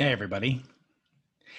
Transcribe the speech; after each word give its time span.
Hey, 0.00 0.12
everybody. 0.12 0.62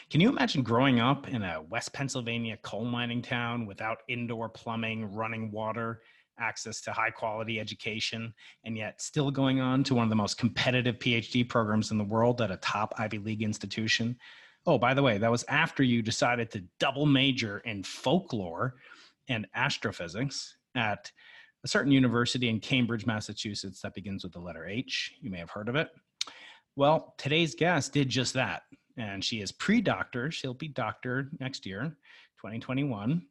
Can 0.10 0.20
you 0.20 0.28
imagine 0.28 0.64
growing 0.64 1.00
up 1.00 1.28
in 1.28 1.44
a 1.44 1.62
West 1.62 1.94
Pennsylvania 1.94 2.58
coal 2.64 2.86
mining 2.86 3.22
town 3.22 3.68
without 3.68 4.00
indoor 4.08 4.50
plumbing, 4.50 5.14
running 5.14 5.52
water, 5.52 6.02
access 6.40 6.82
to 6.82 6.92
high 6.92 7.12
quality 7.12 7.60
education, 7.60 8.34
and 8.64 8.76
yet 8.76 9.00
still 9.00 9.30
going 9.30 9.62
on 9.62 9.84
to 9.84 9.94
one 9.94 10.06
of 10.06 10.10
the 10.10 10.16
most 10.16 10.40
competitive 10.40 10.98
PhD 10.98 11.48
programs 11.48 11.92
in 11.92 12.00
the 12.00 12.04
world 12.04 12.42
at 12.42 12.50
a 12.50 12.58
top 12.58 12.96
Ivy 12.98 13.20
League 13.20 13.44
institution? 13.44 14.18
Oh, 14.66 14.80
by 14.80 14.96
the 14.96 15.04
way, 15.04 15.20
that 15.20 15.30
was 15.30 15.46
after 15.48 15.84
you 15.84 16.02
decided 16.02 16.50
to 16.50 16.64
double 16.80 17.06
major 17.06 17.60
in 17.60 17.84
folklore 17.84 18.74
and 19.28 19.46
astrophysics 19.54 20.58
at 20.74 21.12
a 21.64 21.68
certain 21.68 21.92
university 21.92 22.50
in 22.50 22.60
Cambridge, 22.60 23.06
Massachusetts 23.06 23.82
that 23.82 23.94
begins 23.94 24.24
with 24.24 24.34
the 24.34 24.40
letter 24.40 24.66
H. 24.66 25.14
You 25.22 25.30
may 25.30 25.38
have 25.38 25.52
heard 25.52 25.70
of 25.70 25.76
it. 25.76 25.92
Well, 26.76 27.14
today's 27.18 27.56
guest 27.56 27.94
did 27.94 28.10
just 28.10 28.34
that. 28.36 28.64
And 28.98 29.24
she 29.24 29.42
is 29.42 29.52
pre 29.52 29.82
doctor. 29.82 30.32
She'll 30.32 30.54
be 30.54 30.68
doctor 30.68 31.30
next 31.40 31.66
year, 31.66 31.84
2021. 32.38 33.26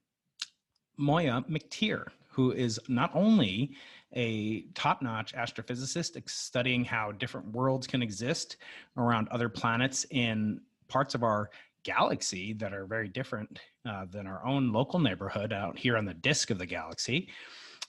Moya 0.96 1.44
McTeer, 1.48 2.08
who 2.30 2.52
is 2.52 2.78
not 2.88 3.10
only 3.14 3.74
a 4.14 4.62
top 4.74 5.00
notch 5.00 5.32
astrophysicist 5.34 6.20
studying 6.28 6.84
how 6.84 7.12
different 7.12 7.50
worlds 7.52 7.86
can 7.86 8.02
exist 8.02 8.56
around 8.96 9.28
other 9.28 9.48
planets 9.48 10.04
in 10.10 10.60
parts 10.88 11.14
of 11.14 11.22
our 11.22 11.50
galaxy 11.82 12.52
that 12.54 12.74
are 12.74 12.84
very 12.84 13.08
different 13.08 13.58
uh, 13.88 14.04
than 14.10 14.26
our 14.26 14.44
own 14.44 14.72
local 14.72 14.98
neighborhood 14.98 15.52
out 15.52 15.78
here 15.78 15.96
on 15.96 16.04
the 16.04 16.14
disk 16.14 16.50
of 16.50 16.58
the 16.58 16.66
galaxy 16.66 17.28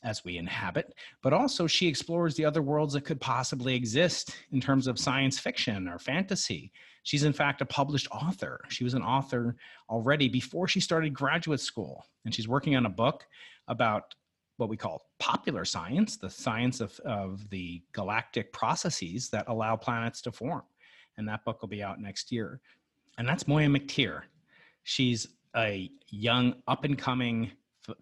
as 0.03 0.23
we 0.23 0.37
inhabit, 0.37 0.93
but 1.21 1.33
also 1.33 1.67
she 1.67 1.87
explores 1.87 2.35
the 2.35 2.45
other 2.45 2.61
worlds 2.61 2.93
that 2.93 3.05
could 3.05 3.21
possibly 3.21 3.75
exist 3.75 4.35
in 4.51 4.59
terms 4.59 4.87
of 4.87 4.97
science 4.97 5.37
fiction 5.37 5.87
or 5.87 5.99
fantasy. 5.99 6.71
She's, 7.03 7.23
in 7.23 7.33
fact, 7.33 7.61
a 7.61 7.65
published 7.65 8.07
author. 8.11 8.61
She 8.69 8.83
was 8.83 8.93
an 8.93 9.03
author 9.03 9.55
already 9.89 10.27
before 10.27 10.67
she 10.67 10.79
started 10.79 11.13
graduate 11.13 11.59
school, 11.59 12.05
and 12.25 12.33
she's 12.33 12.47
working 12.47 12.75
on 12.75 12.85
a 12.85 12.89
book 12.89 13.25
about 13.67 14.15
what 14.57 14.69
we 14.69 14.77
call 14.77 15.07
popular 15.19 15.65
science, 15.65 16.17
the 16.17 16.29
science 16.29 16.81
of, 16.81 16.99
of 16.99 17.49
the 17.49 17.81
galactic 17.93 18.53
processes 18.53 19.29
that 19.29 19.47
allow 19.47 19.75
planets 19.75 20.21
to 20.21 20.31
form. 20.31 20.63
And 21.17 21.27
that 21.27 21.43
book 21.45 21.61
will 21.61 21.69
be 21.69 21.83
out 21.83 21.99
next 21.99 22.31
year. 22.31 22.59
And 23.17 23.27
that's 23.27 23.47
Moya 23.47 23.67
McTeer. 23.67 24.21
She's 24.83 25.27
a 25.55 25.89
young, 26.09 26.55
up 26.67 26.83
and 26.83 26.97
coming 26.97 27.51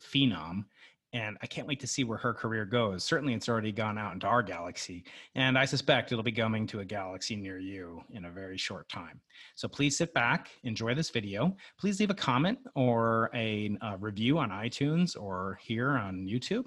phenom 0.01 0.65
and 1.13 1.37
I 1.41 1.47
can't 1.47 1.67
wait 1.67 1.79
to 1.79 1.87
see 1.87 2.03
where 2.03 2.17
her 2.17 2.33
career 2.33 2.65
goes. 2.65 3.03
Certainly, 3.03 3.33
it's 3.33 3.49
already 3.49 3.71
gone 3.71 3.97
out 3.97 4.13
into 4.13 4.27
our 4.27 4.43
galaxy, 4.43 5.03
and 5.35 5.57
I 5.57 5.65
suspect 5.65 6.11
it'll 6.11 6.23
be 6.23 6.31
coming 6.31 6.67
to 6.67 6.79
a 6.79 6.85
galaxy 6.85 7.35
near 7.35 7.59
you 7.59 8.01
in 8.11 8.25
a 8.25 8.31
very 8.31 8.57
short 8.57 8.87
time. 8.89 9.19
So 9.55 9.67
please 9.67 9.97
sit 9.97 10.13
back, 10.13 10.49
enjoy 10.63 10.93
this 10.93 11.09
video. 11.09 11.55
Please 11.79 11.99
leave 11.99 12.11
a 12.11 12.15
comment 12.15 12.59
or 12.75 13.29
a, 13.33 13.77
a 13.81 13.97
review 13.97 14.37
on 14.37 14.49
iTunes 14.49 15.19
or 15.19 15.59
here 15.61 15.91
on 15.91 16.27
YouTube. 16.27 16.65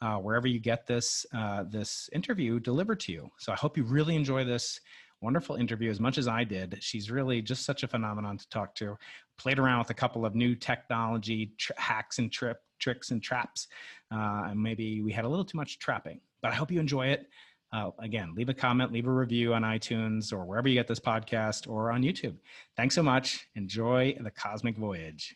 Uh, 0.00 0.16
wherever 0.16 0.48
you 0.48 0.58
get 0.58 0.84
this 0.84 1.24
uh, 1.32 1.62
this 1.70 2.10
interview 2.12 2.58
delivered 2.58 2.98
to 2.98 3.12
you. 3.12 3.30
So 3.38 3.52
I 3.52 3.54
hope 3.54 3.76
you 3.76 3.84
really 3.84 4.16
enjoy 4.16 4.42
this 4.42 4.80
wonderful 5.20 5.54
interview 5.56 5.90
as 5.90 6.00
much 6.00 6.18
as 6.18 6.28
I 6.28 6.44
did. 6.44 6.76
She's 6.80 7.10
really 7.10 7.40
just 7.40 7.64
such 7.64 7.84
a 7.84 7.88
phenomenon 7.88 8.36
to 8.36 8.48
talk 8.48 8.74
to. 8.76 8.98
Played 9.38 9.58
around 9.58 9.78
with 9.78 9.90
a 9.90 9.94
couple 9.94 10.26
of 10.26 10.34
new 10.34 10.54
technology 10.54 11.52
tr- 11.56 11.72
hacks 11.76 12.18
and 12.18 12.30
trip 12.30 12.58
tricks 12.82 13.10
and 13.12 13.22
traps. 13.22 13.68
Uh, 14.10 14.48
and 14.50 14.62
maybe 14.62 15.00
we 15.00 15.12
had 15.12 15.24
a 15.24 15.28
little 15.28 15.44
too 15.44 15.56
much 15.56 15.78
trapping, 15.78 16.20
but 16.42 16.52
I 16.52 16.54
hope 16.54 16.70
you 16.70 16.80
enjoy 16.80 17.06
it. 17.06 17.28
Uh, 17.72 17.90
again, 18.00 18.34
leave 18.36 18.50
a 18.50 18.54
comment, 18.54 18.92
leave 18.92 19.06
a 19.06 19.10
review 19.10 19.54
on 19.54 19.62
iTunes 19.62 20.30
or 20.30 20.44
wherever 20.44 20.68
you 20.68 20.74
get 20.74 20.86
this 20.86 21.00
podcast 21.00 21.66
or 21.66 21.90
on 21.90 22.02
YouTube. 22.02 22.36
Thanks 22.76 22.94
so 22.94 23.02
much. 23.02 23.48
Enjoy 23.54 24.14
the 24.20 24.30
cosmic 24.30 24.76
voyage. 24.76 25.34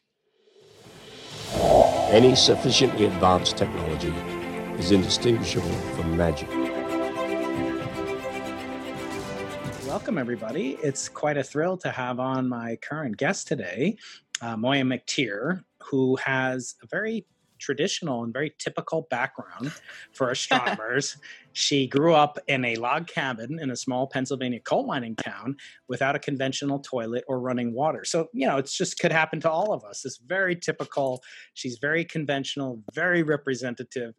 Any 2.11 2.37
sufficiently 2.37 3.07
advanced 3.07 3.57
technology 3.57 4.13
is 4.79 4.91
indistinguishable 4.91 5.73
from 5.97 6.15
magic. 6.15 6.51
Welcome, 9.87 10.19
everybody. 10.19 10.77
It's 10.83 11.09
quite 11.09 11.39
a 11.39 11.43
thrill 11.43 11.79
to 11.79 11.91
have 11.91 12.21
on 12.21 12.49
my 12.49 12.77
current 12.77 13.17
guest 13.17 13.49
today, 13.49 13.97
uh, 14.43 14.57
Moya 14.57 14.83
McTeer, 14.83 15.65
who 15.83 16.17
has 16.17 16.75
a 16.83 16.87
very 16.87 17.25
traditional 17.59 18.23
and 18.23 18.33
very 18.33 18.55
typical 18.59 19.07
background 19.11 19.73
for 20.13 20.31
astronomers. 20.37 21.17
she 21.53 21.87
grew 21.87 22.15
up 22.15 22.39
in 22.49 22.65
a 22.65 22.77
log 22.77 23.07
cabin 23.07 23.59
in 23.61 23.71
a 23.71 23.77
small 23.77 24.07
Pennsylvania 24.07 24.61
coal 24.61 24.87
mining 24.87 25.17
town 25.17 25.57
without 25.89 26.15
a 26.15 26.19
conventional 26.19 26.79
toilet 26.81 27.25
or 27.29 27.41
running 27.41 27.73
water. 27.73 28.05
So, 28.05 28.29
you 28.33 28.47
know, 28.47 28.59
it's 28.59 28.77
just 28.77 28.99
could 28.99 29.13
happen 29.13 29.41
to 29.41 29.51
all 29.51 29.73
of 29.73 29.85
us. 29.85 30.05
It's 30.05 30.19
very 30.19 30.55
typical. 30.57 31.23
She's 31.55 31.79
very 31.79 32.05
conventional, 32.05 32.83
very 32.93 33.23
representative. 33.23 34.15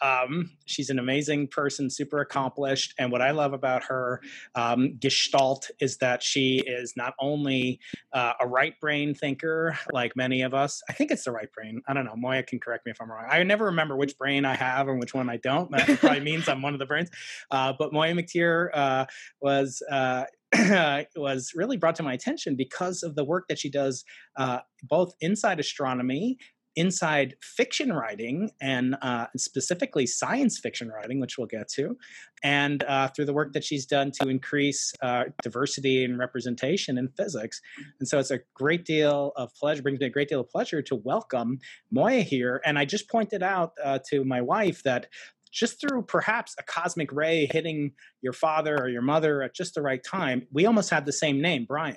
Um, 0.00 0.50
she's 0.66 0.90
an 0.90 0.98
amazing 0.98 1.48
person, 1.48 1.90
super 1.90 2.20
accomplished. 2.20 2.94
And 2.98 3.10
what 3.10 3.22
I 3.22 3.30
love 3.30 3.52
about 3.52 3.84
her 3.84 4.20
um, 4.54 4.96
gestalt 4.98 5.70
is 5.80 5.96
that 5.98 6.22
she 6.22 6.62
is 6.66 6.94
not 6.96 7.14
only 7.20 7.80
uh, 8.12 8.32
a 8.40 8.46
right 8.46 8.78
brain 8.80 9.14
thinker, 9.14 9.78
like 9.92 10.16
many 10.16 10.42
of 10.42 10.54
us. 10.54 10.82
I 10.88 10.92
think 10.92 11.10
it's 11.10 11.24
the 11.24 11.32
right 11.32 11.52
brain. 11.52 11.82
I 11.88 11.94
don't 11.94 12.04
know. 12.04 12.16
Moya 12.16 12.42
can 12.42 12.58
correct 12.58 12.86
me 12.86 12.92
if 12.92 13.00
I'm 13.00 13.10
wrong. 13.10 13.26
I 13.28 13.42
never 13.42 13.66
remember 13.66 13.96
which 13.96 14.16
brain 14.18 14.44
I 14.44 14.54
have 14.54 14.88
and 14.88 14.98
which 15.00 15.14
one 15.14 15.28
I 15.28 15.38
don't. 15.38 15.70
That 15.70 15.86
probably 16.00 16.20
means 16.20 16.48
I'm 16.48 16.62
one 16.62 16.72
of 16.72 16.78
the 16.78 16.86
brains. 16.86 17.10
Uh, 17.50 17.72
but 17.78 17.92
Moya 17.92 18.14
McTeer 18.14 18.68
uh, 18.74 19.06
was. 19.40 19.82
Uh, 19.90 20.24
was 21.14 21.52
really 21.54 21.76
brought 21.76 21.94
to 21.94 22.02
my 22.02 22.14
attention 22.14 22.56
because 22.56 23.02
of 23.02 23.14
the 23.14 23.22
work 23.22 23.44
that 23.48 23.58
she 23.58 23.68
does 23.68 24.02
uh, 24.38 24.60
both 24.82 25.12
inside 25.20 25.60
astronomy 25.60 26.38
inside 26.78 27.34
fiction 27.42 27.92
writing 27.92 28.50
and 28.60 28.96
uh, 29.02 29.26
specifically 29.36 30.06
science 30.06 30.58
fiction 30.58 30.88
writing, 30.88 31.20
which 31.20 31.36
we'll 31.36 31.48
get 31.48 31.68
to, 31.68 31.96
and 32.42 32.84
uh, 32.84 33.08
through 33.08 33.24
the 33.24 33.32
work 33.32 33.52
that 33.52 33.64
she's 33.64 33.84
done 33.84 34.12
to 34.12 34.28
increase 34.28 34.92
uh, 35.02 35.24
diversity 35.42 36.04
and 36.04 36.18
representation 36.18 36.96
in 36.96 37.08
physics. 37.08 37.60
And 37.98 38.08
so 38.08 38.18
it's 38.18 38.30
a 38.30 38.40
great 38.54 38.84
deal 38.84 39.32
of 39.36 39.52
pleasure, 39.54 39.82
brings 39.82 39.98
me 39.98 40.06
a 40.06 40.10
great 40.10 40.28
deal 40.28 40.40
of 40.40 40.48
pleasure 40.48 40.80
to 40.82 40.94
welcome 40.94 41.58
Moya 41.90 42.20
here. 42.20 42.62
And 42.64 42.78
I 42.78 42.84
just 42.84 43.10
pointed 43.10 43.42
out 43.42 43.72
uh, 43.84 43.98
to 44.10 44.24
my 44.24 44.40
wife 44.40 44.82
that 44.84 45.08
just 45.50 45.80
through 45.80 46.02
perhaps 46.02 46.54
a 46.58 46.62
cosmic 46.62 47.10
ray 47.12 47.48
hitting 47.50 47.92
your 48.22 48.32
father 48.32 48.76
or 48.80 48.88
your 48.88 49.02
mother 49.02 49.42
at 49.42 49.54
just 49.54 49.74
the 49.74 49.82
right 49.82 50.04
time, 50.04 50.46
we 50.52 50.66
almost 50.66 50.90
have 50.90 51.06
the 51.06 51.12
same 51.12 51.40
name, 51.40 51.64
Brian. 51.66 51.96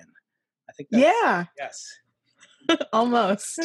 I 0.70 0.74
think. 0.74 0.90
yeah. 0.92 1.46
Yes. 1.58 1.86
Almost. 2.94 3.60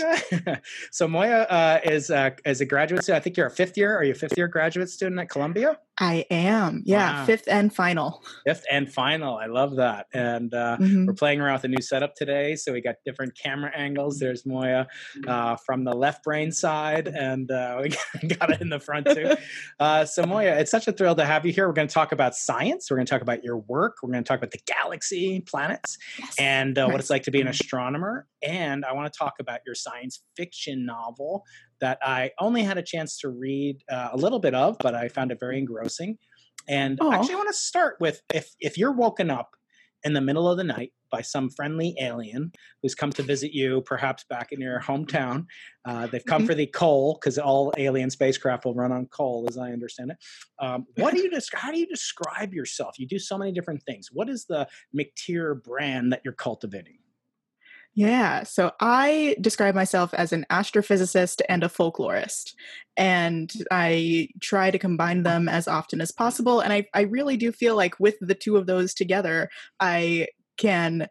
so 0.92 1.08
Moya 1.08 1.42
uh, 1.42 1.80
is 1.84 2.10
uh, 2.10 2.30
is 2.44 2.60
a 2.60 2.66
graduate 2.66 3.02
student. 3.02 3.20
I 3.20 3.22
think 3.22 3.36
you're 3.36 3.46
a 3.46 3.50
fifth 3.50 3.76
year. 3.76 3.96
Are 3.96 4.04
you 4.04 4.12
a 4.12 4.14
fifth 4.14 4.36
year 4.36 4.48
graduate 4.48 4.90
student 4.90 5.20
at 5.20 5.28
Columbia? 5.28 5.78
I 5.98 6.26
am. 6.30 6.82
Yeah, 6.84 7.20
wow. 7.20 7.24
fifth 7.24 7.48
and 7.48 7.74
final. 7.74 8.22
Fifth 8.46 8.64
and 8.70 8.92
final. 8.92 9.38
I 9.38 9.46
love 9.46 9.76
that. 9.76 10.06
And 10.12 10.52
uh, 10.52 10.76
mm-hmm. 10.78 11.06
we're 11.06 11.14
playing 11.14 11.40
around 11.40 11.54
with 11.54 11.64
a 11.64 11.68
new 11.68 11.80
setup 11.80 12.14
today. 12.14 12.54
So 12.54 12.72
we 12.74 12.82
got 12.82 12.96
different 13.06 13.36
camera 13.36 13.72
angles. 13.74 14.18
There's 14.18 14.44
Moya 14.44 14.88
uh, 15.26 15.56
from 15.56 15.84
the 15.84 15.92
left 15.92 16.22
brain 16.22 16.52
side, 16.52 17.08
and 17.08 17.50
uh, 17.50 17.80
we 17.82 18.28
got 18.28 18.50
it 18.50 18.60
in 18.60 18.68
the 18.68 18.78
front 18.78 19.06
too. 19.06 19.36
Uh, 19.80 20.04
so 20.04 20.24
Moya, 20.24 20.58
it's 20.58 20.70
such 20.70 20.86
a 20.86 20.92
thrill 20.92 21.14
to 21.14 21.24
have 21.24 21.46
you 21.46 21.52
here. 21.52 21.66
We're 21.66 21.72
going 21.72 21.88
to 21.88 21.94
talk 21.94 22.12
about 22.12 22.34
science. 22.34 22.90
We're 22.90 22.98
going 22.98 23.06
to 23.06 23.10
talk 23.10 23.22
about 23.22 23.42
your 23.42 23.58
work. 23.58 23.96
We're 24.02 24.12
going 24.12 24.22
to 24.22 24.28
talk 24.28 24.38
about 24.38 24.50
the 24.50 24.60
galaxy, 24.66 25.40
planets, 25.40 25.96
yes. 26.18 26.34
and 26.38 26.76
uh, 26.76 26.88
what 26.88 27.00
it's 27.00 27.10
like 27.10 27.22
to 27.22 27.30
be 27.30 27.40
an 27.40 27.48
astronomer. 27.48 28.26
And 28.46 28.84
I 28.88 28.92
want 28.92 29.12
to 29.12 29.18
talk 29.18 29.34
about 29.40 29.60
your 29.66 29.74
science 29.74 30.22
fiction 30.36 30.86
novel 30.86 31.44
that 31.80 31.98
I 32.02 32.30
only 32.40 32.62
had 32.62 32.78
a 32.78 32.82
chance 32.82 33.18
to 33.20 33.28
read 33.28 33.82
uh, 33.90 34.10
a 34.12 34.16
little 34.16 34.38
bit 34.38 34.54
of, 34.54 34.76
but 34.80 34.94
I 34.94 35.08
found 35.08 35.30
it 35.30 35.38
very 35.40 35.58
engrossing. 35.58 36.18
And 36.68 36.98
Aww. 36.98 37.14
actually, 37.14 37.34
I 37.34 37.36
want 37.38 37.48
to 37.48 37.54
start 37.54 37.96
with 38.00 38.22
if 38.34 38.54
if 38.60 38.76
you're 38.76 38.92
woken 38.92 39.30
up 39.30 39.50
in 40.04 40.12
the 40.12 40.20
middle 40.20 40.48
of 40.48 40.56
the 40.56 40.64
night 40.64 40.92
by 41.10 41.20
some 41.20 41.48
friendly 41.50 41.94
alien 42.00 42.52
who's 42.82 42.94
come 42.94 43.10
to 43.10 43.22
visit 43.22 43.52
you, 43.52 43.80
perhaps 43.82 44.24
back 44.28 44.52
in 44.52 44.60
your 44.60 44.80
hometown. 44.80 45.46
Uh, 45.84 46.06
they've 46.06 46.24
come 46.24 46.42
mm-hmm. 46.42 46.48
for 46.48 46.54
the 46.54 46.66
coal 46.66 47.18
because 47.20 47.38
all 47.38 47.72
alien 47.78 48.10
spacecraft 48.10 48.64
will 48.64 48.74
run 48.74 48.92
on 48.92 49.06
coal, 49.06 49.46
as 49.48 49.56
I 49.56 49.72
understand 49.72 50.10
it. 50.10 50.16
Um, 50.58 50.86
what 50.96 51.14
do 51.14 51.20
you 51.20 51.30
describe? 51.30 51.62
How 51.62 51.72
do 51.72 51.78
you 51.78 51.86
describe 51.86 52.52
yourself? 52.52 52.98
You 52.98 53.06
do 53.06 53.18
so 53.18 53.38
many 53.38 53.52
different 53.52 53.82
things. 53.84 54.08
What 54.12 54.28
is 54.28 54.44
the 54.44 54.68
McTeer 54.96 55.62
brand 55.62 56.12
that 56.12 56.22
you're 56.24 56.34
cultivating? 56.34 56.98
Yeah, 57.96 58.42
so 58.42 58.72
I 58.78 59.36
describe 59.40 59.74
myself 59.74 60.12
as 60.12 60.30
an 60.30 60.44
astrophysicist 60.50 61.40
and 61.48 61.64
a 61.64 61.68
folklorist. 61.68 62.52
And 62.98 63.50
I 63.70 64.28
try 64.42 64.70
to 64.70 64.78
combine 64.78 65.22
them 65.22 65.48
as 65.48 65.66
often 65.66 66.02
as 66.02 66.12
possible. 66.12 66.60
And 66.60 66.74
I, 66.74 66.86
I 66.92 67.02
really 67.02 67.38
do 67.38 67.52
feel 67.52 67.74
like 67.74 67.98
with 67.98 68.16
the 68.20 68.34
two 68.34 68.58
of 68.58 68.66
those 68.66 68.92
together, 68.92 69.48
I 69.80 70.28
can 70.58 71.08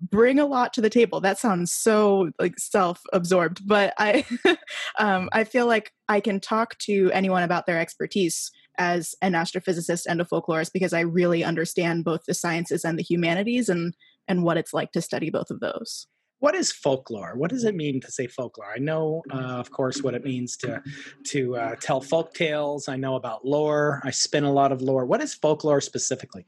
bring 0.00 0.38
a 0.38 0.46
lot 0.46 0.72
to 0.74 0.80
the 0.80 0.90
table. 0.90 1.20
That 1.20 1.38
sounds 1.38 1.72
so 1.72 2.30
like 2.38 2.56
self-absorbed, 2.56 3.66
but 3.66 3.92
I 3.98 4.24
um, 5.00 5.28
I 5.32 5.42
feel 5.42 5.66
like 5.66 5.92
I 6.08 6.20
can 6.20 6.38
talk 6.38 6.78
to 6.80 7.10
anyone 7.12 7.42
about 7.42 7.66
their 7.66 7.80
expertise 7.80 8.52
as 8.78 9.16
an 9.22 9.32
astrophysicist 9.32 10.04
and 10.08 10.20
a 10.20 10.24
folklorist 10.24 10.72
because 10.72 10.92
I 10.92 11.00
really 11.00 11.42
understand 11.42 12.04
both 12.04 12.26
the 12.26 12.34
sciences 12.34 12.84
and 12.84 12.96
the 12.96 13.02
humanities 13.02 13.68
and 13.68 13.94
and 14.28 14.42
what 14.42 14.56
it's 14.56 14.72
like 14.72 14.92
to 14.92 15.00
study 15.00 15.30
both 15.30 15.50
of 15.50 15.60
those 15.60 16.06
what 16.38 16.54
is 16.54 16.70
folklore? 16.70 17.34
What 17.34 17.50
does 17.50 17.64
it 17.64 17.74
mean 17.74 18.00
to 18.02 18.10
say 18.10 18.26
folklore? 18.26 18.70
I 18.74 18.78
know, 18.78 19.22
uh, 19.32 19.36
of 19.36 19.70
course, 19.70 20.02
what 20.02 20.14
it 20.14 20.24
means 20.24 20.56
to 20.58 20.82
to 21.28 21.56
uh, 21.56 21.76
tell 21.80 22.00
folk 22.00 22.34
tales. 22.34 22.88
I 22.88 22.96
know 22.96 23.16
about 23.16 23.46
lore. 23.46 24.02
I 24.04 24.10
spin 24.10 24.44
a 24.44 24.52
lot 24.52 24.72
of 24.72 24.82
lore. 24.82 25.06
What 25.06 25.22
is 25.22 25.34
folklore 25.34 25.80
specifically? 25.80 26.46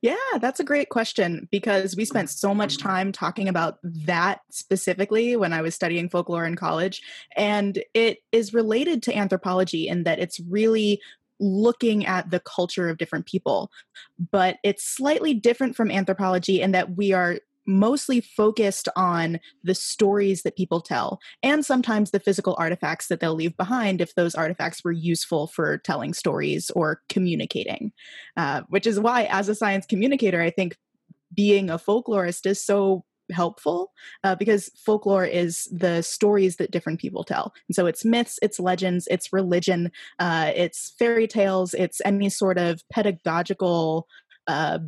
Yeah, 0.00 0.16
that's 0.40 0.58
a 0.58 0.64
great 0.64 0.88
question 0.88 1.48
because 1.52 1.94
we 1.94 2.04
spent 2.04 2.28
so 2.28 2.52
much 2.52 2.76
time 2.76 3.12
talking 3.12 3.48
about 3.48 3.78
that 3.84 4.40
specifically 4.50 5.36
when 5.36 5.52
I 5.52 5.62
was 5.62 5.76
studying 5.76 6.08
folklore 6.08 6.44
in 6.44 6.56
college. 6.56 7.00
And 7.36 7.80
it 7.94 8.18
is 8.32 8.52
related 8.52 9.04
to 9.04 9.16
anthropology 9.16 9.86
in 9.86 10.02
that 10.02 10.18
it's 10.18 10.40
really 10.40 11.00
looking 11.42 12.06
at 12.06 12.30
the 12.30 12.40
culture 12.40 12.88
of 12.88 12.98
different 12.98 13.26
people. 13.26 13.70
But 14.30 14.58
it's 14.62 14.84
slightly 14.84 15.34
different 15.34 15.76
from 15.76 15.90
anthropology 15.90 16.62
in 16.62 16.72
that 16.72 16.96
we 16.96 17.12
are 17.12 17.38
mostly 17.66 18.20
focused 18.20 18.88
on 18.96 19.38
the 19.62 19.74
stories 19.74 20.42
that 20.42 20.56
people 20.56 20.80
tell 20.80 21.20
and 21.44 21.64
sometimes 21.64 22.10
the 22.10 22.18
physical 22.18 22.56
artifacts 22.58 23.06
that 23.06 23.20
they'll 23.20 23.36
leave 23.36 23.56
behind 23.56 24.00
if 24.00 24.16
those 24.16 24.34
artifacts 24.34 24.82
were 24.82 24.90
useful 24.90 25.46
for 25.46 25.78
telling 25.78 26.12
stories 26.12 26.70
or 26.70 27.02
communicating. 27.08 27.92
Uh, 28.36 28.62
which 28.68 28.86
is 28.86 28.98
why, 28.98 29.24
as 29.24 29.48
a 29.48 29.54
science 29.54 29.86
communicator, 29.86 30.40
I 30.40 30.50
think 30.50 30.76
being 31.34 31.70
a 31.70 31.78
folklorist 31.78 32.46
is 32.46 32.64
so 32.64 33.04
helpful 33.32 33.92
uh, 34.24 34.34
because 34.34 34.70
folklore 34.76 35.24
is 35.24 35.68
the 35.72 36.02
stories 36.02 36.56
that 36.56 36.70
different 36.70 37.00
people 37.00 37.24
tell. 37.24 37.52
And 37.68 37.74
so 37.74 37.86
it's 37.86 38.04
myths 38.04 38.38
it's 38.42 38.60
legends 38.60 39.08
it's 39.10 39.32
religion 39.32 39.90
uh, 40.18 40.52
it's 40.54 40.94
fairy 40.98 41.26
tales 41.26 41.74
it's 41.74 42.00
any 42.04 42.28
sort 42.28 42.58
of 42.58 42.82
pedagogical 42.90 44.06
uh, 44.46 44.78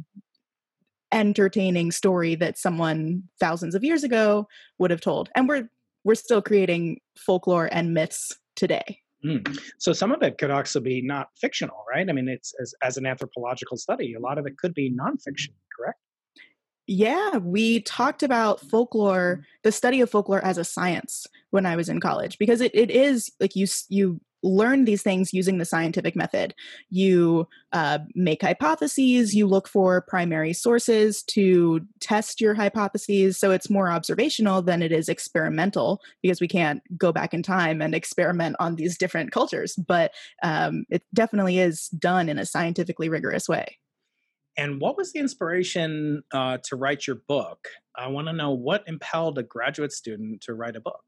entertaining 1.12 1.92
story 1.92 2.34
that 2.34 2.58
someone 2.58 3.22
thousands 3.38 3.74
of 3.74 3.84
years 3.84 4.04
ago 4.04 4.48
would 4.78 4.90
have 4.90 5.00
told. 5.00 5.30
And 5.34 5.48
we're 5.48 5.68
we're 6.04 6.14
still 6.14 6.42
creating 6.42 7.00
folklore 7.16 7.68
and 7.72 7.94
myths 7.94 8.36
today. 8.56 9.00
Mm. 9.24 9.58
so 9.78 9.94
some 9.94 10.12
of 10.12 10.22
it 10.22 10.36
could 10.36 10.50
also 10.50 10.80
be 10.80 11.00
not 11.00 11.28
fictional 11.40 11.82
right? 11.90 12.06
I 12.10 12.12
mean 12.12 12.28
it's 12.28 12.52
as, 12.60 12.74
as 12.82 12.98
an 12.98 13.06
anthropological 13.06 13.78
study 13.78 14.12
a 14.12 14.20
lot 14.20 14.36
of 14.36 14.46
it 14.46 14.58
could 14.58 14.74
be 14.74 14.90
nonfiction 14.90 15.54
correct 15.74 15.98
yeah, 16.86 17.38
we 17.38 17.80
talked 17.80 18.22
about 18.22 18.60
folklore, 18.60 19.44
the 19.62 19.72
study 19.72 20.00
of 20.00 20.10
folklore 20.10 20.44
as 20.44 20.58
a 20.58 20.64
science 20.64 21.26
when 21.50 21.66
I 21.66 21.76
was 21.76 21.88
in 21.88 22.00
college 22.00 22.38
because 22.38 22.60
it, 22.60 22.74
it 22.74 22.90
is 22.90 23.30
like 23.40 23.56
you 23.56 23.66
you 23.88 24.20
learn 24.44 24.84
these 24.84 25.02
things 25.02 25.32
using 25.32 25.56
the 25.56 25.64
scientific 25.64 26.14
method. 26.14 26.54
You 26.90 27.48
uh, 27.72 28.00
make 28.14 28.42
hypotheses, 28.42 29.34
you 29.34 29.46
look 29.46 29.66
for 29.66 30.02
primary 30.02 30.52
sources 30.52 31.22
to 31.28 31.80
test 32.00 32.42
your 32.42 32.54
hypotheses. 32.54 33.38
So 33.38 33.50
it's 33.50 33.70
more 33.70 33.90
observational 33.90 34.60
than 34.60 34.82
it 34.82 34.92
is 34.92 35.08
experimental 35.08 36.02
because 36.22 36.40
we 36.42 36.48
can't 36.48 36.82
go 36.98 37.10
back 37.10 37.32
in 37.32 37.42
time 37.42 37.80
and 37.80 37.94
experiment 37.94 38.56
on 38.60 38.76
these 38.76 38.98
different 38.98 39.32
cultures. 39.32 39.76
But 39.76 40.12
um, 40.42 40.84
it 40.90 41.02
definitely 41.14 41.58
is 41.58 41.88
done 41.88 42.28
in 42.28 42.38
a 42.38 42.44
scientifically 42.44 43.08
rigorous 43.08 43.48
way. 43.48 43.78
And 44.56 44.80
what 44.80 44.96
was 44.96 45.12
the 45.12 45.18
inspiration 45.18 46.22
uh, 46.32 46.58
to 46.64 46.76
write 46.76 47.06
your 47.06 47.16
book? 47.28 47.68
I 47.96 48.08
want 48.08 48.28
to 48.28 48.32
know 48.32 48.52
what 48.52 48.84
impelled 48.86 49.38
a 49.38 49.42
graduate 49.42 49.92
student 49.92 50.42
to 50.42 50.54
write 50.54 50.76
a 50.76 50.80
book. 50.80 51.02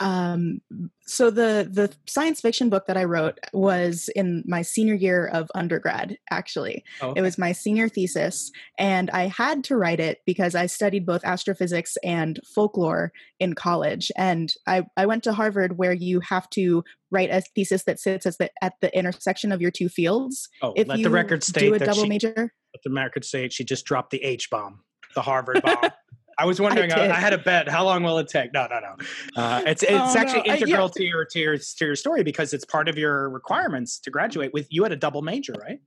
Um, 0.00 0.60
so 1.06 1.30
the 1.30 1.68
the 1.70 1.94
science 2.06 2.40
fiction 2.40 2.68
book 2.68 2.86
that 2.86 2.96
I 2.96 3.04
wrote 3.04 3.38
was 3.52 4.10
in 4.14 4.42
my 4.46 4.62
senior 4.62 4.94
year 4.94 5.26
of 5.26 5.50
undergrad. 5.54 6.18
Actually, 6.30 6.84
oh, 7.00 7.10
okay. 7.10 7.20
it 7.20 7.22
was 7.22 7.38
my 7.38 7.52
senior 7.52 7.88
thesis, 7.88 8.50
and 8.78 9.10
I 9.10 9.28
had 9.28 9.64
to 9.64 9.76
write 9.76 10.00
it 10.00 10.18
because 10.26 10.54
I 10.54 10.66
studied 10.66 11.06
both 11.06 11.24
astrophysics 11.24 11.96
and 12.02 12.40
folklore 12.54 13.12
in 13.38 13.54
college. 13.54 14.10
And 14.16 14.52
I 14.66 14.84
I 14.96 15.06
went 15.06 15.22
to 15.24 15.32
Harvard, 15.32 15.78
where 15.78 15.92
you 15.92 16.20
have 16.20 16.50
to 16.50 16.82
write 17.10 17.30
a 17.30 17.40
thesis 17.54 17.84
that 17.84 18.00
sits 18.00 18.26
as 18.26 18.36
the, 18.38 18.50
at 18.62 18.74
the 18.80 18.96
intersection 18.96 19.52
of 19.52 19.60
your 19.60 19.70
two 19.70 19.88
fields. 19.88 20.48
Oh, 20.62 20.72
if 20.76 20.88
let 20.88 21.02
the 21.02 21.10
record 21.10 21.44
state 21.44 21.68
do 21.68 21.74
a 21.74 21.78
double 21.78 22.02
she, 22.02 22.08
major. 22.08 22.34
Let 22.74 22.82
the 22.84 22.92
record 22.92 23.24
state 23.24 23.52
she 23.52 23.64
just 23.64 23.84
dropped 23.84 24.10
the 24.10 24.22
H 24.22 24.50
bomb, 24.50 24.80
the 25.14 25.22
Harvard 25.22 25.62
bomb. 25.62 25.90
I 26.38 26.44
was 26.44 26.60
wondering. 26.60 26.92
I, 26.92 27.10
I, 27.10 27.14
had 27.14 27.32
a 27.32 27.38
bet. 27.38 27.68
How 27.68 27.84
long 27.84 28.02
will 28.02 28.18
it 28.18 28.28
take? 28.28 28.52
No, 28.52 28.66
no, 28.66 28.80
no. 28.80 29.42
Uh, 29.42 29.62
it's 29.66 29.82
it's 29.82 29.92
oh, 29.92 30.18
actually 30.18 30.42
no. 30.46 30.54
integral 30.54 30.82
I, 30.82 30.84
yeah. 30.84 30.88
to 30.88 31.04
your 31.04 31.24
to 31.24 31.38
your 31.38 31.58
to 31.58 31.84
your 31.84 31.96
story 31.96 32.22
because 32.22 32.52
it's 32.52 32.64
part 32.64 32.88
of 32.88 32.98
your 32.98 33.30
requirements 33.30 33.98
to 34.00 34.10
graduate. 34.10 34.52
With 34.52 34.66
you 34.70 34.82
had 34.82 34.92
a 34.92 34.96
double 34.96 35.22
major, 35.22 35.54
right? 35.60 35.78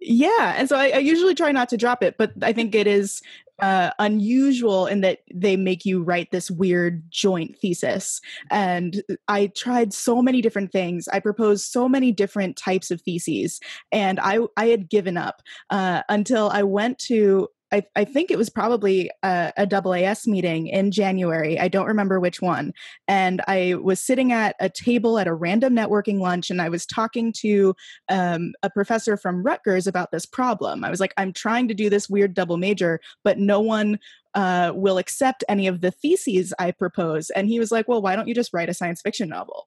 Yeah, 0.00 0.54
and 0.56 0.68
so 0.68 0.76
I, 0.76 0.90
I 0.90 0.98
usually 0.98 1.34
try 1.34 1.52
not 1.52 1.68
to 1.70 1.76
drop 1.76 2.02
it, 2.02 2.16
but 2.16 2.32
I 2.42 2.54
think 2.54 2.74
it 2.74 2.86
is 2.86 3.20
uh, 3.60 3.90
unusual 3.98 4.86
in 4.86 5.02
that 5.02 5.18
they 5.32 5.56
make 5.56 5.84
you 5.84 6.02
write 6.02 6.30
this 6.30 6.50
weird 6.50 7.02
joint 7.10 7.58
thesis. 7.58 8.22
And 8.50 9.02
I 9.28 9.48
tried 9.48 9.92
so 9.92 10.22
many 10.22 10.40
different 10.40 10.72
things. 10.72 11.06
I 11.08 11.20
proposed 11.20 11.66
so 11.66 11.86
many 11.86 12.12
different 12.12 12.56
types 12.56 12.90
of 12.90 13.02
theses, 13.02 13.60
and 13.92 14.18
I 14.20 14.38
I 14.56 14.66
had 14.66 14.88
given 14.88 15.16
up 15.16 15.42
uh, 15.68 16.02
until 16.08 16.48
I 16.48 16.62
went 16.62 16.98
to 17.00 17.48
I, 17.72 17.82
I 17.94 18.04
think 18.04 18.30
it 18.30 18.38
was 18.38 18.50
probably 18.50 19.10
a, 19.22 19.52
a 19.56 19.66
AAS 19.66 20.26
meeting 20.26 20.66
in 20.66 20.90
January. 20.90 21.58
I 21.58 21.68
don't 21.68 21.86
remember 21.86 22.18
which 22.18 22.42
one. 22.42 22.72
And 23.06 23.40
I 23.46 23.74
was 23.74 24.00
sitting 24.00 24.32
at 24.32 24.56
a 24.60 24.68
table 24.68 25.18
at 25.18 25.28
a 25.28 25.34
random 25.34 25.74
networking 25.74 26.20
lunch 26.20 26.50
and 26.50 26.60
I 26.60 26.68
was 26.68 26.84
talking 26.84 27.32
to 27.38 27.74
um, 28.08 28.52
a 28.62 28.70
professor 28.70 29.16
from 29.16 29.42
Rutgers 29.42 29.86
about 29.86 30.10
this 30.10 30.26
problem. 30.26 30.84
I 30.84 30.90
was 30.90 31.00
like, 31.00 31.14
I'm 31.16 31.32
trying 31.32 31.68
to 31.68 31.74
do 31.74 31.88
this 31.88 32.08
weird 32.08 32.34
double 32.34 32.56
major, 32.56 33.00
but 33.24 33.38
no 33.38 33.60
one 33.60 33.98
uh, 34.34 34.72
will 34.74 34.98
accept 34.98 35.44
any 35.48 35.66
of 35.66 35.80
the 35.80 35.90
theses 35.90 36.52
I 36.58 36.70
propose. 36.70 37.30
And 37.30 37.48
he 37.48 37.58
was 37.58 37.72
like, 37.72 37.88
Well, 37.88 38.02
why 38.02 38.14
don't 38.14 38.28
you 38.28 38.34
just 38.34 38.52
write 38.52 38.68
a 38.68 38.74
science 38.74 39.00
fiction 39.02 39.28
novel? 39.28 39.66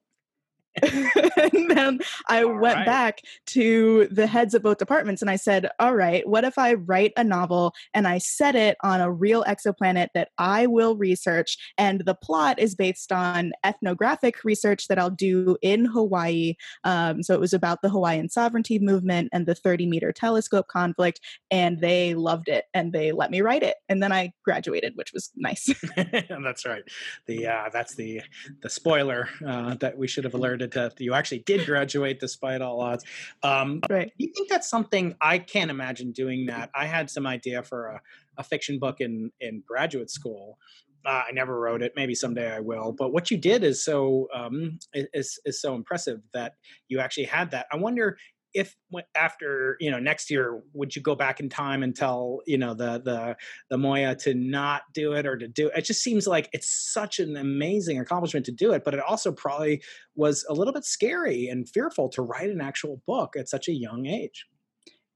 and 0.82 1.70
then 1.70 2.00
I 2.28 2.42
all 2.42 2.58
went 2.58 2.76
right. 2.76 2.86
back 2.86 3.20
to 3.46 4.08
the 4.10 4.26
heads 4.26 4.54
of 4.54 4.62
both 4.62 4.78
departments 4.78 5.22
and 5.22 5.30
I 5.30 5.36
said, 5.36 5.68
All 5.78 5.94
right, 5.94 6.26
what 6.28 6.44
if 6.44 6.58
I 6.58 6.74
write 6.74 7.12
a 7.16 7.24
novel 7.24 7.74
and 7.92 8.06
I 8.06 8.18
set 8.18 8.54
it 8.54 8.76
on 8.82 9.00
a 9.00 9.10
real 9.10 9.44
exoplanet 9.44 10.08
that 10.14 10.30
I 10.38 10.66
will 10.66 10.96
research? 10.96 11.56
And 11.78 12.00
the 12.04 12.14
plot 12.14 12.58
is 12.58 12.74
based 12.74 13.12
on 13.12 13.52
ethnographic 13.64 14.44
research 14.44 14.88
that 14.88 14.98
I'll 14.98 15.10
do 15.10 15.56
in 15.62 15.84
Hawaii. 15.84 16.54
Um, 16.84 17.22
so 17.22 17.34
it 17.34 17.40
was 17.40 17.52
about 17.52 17.82
the 17.82 17.90
Hawaiian 17.90 18.28
sovereignty 18.28 18.78
movement 18.78 19.28
and 19.32 19.46
the 19.46 19.54
30 19.54 19.86
meter 19.86 20.12
telescope 20.12 20.68
conflict. 20.68 21.20
And 21.50 21.80
they 21.80 22.14
loved 22.14 22.48
it 22.48 22.64
and 22.74 22.92
they 22.92 23.12
let 23.12 23.30
me 23.30 23.40
write 23.40 23.62
it. 23.62 23.76
And 23.88 24.02
then 24.02 24.12
I 24.12 24.32
graduated, 24.44 24.96
which 24.96 25.12
was 25.12 25.30
nice. 25.36 25.72
that's 25.96 26.66
right. 26.66 26.82
The 27.26 27.46
uh, 27.46 27.68
That's 27.72 27.94
the, 27.94 28.22
the 28.62 28.70
spoiler 28.70 29.28
uh, 29.46 29.74
that 29.76 29.96
we 29.96 30.08
should 30.08 30.24
have 30.24 30.34
alerted 30.44 30.63
that 30.72 31.00
you 31.00 31.14
actually 31.14 31.40
did 31.40 31.66
graduate 31.66 32.20
despite 32.20 32.60
all 32.60 32.80
odds. 32.80 33.04
Um, 33.42 33.80
right. 33.90 34.12
You 34.16 34.30
think 34.34 34.48
that's 34.48 34.68
something 34.68 35.14
I 35.20 35.38
can't 35.38 35.70
imagine 35.70 36.12
doing 36.12 36.46
that. 36.46 36.70
I 36.74 36.86
had 36.86 37.10
some 37.10 37.26
idea 37.26 37.62
for 37.62 37.86
a, 37.86 38.00
a 38.38 38.42
fiction 38.42 38.78
book 38.78 39.00
in 39.00 39.30
in 39.40 39.62
graduate 39.66 40.10
school. 40.10 40.58
Uh, 41.06 41.22
I 41.28 41.32
never 41.32 41.60
wrote 41.60 41.82
it. 41.82 41.92
Maybe 41.96 42.14
someday 42.14 42.50
I 42.50 42.60
will. 42.60 42.92
But 42.96 43.12
what 43.12 43.30
you 43.30 43.36
did 43.36 43.62
is 43.62 43.84
so 43.84 44.28
um, 44.34 44.78
is 44.94 45.38
is 45.44 45.60
so 45.60 45.74
impressive 45.74 46.20
that 46.32 46.54
you 46.88 46.98
actually 46.98 47.26
had 47.26 47.50
that. 47.50 47.66
I 47.70 47.76
wonder 47.76 48.16
if 48.54 48.76
after 49.16 49.76
you 49.80 49.90
know 49.90 49.98
next 49.98 50.30
year 50.30 50.62
would 50.72 50.94
you 50.94 51.02
go 51.02 51.14
back 51.14 51.40
in 51.40 51.48
time 51.48 51.82
and 51.82 51.94
tell 51.94 52.40
you 52.46 52.56
know 52.56 52.72
the 52.72 53.02
the 53.04 53.36
the 53.68 53.76
moya 53.76 54.14
to 54.14 54.34
not 54.34 54.82
do 54.92 55.12
it 55.12 55.26
or 55.26 55.36
to 55.36 55.48
do 55.48 55.66
it 55.68 55.78
it 55.78 55.84
just 55.84 56.02
seems 56.02 56.26
like 56.26 56.48
it's 56.52 56.92
such 56.92 57.18
an 57.18 57.36
amazing 57.36 57.98
accomplishment 57.98 58.46
to 58.46 58.52
do 58.52 58.72
it 58.72 58.84
but 58.84 58.94
it 58.94 59.00
also 59.00 59.32
probably 59.32 59.82
was 60.14 60.44
a 60.48 60.54
little 60.54 60.72
bit 60.72 60.84
scary 60.84 61.48
and 61.48 61.68
fearful 61.68 62.08
to 62.08 62.22
write 62.22 62.50
an 62.50 62.60
actual 62.60 63.02
book 63.06 63.34
at 63.36 63.48
such 63.48 63.68
a 63.68 63.72
young 63.72 64.06
age. 64.06 64.46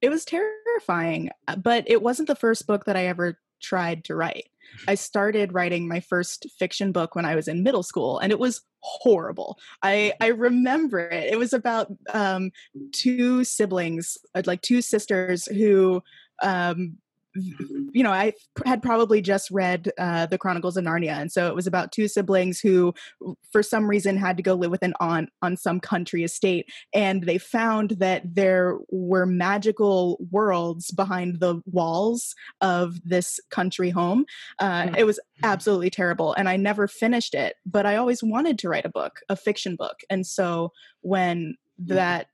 It 0.02 0.10
was 0.10 0.24
terrifying 0.24 1.30
uh, 1.46 1.56
but 1.56 1.84
it 1.86 2.02
wasn't 2.02 2.28
the 2.28 2.36
first 2.36 2.66
book 2.66 2.84
that 2.84 2.96
i 2.96 3.06
ever 3.06 3.38
tried 3.60 4.04
to 4.04 4.14
write 4.14 4.46
I 4.86 4.94
started 4.94 5.52
writing 5.52 5.88
my 5.88 6.00
first 6.00 6.46
fiction 6.58 6.92
book 6.92 7.14
when 7.14 7.24
I 7.24 7.34
was 7.34 7.48
in 7.48 7.62
middle 7.62 7.82
school, 7.82 8.18
and 8.18 8.32
it 8.32 8.38
was 8.38 8.62
horrible. 8.80 9.58
I 9.82 10.12
I 10.20 10.28
remember 10.28 11.00
it. 11.00 11.32
It 11.32 11.38
was 11.38 11.52
about 11.52 11.92
um, 12.12 12.50
two 12.92 13.44
siblings, 13.44 14.16
uh, 14.34 14.42
like 14.46 14.62
two 14.62 14.82
sisters 14.82 15.46
who 15.46 16.02
um, 16.42 16.98
you 17.34 18.02
know, 18.02 18.10
I 18.10 18.32
had 18.64 18.82
probably 18.82 19.20
just 19.20 19.50
read 19.50 19.90
uh, 19.98 20.26
the 20.26 20.38
Chronicles 20.38 20.76
of 20.76 20.84
Narnia, 20.84 21.12
and 21.12 21.30
so 21.30 21.48
it 21.48 21.54
was 21.54 21.66
about 21.66 21.92
two 21.92 22.08
siblings 22.08 22.60
who, 22.60 22.94
for 23.52 23.62
some 23.62 23.88
reason, 23.88 24.16
had 24.16 24.36
to 24.36 24.42
go 24.42 24.54
live 24.54 24.70
with 24.70 24.82
an 24.82 24.94
aunt 25.00 25.30
on 25.42 25.56
some 25.56 25.80
country 25.80 26.24
estate, 26.24 26.70
and 26.94 27.24
they 27.24 27.38
found 27.38 27.90
that 27.98 28.22
there 28.34 28.78
were 28.90 29.26
magical 29.26 30.18
worlds 30.30 30.90
behind 30.90 31.40
the 31.40 31.60
walls 31.66 32.34
of 32.60 33.00
this 33.04 33.40
country 33.50 33.90
home. 33.90 34.24
Uh, 34.58 34.84
mm. 34.84 34.96
It 34.96 35.04
was 35.04 35.20
absolutely 35.42 35.90
terrible, 35.90 36.32
and 36.34 36.48
I 36.48 36.56
never 36.56 36.88
finished 36.88 37.34
it. 37.34 37.56
But 37.66 37.86
I 37.86 37.96
always 37.96 38.22
wanted 38.22 38.58
to 38.60 38.68
write 38.68 38.86
a 38.86 38.90
book, 38.90 39.20
a 39.28 39.36
fiction 39.36 39.76
book, 39.76 39.98
and 40.10 40.26
so 40.26 40.72
when 41.02 41.56
mm. 41.80 41.94
that 41.94 42.28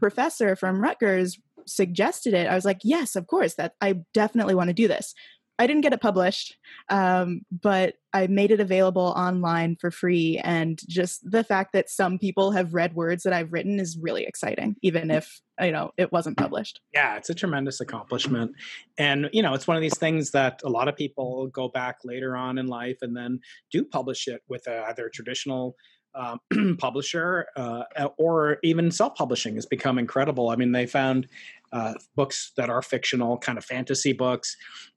professor 0.00 0.56
from 0.56 0.80
Rutgers 0.80 1.38
suggested 1.66 2.34
it, 2.34 2.46
I 2.46 2.54
was 2.54 2.64
like, 2.64 2.80
yes, 2.82 3.16
of 3.16 3.26
course, 3.26 3.54
that 3.54 3.74
I 3.80 4.00
definitely 4.14 4.54
want 4.54 4.68
to 4.68 4.74
do 4.74 4.88
this. 4.88 5.14
I 5.60 5.66
didn't 5.66 5.82
get 5.82 5.92
it 5.92 6.00
published, 6.00 6.56
um, 6.88 7.42
but 7.52 7.96
I 8.14 8.28
made 8.28 8.50
it 8.50 8.60
available 8.60 9.12
online 9.14 9.76
for 9.78 9.90
free. 9.90 10.40
And 10.42 10.80
just 10.88 11.20
the 11.30 11.44
fact 11.44 11.74
that 11.74 11.90
some 11.90 12.18
people 12.18 12.52
have 12.52 12.72
read 12.72 12.94
words 12.94 13.24
that 13.24 13.34
I've 13.34 13.52
written 13.52 13.78
is 13.78 13.98
really 14.00 14.24
exciting, 14.24 14.76
even 14.80 15.10
if 15.10 15.42
you 15.60 15.70
know 15.70 15.90
it 15.98 16.12
wasn't 16.12 16.38
published. 16.38 16.80
Yeah, 16.94 17.18
it's 17.18 17.28
a 17.28 17.34
tremendous 17.34 17.78
accomplishment, 17.78 18.52
and 18.96 19.28
you 19.34 19.42
know 19.42 19.52
it's 19.52 19.66
one 19.66 19.76
of 19.76 19.82
these 19.82 19.98
things 19.98 20.30
that 20.30 20.62
a 20.64 20.70
lot 20.70 20.88
of 20.88 20.96
people 20.96 21.48
go 21.48 21.68
back 21.68 21.98
later 22.04 22.38
on 22.38 22.56
in 22.56 22.66
life 22.66 22.96
and 23.02 23.14
then 23.14 23.40
do 23.70 23.84
publish 23.84 24.28
it 24.28 24.40
with 24.48 24.66
a, 24.66 24.86
either 24.88 25.08
a 25.08 25.10
traditional 25.10 25.76
um, 26.14 26.40
publisher 26.78 27.46
uh, 27.56 27.84
or 28.18 28.58
even 28.62 28.90
self-publishing 28.90 29.54
has 29.54 29.66
become 29.66 29.98
incredible. 29.98 30.50
I 30.50 30.56
mean, 30.56 30.72
they 30.72 30.86
found 30.86 31.28
uh, 31.72 31.94
books 32.16 32.52
that 32.56 32.70
are 32.70 32.82
fictional, 32.82 33.38
kind 33.38 33.58
of 33.58 33.64
fantasy 33.64 34.12
books. 34.12 34.56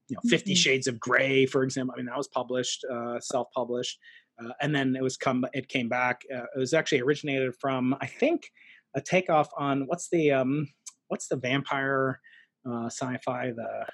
You 0.09 0.15
know, 0.15 0.29
50 0.29 0.51
mm-hmm. 0.51 0.55
Shades 0.55 0.87
of 0.87 0.99
Grey, 0.99 1.45
for 1.45 1.63
example. 1.63 1.93
I 1.95 1.97
mean, 1.97 2.07
that 2.07 2.17
was 2.17 2.27
published, 2.27 2.83
uh, 2.91 3.19
self-published, 3.19 3.99
uh, 4.43 4.51
and 4.61 4.75
then 4.75 4.95
it 4.95 5.01
was 5.01 5.15
come. 5.15 5.45
It 5.53 5.69
came 5.69 5.87
back. 5.87 6.23
Uh, 6.33 6.43
it 6.55 6.59
was 6.59 6.73
actually 6.73 7.01
originated 7.01 7.53
from, 7.59 7.95
I 8.01 8.07
think, 8.07 8.51
a 8.95 9.01
takeoff 9.01 9.49
on 9.57 9.83
what's 9.87 10.09
the 10.09 10.31
um, 10.31 10.67
what's 11.07 11.27
the 11.27 11.37
vampire 11.37 12.19
uh, 12.67 12.87
sci-fi 12.87 13.51
the 13.51 13.85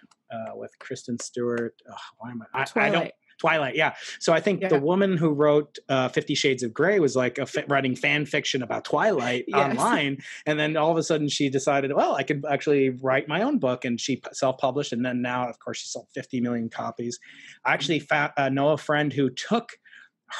with 0.56 0.72
Kristen 0.80 1.20
Stewart. 1.20 1.76
why 2.18 2.32
am 2.32 2.42
I? 2.54 2.62
I, 2.62 2.88
I 2.88 2.90
don't. 2.90 3.12
Twilight, 3.40 3.76
yeah. 3.76 3.96
So 4.20 4.34
I 4.34 4.40
think 4.40 4.62
yeah. 4.62 4.68
the 4.68 4.80
woman 4.80 5.18
who 5.18 5.30
wrote 5.30 5.78
uh, 5.88 6.10
Fifty 6.10 6.36
Shades 6.36 6.62
of 6.62 6.74
Grey 6.74 7.00
was 7.00 7.16
like 7.16 7.40
writing 7.68 7.96
fan 7.96 8.26
fiction 8.26 8.62
about 8.62 8.86
Twilight 8.86 9.46
yes. 9.48 9.72
online, 9.72 10.18
and 10.46 10.60
then 10.60 10.78
all 10.78 10.92
of 10.92 10.98
a 10.98 11.04
sudden 11.04 11.30
she 11.30 11.50
decided, 11.50 11.94
well, 11.94 12.16
I 12.16 12.24
could 12.24 12.44
actually 12.50 12.90
write 12.90 13.28
my 13.28 13.42
own 13.42 13.58
book, 13.58 13.86
and 13.86 14.00
she 14.00 14.22
self-published, 14.34 14.94
and 14.94 15.06
then 15.06 15.22
now, 15.22 15.50
of 15.50 15.60
course, 15.60 15.80
she 15.80 15.88
sold 15.88 16.08
50 16.14 16.42
million 16.42 16.70
copies. 16.70 17.18
I 17.66 17.74
actually 17.74 18.00
fa- 18.00 18.34
uh, 18.38 18.50
know 18.50 18.70
a 18.70 18.78
friend 18.78 19.12
who 19.14 19.30
took 19.30 19.72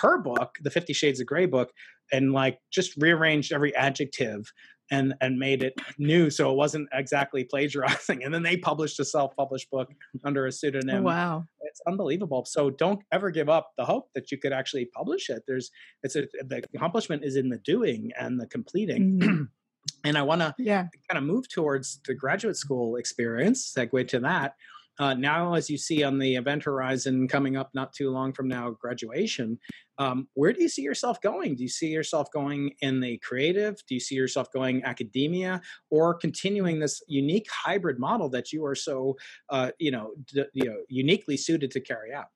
her 0.02 0.22
book, 0.22 0.58
the 0.62 0.70
Fifty 0.70 0.94
Shades 0.94 1.20
of 1.20 1.26
Grey 1.26 1.46
book, 1.46 1.72
and 2.12 2.34
like 2.34 2.60
just 2.72 2.96
rearranged 2.98 3.52
every 3.52 3.76
adjective 3.76 4.52
and 4.92 5.14
and 5.22 5.38
made 5.38 5.64
it 5.64 5.74
new 5.98 6.30
so 6.30 6.52
it 6.52 6.56
wasn't 6.56 6.88
exactly 6.94 7.44
plagiarizing. 7.44 8.24
And 8.30 8.34
then 8.34 8.44
they 8.44 8.58
published 8.58 9.00
a 9.00 9.06
self-published 9.06 9.72
book 9.72 9.90
under 10.24 10.46
a 10.46 10.52
pseudonym. 10.52 11.04
Wow. 11.04 11.46
It's 11.62 11.82
unbelievable. 11.88 12.46
So 12.46 12.70
don't 12.70 13.02
ever 13.12 13.32
give 13.32 13.50
up 13.50 13.72
the 13.78 13.86
hope 13.86 14.10
that 14.14 14.32
you 14.32 14.38
could 14.38 14.54
actually 14.54 14.86
publish 14.86 15.30
it. 15.30 15.44
There's 15.48 15.72
it's 16.04 16.16
a 16.16 16.28
the 16.46 16.64
accomplishment 16.74 17.24
is 17.24 17.36
in 17.36 17.50
the 17.50 17.58
doing 17.58 18.12
and 18.20 18.40
the 18.40 18.48
completing. 18.48 19.20
Mm-hmm. 19.20 19.44
and 20.04 20.18
i 20.18 20.22
want 20.22 20.42
to 20.42 20.54
yeah. 20.58 20.88
kind 21.10 21.18
of 21.18 21.24
move 21.24 21.48
towards 21.50 22.00
the 22.06 22.14
graduate 22.14 22.56
school 22.56 22.98
experience 22.98 23.74
segue 23.76 24.08
to 24.08 24.20
that 24.20 24.54
uh, 25.00 25.14
now, 25.14 25.54
as 25.54 25.70
you 25.70 25.78
see 25.78 26.04
on 26.04 26.20
the 26.20 26.36
event 26.36 26.64
horizon 26.64 27.28
coming 27.28 27.56
up 27.56 27.70
not 27.74 27.94
too 27.94 28.12
long 28.12 28.34
from 28.34 28.50
now, 28.50 28.70
graduation, 28.72 29.58
um, 29.98 30.28
where 30.34 30.52
do 30.52 30.62
you 30.62 30.68
see 30.68 30.82
yourself 30.82 31.22
going? 31.22 31.56
Do 31.56 31.64
you 31.64 31.70
see 31.70 31.88
yourself 31.88 32.30
going 32.32 32.76
in 32.82 33.00
the 33.00 33.18
creative? 33.20 33.78
Do 33.88 33.96
you 33.96 34.02
see 34.02 34.16
yourself 34.16 34.52
going 34.52 34.84
academia, 34.84 35.62
or 35.90 36.14
continuing 36.14 36.80
this 36.80 37.02
unique 37.08 37.48
hybrid 37.50 37.98
model 37.98 38.30
that 38.30 38.52
you 38.52 38.66
are 38.66 38.76
so, 38.76 39.16
uh, 39.50 39.72
you 39.80 39.92
know, 39.92 40.12
d- 40.28 40.46
you 40.54 40.66
know, 40.66 40.78
uniquely 40.90 41.38
suited 41.38 41.72
to 41.72 41.80
carry 41.80 42.14
out? 42.14 42.28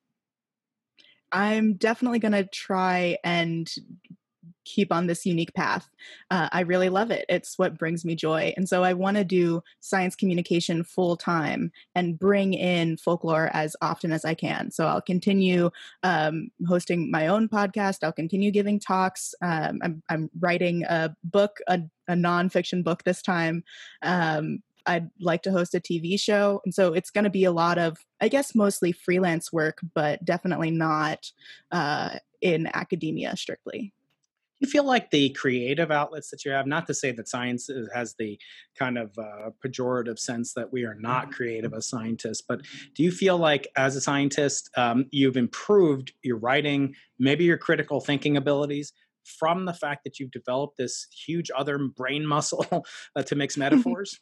I'm 1.33 1.73
definitely 1.73 2.19
going 2.19 2.33
to 2.33 2.45
try 2.45 3.17
and 3.23 3.69
keep 4.65 4.91
on 4.91 5.07
this 5.07 5.25
unique 5.25 5.53
path. 5.53 5.89
Uh, 6.31 6.49
I 6.51 6.61
really 6.61 6.89
love 6.89 7.11
it. 7.11 7.25
It's 7.29 7.57
what 7.57 7.77
brings 7.77 8.05
me 8.05 8.15
joy. 8.15 8.53
And 8.55 8.67
so 8.67 8.83
I 8.83 8.93
want 8.93 9.17
to 9.17 9.23
do 9.23 9.61
science 9.79 10.15
communication 10.15 10.83
full 10.83 11.17
time 11.17 11.71
and 11.95 12.17
bring 12.17 12.53
in 12.53 12.97
folklore 12.97 13.49
as 13.53 13.75
often 13.81 14.11
as 14.11 14.25
I 14.25 14.33
can. 14.33 14.71
So 14.71 14.87
I'll 14.87 15.01
continue 15.01 15.69
um, 16.03 16.49
hosting 16.67 17.11
my 17.11 17.27
own 17.27 17.47
podcast. 17.47 17.99
I'll 18.03 18.11
continue 18.11 18.51
giving 18.51 18.79
talks. 18.79 19.35
Um, 19.41 19.79
I'm, 19.83 20.03
I'm, 20.09 20.29
writing 20.39 20.83
a 20.85 21.15
book, 21.23 21.59
a, 21.67 21.81
a 22.07 22.13
nonfiction 22.13 22.83
book 22.83 23.03
this 23.03 23.21
time. 23.21 23.63
Um, 24.01 24.63
I'd 24.85 25.09
like 25.19 25.43
to 25.43 25.51
host 25.51 25.75
a 25.75 25.79
TV 25.79 26.19
show. 26.19 26.61
And 26.65 26.73
so 26.73 26.93
it's 26.93 27.09
going 27.09 27.23
to 27.23 27.29
be 27.29 27.45
a 27.45 27.51
lot 27.51 27.77
of, 27.77 27.97
I 28.19 28.27
guess, 28.27 28.55
mostly 28.55 28.91
freelance 28.91 29.53
work, 29.53 29.79
but 29.93 30.23
definitely 30.25 30.71
not 30.71 31.31
uh, 31.71 32.17
in 32.41 32.69
academia 32.73 33.35
strictly 33.37 33.93
you 34.63 34.69
feel 34.69 34.85
like 34.85 35.11
the 35.11 35.29
creative 35.31 35.91
outlets 35.91 36.29
that 36.29 36.45
you 36.45 36.51
have 36.51 36.65
not 36.65 36.87
to 36.87 36.93
say 36.93 37.11
that 37.11 37.27
science 37.27 37.69
has 37.93 38.15
the 38.17 38.39
kind 38.79 38.97
of 38.97 39.11
uh, 39.17 39.49
pejorative 39.63 40.17
sense 40.17 40.53
that 40.53 40.71
we 40.71 40.85
are 40.85 40.95
not 40.95 41.23
mm-hmm. 41.23 41.31
creative 41.31 41.73
as 41.73 41.87
scientists 41.87 42.41
but 42.47 42.61
do 42.95 43.03
you 43.03 43.11
feel 43.11 43.37
like 43.37 43.67
as 43.75 43.95
a 43.95 44.01
scientist 44.01 44.69
um, 44.77 45.05
you've 45.11 45.37
improved 45.37 46.13
your 46.23 46.37
writing 46.37 46.95
maybe 47.19 47.43
your 47.43 47.57
critical 47.57 47.99
thinking 47.99 48.37
abilities 48.37 48.93
from 49.25 49.65
the 49.65 49.73
fact 49.73 50.03
that 50.03 50.19
you've 50.19 50.31
developed 50.31 50.77
this 50.77 51.07
huge 51.25 51.51
other 51.55 51.77
brain 51.77 52.25
muscle 52.25 52.65
uh, 53.15 53.23
to 53.23 53.35
mix 53.35 53.57
metaphors 53.57 54.19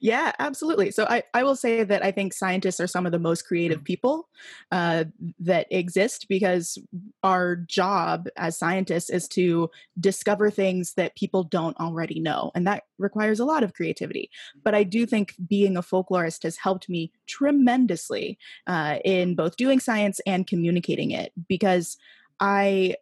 yeah, 0.00 0.32
absolutely. 0.38 0.90
So 0.90 1.06
I, 1.08 1.22
I 1.34 1.42
will 1.42 1.56
say 1.56 1.84
that 1.84 2.04
I 2.04 2.10
think 2.10 2.32
scientists 2.32 2.80
are 2.80 2.86
some 2.86 3.06
of 3.06 3.12
the 3.12 3.18
most 3.18 3.42
creative 3.46 3.82
people 3.84 4.28
uh, 4.72 5.04
that 5.40 5.66
exist 5.70 6.26
because 6.28 6.78
our 7.22 7.56
job 7.56 8.28
as 8.36 8.58
scientists 8.58 9.10
is 9.10 9.28
to 9.28 9.70
discover 9.98 10.50
things 10.50 10.94
that 10.94 11.16
people 11.16 11.44
don't 11.44 11.76
already 11.78 12.20
know. 12.20 12.50
And 12.54 12.66
that 12.66 12.84
requires 12.98 13.40
a 13.40 13.44
lot 13.44 13.62
of 13.62 13.74
creativity. 13.74 14.30
But 14.62 14.74
I 14.74 14.82
do 14.84 15.06
think 15.06 15.34
being 15.48 15.76
a 15.76 15.82
folklorist 15.82 16.42
has 16.42 16.56
helped 16.56 16.88
me 16.88 17.12
tremendously 17.26 18.38
uh, 18.66 18.98
in 19.04 19.34
both 19.34 19.56
doing 19.56 19.80
science 19.80 20.20
and 20.26 20.46
communicating 20.46 21.10
it 21.10 21.32
because 21.48 21.96
I 22.40 22.96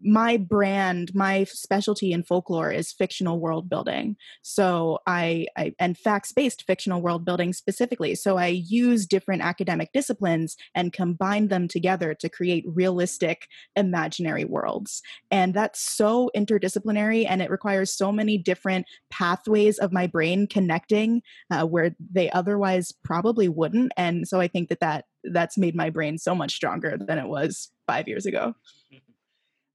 my 0.00 0.36
brand 0.36 1.14
my 1.14 1.44
specialty 1.44 2.12
in 2.12 2.22
folklore 2.22 2.70
is 2.70 2.92
fictional 2.92 3.38
world 3.40 3.68
building. 3.68 4.16
So 4.42 5.00
I, 5.06 5.46
I 5.56 5.74
and 5.78 5.96
facts 5.96 6.32
based 6.32 6.64
fictional 6.66 7.02
world 7.02 7.24
building 7.24 7.52
specifically. 7.52 8.14
So 8.14 8.36
i 8.36 8.46
use 8.46 9.06
different 9.06 9.42
academic 9.42 9.92
disciplines 9.92 10.56
and 10.74 10.92
combine 10.92 11.48
them 11.48 11.68
together 11.68 12.14
to 12.14 12.28
create 12.28 12.64
realistic 12.66 13.48
imaginary 13.76 14.44
worlds. 14.44 15.02
And 15.30 15.54
that's 15.54 15.80
so 15.80 16.30
interdisciplinary 16.36 17.26
and 17.28 17.42
it 17.42 17.50
requires 17.50 17.92
so 17.92 18.12
many 18.12 18.38
different 18.38 18.86
pathways 19.10 19.78
of 19.78 19.92
my 19.92 20.06
brain 20.06 20.46
connecting 20.46 21.22
uh, 21.50 21.66
where 21.66 21.94
they 22.12 22.30
otherwise 22.30 22.92
probably 23.04 23.48
wouldn't. 23.48 23.92
And 23.96 24.26
so 24.28 24.40
i 24.40 24.48
think 24.48 24.68
that 24.68 24.80
that 24.80 25.06
that's 25.24 25.56
made 25.56 25.74
my 25.74 25.90
brain 25.90 26.18
so 26.18 26.34
much 26.34 26.54
stronger 26.54 26.96
than 26.98 27.18
it 27.18 27.28
was 27.28 27.70
five 27.86 28.08
years 28.08 28.26
ago 28.26 28.54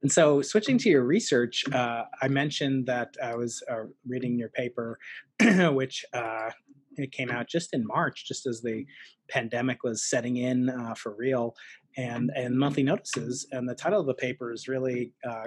and 0.04 0.12
so, 0.12 0.42
switching 0.42 0.78
to 0.80 0.90
your 0.90 1.04
research, 1.04 1.64
uh, 1.74 2.04
I 2.22 2.28
mentioned 2.28 2.86
that 2.86 3.16
I 3.24 3.36
was 3.36 3.64
uh, 3.70 3.86
reading 4.08 4.38
your 4.38 4.50
paper, 4.50 5.00
which 5.72 6.06
uh, 6.14 6.52
it 6.98 7.12
came 7.12 7.32
out 7.32 7.48
just 7.48 7.74
in 7.74 7.86
March, 7.86 8.28
just 8.28 8.46
as 8.46 8.62
the 8.62 8.86
pandemic 9.28 9.84
was 9.84 10.08
setting 10.08 10.38
in 10.38 10.70
uh, 10.70 10.94
for 10.94 11.16
real, 11.16 11.56
and 11.98 12.30
and 12.36 12.56
monthly 12.56 12.84
notices. 12.84 13.48
And 13.52 13.68
the 13.68 13.74
title 13.74 14.00
of 14.00 14.06
the 14.06 14.14
paper 14.14 14.52
is 14.52 14.68
really, 14.68 15.14
uh, 15.28 15.46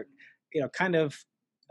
you 0.52 0.60
know, 0.60 0.68
kind 0.70 0.96
of 0.96 1.16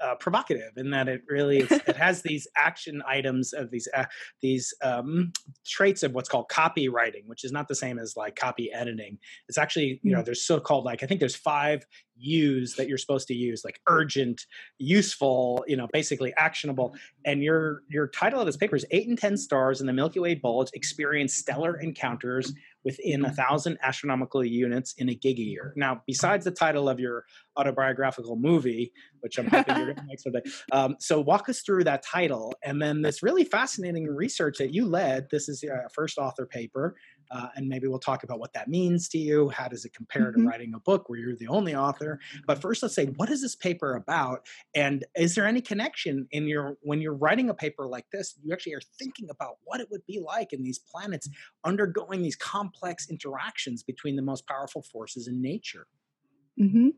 uh, 0.02 0.16
provocative 0.16 0.72
in 0.78 0.90
that 0.92 1.08
it 1.08 1.22
really 1.28 1.60
it 1.60 1.96
has 1.96 2.22
these 2.22 2.48
action 2.56 3.02
items 3.08 3.54
of 3.54 3.72
these 3.72 3.88
uh, 3.96 4.06
these 4.42 4.74
um, 4.84 5.32
traits 5.66 6.04
of 6.04 6.14
what's 6.14 6.30
called 6.30 6.50
copywriting, 6.50 7.26
which 7.26 7.44
is 7.44 7.52
not 7.52 7.68
the 7.68 7.76
same 7.76 8.00
as 8.00 8.16
like 8.16 8.36
copy 8.36 8.72
editing. 8.72 9.18
It's 9.48 9.58
actually 9.58 10.00
you 10.04 10.12
know 10.12 10.22
mm. 10.22 10.26
there's 10.26 10.46
so 10.46 10.60
called 10.60 10.86
like 10.86 11.04
I 11.04 11.06
think 11.06 11.20
there's 11.20 11.36
five 11.36 11.86
U's 12.20 12.76
that 12.76 12.88
you're 12.88 12.98
supposed 12.98 13.28
to 13.30 13.34
use 13.34 13.64
like 13.64 13.80
urgent, 13.88 14.46
useful, 14.78 15.64
you 15.68 15.78
know, 15.78 15.88
basically 15.94 16.34
actionable. 16.38 16.96
And 17.26 17.42
your 17.44 17.84
your 17.90 18.08
title 18.08 18.40
of 18.40 18.46
this 18.46 18.58
paper 18.58 18.76
is 18.76 18.86
eight 18.92 19.08
and 19.08 19.18
ten 19.18 19.38
stars 19.38 19.82
in 19.82 19.88
the 19.88 19.94
Milky 19.94 20.20
Way 20.20 20.36
bulge 20.36 20.70
experience 20.74 21.34
stellar 21.34 21.80
encounters 21.80 22.54
within 22.86 23.26
a 23.26 23.32
thousand 23.32 23.78
astronomical 23.84 24.44
units 24.44 24.94
in 24.98 25.10
a 25.10 25.16
gigayear. 25.16 25.72
Now, 25.76 26.02
besides 26.08 26.46
the 26.46 26.52
title 26.52 26.88
of 26.88 27.00
your 27.00 27.26
autobiographical 27.58 28.36
movie, 28.36 28.92
which 29.20 29.38
I'm 29.38 29.48
hoping 29.48 29.76
you're 29.78 29.86
going 29.94 29.98
to 29.98 30.04
make 30.04 30.20
someday, 30.20 30.42
um, 30.72 30.96
so 31.00 31.20
walk 31.20 31.50
us 31.50 31.62
through 31.62 31.84
that 31.86 32.04
title 32.04 32.54
and 32.64 32.82
then 32.82 33.02
this 33.02 33.22
really 33.22 33.44
fascinating 33.44 34.06
research 34.06 34.58
that 34.60 34.74
you 34.74 34.86
led. 34.86 35.28
This 35.32 35.50
is 35.50 35.62
your 35.62 35.88
first 35.94 36.18
author 36.18 36.46
paper 36.46 36.96
uh, 37.32 37.50
and 37.56 37.68
maybe 37.68 37.88
we'll 37.88 38.00
talk 38.00 38.24
about 38.24 38.40
what 38.40 38.54
that 38.54 38.68
means 38.68 39.08
to 39.10 39.18
you. 39.18 39.50
How 39.50 39.68
does 39.68 39.86
it 39.86 39.94
compare 39.94 40.32
mm-hmm. 40.32 40.44
to 40.44 40.48
writing 40.48 40.74
a 40.74 40.80
book 40.80 41.10
where 41.10 41.20
you're 41.20 41.36
the 41.36 41.48
only 41.48 41.76
author? 41.76 42.20
But 42.48 42.62
first, 42.62 42.82
let's 42.82 42.96
say, 42.96 43.06
what 43.06 43.30
is 43.30 43.42
this 43.42 43.56
paper 43.56 43.96
about? 43.96 44.48
And 44.76 45.06
is 45.16 45.36
there 45.36 45.46
any 45.46 45.62
connection 45.62 46.28
in 46.32 46.48
your 46.48 46.78
when 46.82 47.02
you're 47.02 47.14
writing 47.16 47.50
a 47.50 47.54
paper 47.54 47.88
like 47.88 48.06
this? 48.12 48.36
You 48.44 48.54
actually 48.54 48.74
are 48.74 48.82
thinking 48.98 49.30
about 49.30 49.58
what 49.64 49.80
it 49.80 49.90
would 49.92 50.06
be 50.06 50.20
like 50.20 50.54
in 50.54 50.64
these 50.64 50.80
planets 50.80 51.30
undergoing 51.64 52.22
these 52.22 52.36
complex 52.36 53.10
interactions 53.10 53.84
between 53.84 54.16
the 54.16 54.22
most 54.22 54.48
powerful 54.48 54.82
forces 54.82 55.28
in 55.28 55.42
nature. 55.42 55.88
Hmm. 56.58 56.90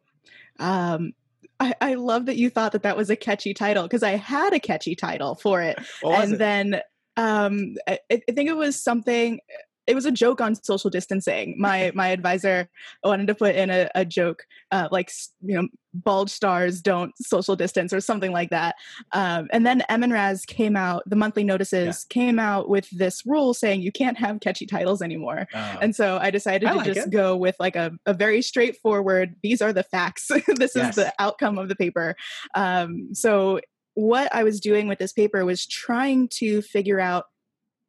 Um, 0.60 1.14
I, 1.60 1.76
I, 1.82 1.94
love 1.94 2.26
that 2.26 2.38
you 2.38 2.50
thought 2.50 2.72
that 2.72 2.84
that 2.84 2.98
was 2.98 3.12
a 3.12 3.16
catchy 3.16 3.54
title 3.54 3.84
because 3.84 4.02
I 4.02 4.12
had 4.12 4.54
a 4.54 4.60
catchy 4.60 4.96
title 4.96 5.36
for 5.36 5.62
it, 5.62 5.78
and 6.04 6.34
it? 6.34 6.38
then 6.40 6.82
Um, 7.18 7.76
I, 7.88 8.00
I 8.12 8.22
think 8.32 8.50
it 8.50 8.56
was 8.56 8.82
something 8.82 9.40
it 9.88 9.96
was 9.96 10.06
a 10.06 10.12
joke 10.12 10.42
on 10.42 10.56
social 10.56 10.90
distancing. 10.90 11.56
My 11.58 11.92
my 11.96 12.10
advisor 12.10 12.70
wanted 13.04 13.28
to 13.28 13.36
put 13.36 13.56
in 13.56 13.70
a, 13.70 13.90
a 13.96 14.06
joke 14.06 14.44
uh, 14.72 14.88
like 14.92 15.12
you 15.42 15.56
know 15.56 15.68
bulge 15.94 16.30
stars 16.30 16.82
don't 16.82 17.12
social 17.18 17.56
distance 17.56 17.92
or 17.92 18.00
something 18.00 18.32
like 18.32 18.50
that. 18.50 18.76
Um, 19.12 19.48
and 19.52 19.66
then 19.66 19.84
MNRAS 19.90 20.48
came 20.48 20.76
out. 20.76 21.04
The 21.06 21.16
monthly 21.16 21.44
notices 21.44 22.06
yeah. 22.10 22.14
came 22.14 22.40
out 22.40 22.70
with 22.70 22.90
this 22.92 23.26
rule 23.26 23.54
saying 23.54 23.82
you 23.82 23.92
can't 23.92 24.18
have 24.18 24.40
catchy 24.40 24.66
titles 24.66 25.02
anymore. 25.02 25.48
Uh, 25.54 25.78
and 25.82 25.96
so 25.96 26.18
I 26.22 26.32
decided 26.32 26.70
I 26.70 26.72
to 26.72 26.78
like 26.78 26.86
just 26.88 27.08
it. 27.08 27.12
go 27.12 27.36
with 27.36 27.56
like 27.60 27.76
a, 27.76 27.92
a 28.06 28.14
very 28.14 28.42
straightforward. 28.42 29.36
These 29.44 29.62
are 29.62 29.74
the 29.74 29.84
facts. 29.84 30.28
this 30.48 30.76
yes. 30.76 30.90
is 30.90 30.96
the 30.96 31.14
outcome 31.20 31.58
of 31.58 31.68
the 31.68 31.76
paper. 31.76 32.16
Um, 32.56 33.10
so 33.14 33.60
what 33.94 34.34
I 34.34 34.44
was 34.44 34.62
doing 34.62 34.88
with 34.88 35.00
this 35.00 35.12
paper 35.12 35.44
was 35.44 35.66
trying 35.66 36.30
to 36.36 36.62
figure 36.62 37.00
out 37.00 37.26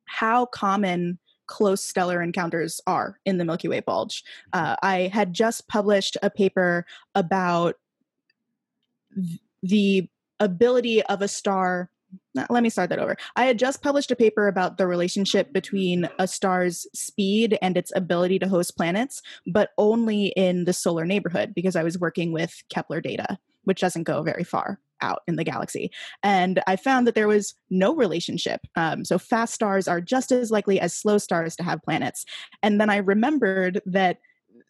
how 0.06 0.46
common 0.46 1.18
close 1.46 1.82
stellar 1.82 2.22
encounters 2.22 2.80
are 2.86 3.18
in 3.24 3.38
the 3.38 3.44
Milky 3.44 3.68
Way 3.68 3.80
bulge. 3.80 4.22
Mm-hmm. 4.54 4.64
Uh, 4.64 4.76
I 4.82 5.10
had 5.12 5.32
just 5.32 5.68
published 5.68 6.16
a 6.22 6.30
paper 6.30 6.86
about 7.14 7.76
th- 9.14 9.40
the 9.62 10.08
ability 10.40 11.02
of 11.04 11.22
a 11.22 11.28
star. 11.28 11.90
Let 12.34 12.62
me 12.62 12.68
start 12.68 12.90
that 12.90 12.98
over. 12.98 13.16
I 13.36 13.44
had 13.44 13.58
just 13.58 13.82
published 13.82 14.10
a 14.10 14.16
paper 14.16 14.48
about 14.48 14.76
the 14.76 14.86
relationship 14.86 15.52
between 15.52 16.08
a 16.18 16.26
star's 16.26 16.86
speed 16.94 17.56
and 17.62 17.76
its 17.76 17.92
ability 17.94 18.38
to 18.40 18.48
host 18.48 18.76
planets, 18.76 19.22
but 19.46 19.70
only 19.78 20.26
in 20.28 20.64
the 20.64 20.74
solar 20.74 21.06
neighborhood 21.06 21.54
because 21.54 21.74
I 21.74 21.82
was 21.82 21.98
working 21.98 22.32
with 22.32 22.62
Kepler 22.68 23.00
data, 23.00 23.38
which 23.64 23.80
doesn't 23.80 24.02
go 24.02 24.22
very 24.22 24.44
far 24.44 24.78
out 25.02 25.22
in 25.26 25.36
the 25.36 25.44
galaxy. 25.44 25.90
And 26.22 26.62
I 26.66 26.76
found 26.76 27.06
that 27.06 27.14
there 27.14 27.28
was 27.28 27.54
no 27.70 27.94
relationship. 27.94 28.60
Um, 28.76 29.04
so 29.04 29.18
fast 29.18 29.54
stars 29.54 29.88
are 29.88 30.00
just 30.00 30.32
as 30.32 30.50
likely 30.50 30.80
as 30.80 30.94
slow 30.94 31.18
stars 31.18 31.56
to 31.56 31.62
have 31.62 31.82
planets. 31.82 32.24
And 32.62 32.80
then 32.80 32.90
I 32.90 32.96
remembered 32.96 33.80
that 33.86 34.18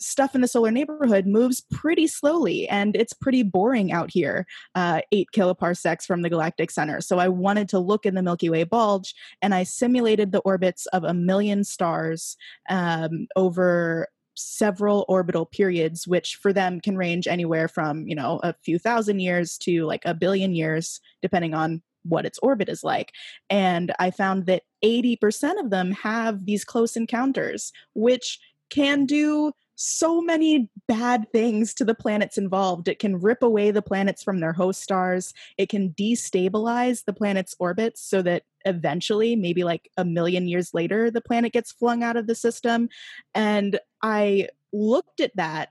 stuff 0.03 0.35
in 0.35 0.41
the 0.41 0.49
solar 0.49 0.71
neighborhood 0.71 1.27
moves 1.27 1.62
pretty 1.71 2.07
slowly 2.07 2.69
and 2.69 2.97
it's 2.97 3.12
pretty 3.12 3.43
boring 3.43 3.93
out 3.93 4.11
here, 4.11 4.47
uh, 4.75 5.01
eight 5.12 5.29
kiloparsecs 5.35 6.05
from 6.05 6.23
the 6.23 6.31
galactic 6.31 6.71
center. 6.71 7.01
So 7.01 7.19
I 7.19 7.29
wanted 7.29 7.69
to 7.71 7.79
look 7.79 8.05
in 8.05 8.15
the 8.15 8.23
Milky 8.23 8.51
Way 8.51 8.65
bulge 8.65 9.15
and 9.41 9.55
I 9.55 9.62
simulated 9.62 10.33
the 10.33 10.41
orbits 10.41 10.87
of 10.87 11.05
a 11.05 11.15
million 11.15 11.65
stars 11.65 12.37
um, 12.69 13.27
over 13.37 14.09
several 14.35 15.05
orbital 15.09 15.47
periods 15.47 16.07
which 16.07 16.37
for 16.37 16.53
them 16.53 16.81
can 16.81 16.97
range 16.97 17.27
anywhere 17.27 17.69
from 17.69 18.07
you 18.09 18.15
know 18.15 18.41
a 18.43 18.55
few 18.65 18.79
thousand 18.79 19.21
years 19.21 19.59
to 19.59 19.85
like 19.85 20.03
a 20.05 20.15
billion 20.15 20.55
years 20.55 21.01
depending 21.21 21.55
on 21.55 21.83
what 22.05 22.27
its 22.27 22.39
orbit 22.41 22.69
is 22.69 22.83
like 22.83 23.12
and 23.51 23.93
i 23.99 24.11
found 24.11 24.47
that 24.47 24.62
80% 24.85 25.61
of 25.61 25.71
them 25.71 25.93
have 25.93 26.45
these 26.45 26.65
close 26.65 26.97
encounters 26.97 27.73
which 27.95 28.41
can 28.69 29.07
do 29.07 29.53
so 29.77 30.21
many 30.21 30.71
bad 30.87 31.27
things 31.33 31.75
to 31.75 31.85
the 31.85 31.95
planets 31.95 32.39
involved. 32.39 32.89
It 32.89 32.99
can 32.99 33.21
rip 33.21 33.43
away 33.43 33.71
the 33.71 33.83
planets 33.83 34.23
from 34.23 34.39
their 34.39 34.53
host 34.53 34.81
stars. 34.81 35.35
It 35.59 35.69
can 35.69 35.91
destabilize 35.91 37.05
the 37.05 37.12
planet's 37.12 37.55
orbits 37.59 38.01
so 38.01 38.23
that 38.23 38.45
eventually, 38.64 39.37
maybe 39.37 39.64
like 39.64 39.90
a 39.97 40.04
million 40.04 40.49
years 40.49 40.75
later, 40.75 41.11
the 41.11 41.21
planet 41.21 41.52
gets 41.52 41.73
flung 41.73 42.02
out 42.02 42.16
of 42.16 42.26
the 42.26 42.35
system. 42.35 42.88
And 43.35 43.78
I 44.02 44.49
looked 44.73 45.21
at 45.21 45.37
that 45.37 45.71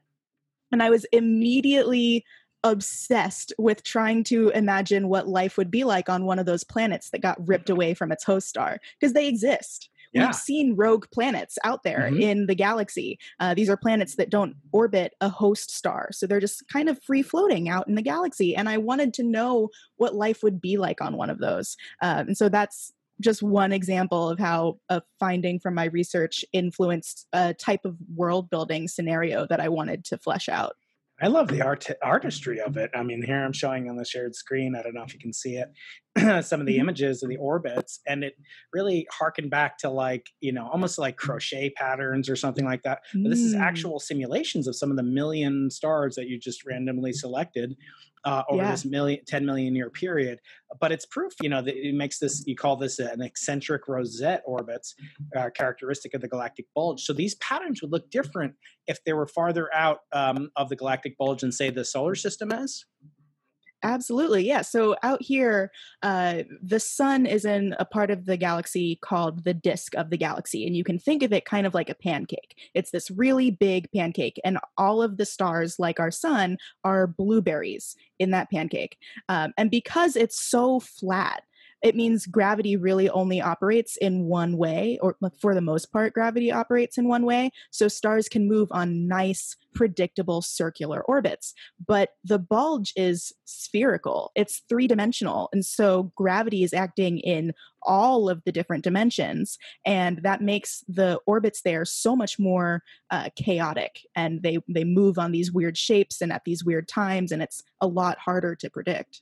and 0.72 0.82
I 0.82 0.90
was 0.90 1.06
immediately 1.12 2.26
obsessed 2.64 3.54
with 3.58 3.84
trying 3.84 4.24
to 4.24 4.50
imagine 4.50 5.08
what 5.08 5.28
life 5.28 5.58
would 5.58 5.72
be 5.72 5.84
like 5.84 6.10
on 6.10 6.26
one 6.26 6.40
of 6.40 6.46
those 6.46 6.64
planets 6.64 7.10
that 7.10 7.22
got 7.22 7.48
ripped 7.48 7.66
mm-hmm. 7.66 7.74
away 7.74 7.94
from 7.94 8.12
its 8.12 8.24
host 8.24 8.48
star 8.48 8.80
because 9.00 9.14
they 9.14 9.28
exist 9.28 9.90
yeah. 10.14 10.26
we've 10.26 10.36
seen 10.36 10.76
rogue 10.76 11.06
planets 11.14 11.58
out 11.64 11.84
there 11.84 12.10
mm-hmm. 12.12 12.22
in 12.22 12.46
the 12.48 12.56
galaxy. 12.56 13.20
Uh, 13.40 13.54
these 13.54 13.70
are 13.70 13.78
planets 13.78 14.16
that 14.16 14.30
don't 14.30 14.56
orbit 14.72 15.14
a 15.22 15.30
host 15.30 15.72
star, 15.72 16.10
so 16.12 16.28
they're 16.28 16.40
just 16.40 16.68
kind 16.68 16.90
of 16.90 17.02
free 17.04 17.22
floating 17.22 17.70
out 17.70 17.88
in 17.88 17.96
the 17.96 18.02
galaxy. 18.02 18.56
And 18.56 18.68
I 18.70 18.78
wanted 18.78 19.14
to 19.16 19.24
know 19.24 19.70
what 19.98 20.16
life 20.16 20.44
would 20.44 20.62
be 20.62 20.78
like 20.78 21.02
on 21.02 21.18
one 21.18 21.30
of 21.30 21.40
those. 21.40 21.76
Um, 22.02 22.28
and 22.28 22.38
so 22.38 22.50
that's 22.50 22.92
just 23.22 23.44
one 23.44 23.72
example 23.72 24.30
of 24.30 24.40
how 24.40 24.80
a 24.90 25.02
finding 25.20 25.60
from 25.60 25.76
my 25.76 25.86
research 25.86 26.44
influenced 26.52 27.28
a 27.34 27.54
type 27.54 27.86
of 27.86 27.96
world 28.16 28.50
building 28.50 28.88
scenario 28.88 29.46
that 29.48 29.60
I 29.60 29.70
wanted 29.70 30.04
to 30.06 30.18
flesh 30.18 30.50
out. 30.50 30.76
I 31.22 31.28
love 31.28 31.48
the 31.48 31.62
art 31.62 31.88
artistry 32.02 32.60
of 32.60 32.78
it. 32.78 32.90
I 32.96 33.04
mean, 33.04 33.22
here 33.24 33.44
I'm 33.44 33.54
showing 33.54 33.90
on 33.90 33.96
the 33.96 34.06
shared 34.06 34.36
screen. 34.36 34.76
I 34.76 34.82
don't 34.82 34.96
know 34.96 35.04
if 35.04 35.14
you 35.14 35.20
can 35.20 35.34
see 35.34 35.56
it. 35.56 35.70
some 36.46 36.60
of 36.60 36.66
the 36.66 36.74
mm-hmm. 36.74 36.82
images 36.82 37.24
of 37.24 37.30
the 37.30 37.38
orbits, 37.38 38.00
and 38.08 38.24
it 38.24 38.34
really 38.74 39.08
harkened 39.12 39.50
back 39.50 39.78
to 39.80 39.90
like 39.90 40.30
you 40.42 40.52
know 40.52 40.68
almost 40.68 40.98
like 40.98 41.18
crochet 41.18 41.70
patterns 41.72 42.30
or 42.30 42.36
something 42.36 42.66
like 42.66 42.82
that. 42.84 43.00
But 43.14 43.30
this 43.30 43.40
is 43.40 43.56
mm. 43.56 43.62
actual 43.62 44.00
simulations 44.00 44.68
of 44.68 44.76
some 44.76 44.92
of 44.92 44.98
the 44.98 45.04
million 45.04 45.70
stars 45.70 46.16
that 46.16 46.28
you 46.28 46.40
just 46.40 46.66
randomly 46.66 47.14
selected 47.14 47.76
uh, 48.24 48.44
over 48.50 48.64
yeah. 48.64 48.72
this 48.72 48.86
million, 48.86 49.20
10 49.26 49.46
million 49.46 49.76
year 49.76 49.90
period. 49.90 50.40
But 50.80 50.92
it's 50.92 51.06
proof, 51.06 51.34
you 51.42 51.50
know, 51.50 51.62
that 51.62 51.76
it 51.76 51.96
makes 51.96 52.20
this, 52.20 52.44
you 52.46 52.56
call 52.56 52.76
this 52.76 53.00
an 53.00 53.22
eccentric 53.22 53.88
rosette 53.88 54.44
orbits, 54.46 54.96
uh, 55.36 55.50
characteristic 55.56 56.14
of 56.14 56.22
the 56.22 56.28
galactic 56.28 56.66
bulge. 56.76 57.02
So 57.02 57.14
these 57.14 57.36
patterns 57.36 57.82
would 57.82 57.92
look 57.92 58.10
different 58.10 58.56
if 58.88 59.04
they 59.04 59.14
were 59.14 59.28
farther 59.28 59.74
out 59.74 60.00
um, 60.12 60.52
of 60.56 60.70
the 60.70 60.76
galactic 60.76 61.18
bulge 61.18 61.42
than, 61.42 61.52
say, 61.52 61.70
the 61.70 61.86
solar 61.86 62.16
system 62.16 62.52
is. 62.52 62.86
Absolutely, 63.84 64.46
yeah. 64.46 64.62
So 64.62 64.96
out 65.02 65.24
here, 65.24 65.72
uh, 66.04 66.44
the 66.62 66.80
sun 66.80 67.26
is 67.26 67.46
in 67.46 67.76
a 67.80 67.86
part 67.86 68.12
of 68.12 68.26
the 68.26 68.38
galaxy 68.38 69.00
called 69.02 69.44
the 69.44 69.56
disk 69.56 69.96
of 69.96 70.12
the 70.12 70.18
galaxy, 70.18 70.68
and 70.68 70.76
you 70.76 70.84
can 70.84 71.00
think 71.00 71.24
of 71.24 71.34
it 71.34 71.46
kind 71.46 71.66
of 71.66 71.74
like 71.74 71.90
a 71.90 71.96
pancake. 71.96 72.56
It's 72.76 72.92
this 72.92 73.10
really 73.10 73.50
big 73.50 73.92
pancake, 73.92 74.40
and 74.46 74.60
all 74.78 75.02
of 75.02 75.18
the 75.18 75.26
stars, 75.26 75.80
like 75.80 76.00
our 76.00 76.12
sun, 76.12 76.58
are 76.84 77.08
blueberries 77.08 77.96
in 78.20 78.30
that 78.32 78.52
pancake. 78.52 78.98
Um, 79.30 79.52
and 79.58 79.72
because 79.72 80.16
it's 80.16 80.40
so 80.40 80.80
flat, 80.80 81.42
it 81.82 81.96
means 81.96 82.28
gravity 82.28 82.76
really 82.76 83.10
only 83.10 83.42
operates 83.42 83.98
in 83.98 84.26
one 84.26 84.58
way, 84.58 85.00
or 85.02 85.16
for 85.40 85.56
the 85.56 85.62
most 85.62 85.92
part, 85.92 86.14
gravity 86.14 86.52
operates 86.52 86.98
in 86.98 87.08
one 87.08 87.26
way. 87.26 87.52
So 87.72 87.88
stars 87.88 88.30
can 88.30 88.48
move 88.48 88.68
on 88.72 89.08
nice, 89.08 89.56
predictable 89.74 90.42
circular 90.42 91.02
orbits. 91.02 91.54
But 91.86 92.10
the 92.24 92.40
bulge 92.40 92.94
is 92.96 93.34
spherical, 93.46 94.32
it's 94.36 94.62
three 94.70 94.88
dimensional. 94.88 95.50
And 95.52 95.66
so 95.66 96.12
gravity 96.16 96.64
is 96.64 96.74
acting 96.74 97.20
in 97.20 97.54
all 97.84 98.30
of 98.30 98.44
the 98.44 98.52
different 98.52 98.84
dimensions. 98.84 99.58
And 99.86 100.20
that 100.24 100.42
makes 100.42 100.84
the 100.88 101.20
orbits 101.26 101.64
there 101.64 101.84
so 101.84 102.16
much 102.16 102.38
more 102.38 102.84
uh, 103.10 103.30
chaotic. 103.36 104.02
And 104.16 104.44
they, 104.44 104.60
they 104.70 104.84
move 104.84 105.18
on 105.18 105.32
these 105.32 105.52
weird 105.52 105.78
shapes 105.78 106.22
and 106.22 106.32
at 106.32 106.44
these 106.46 106.64
weird 106.64 106.88
times. 106.88 107.32
And 107.32 107.42
it's 107.42 107.64
a 107.80 107.88
lot 107.88 108.20
harder 108.20 108.56
to 108.56 108.70
predict 108.70 109.22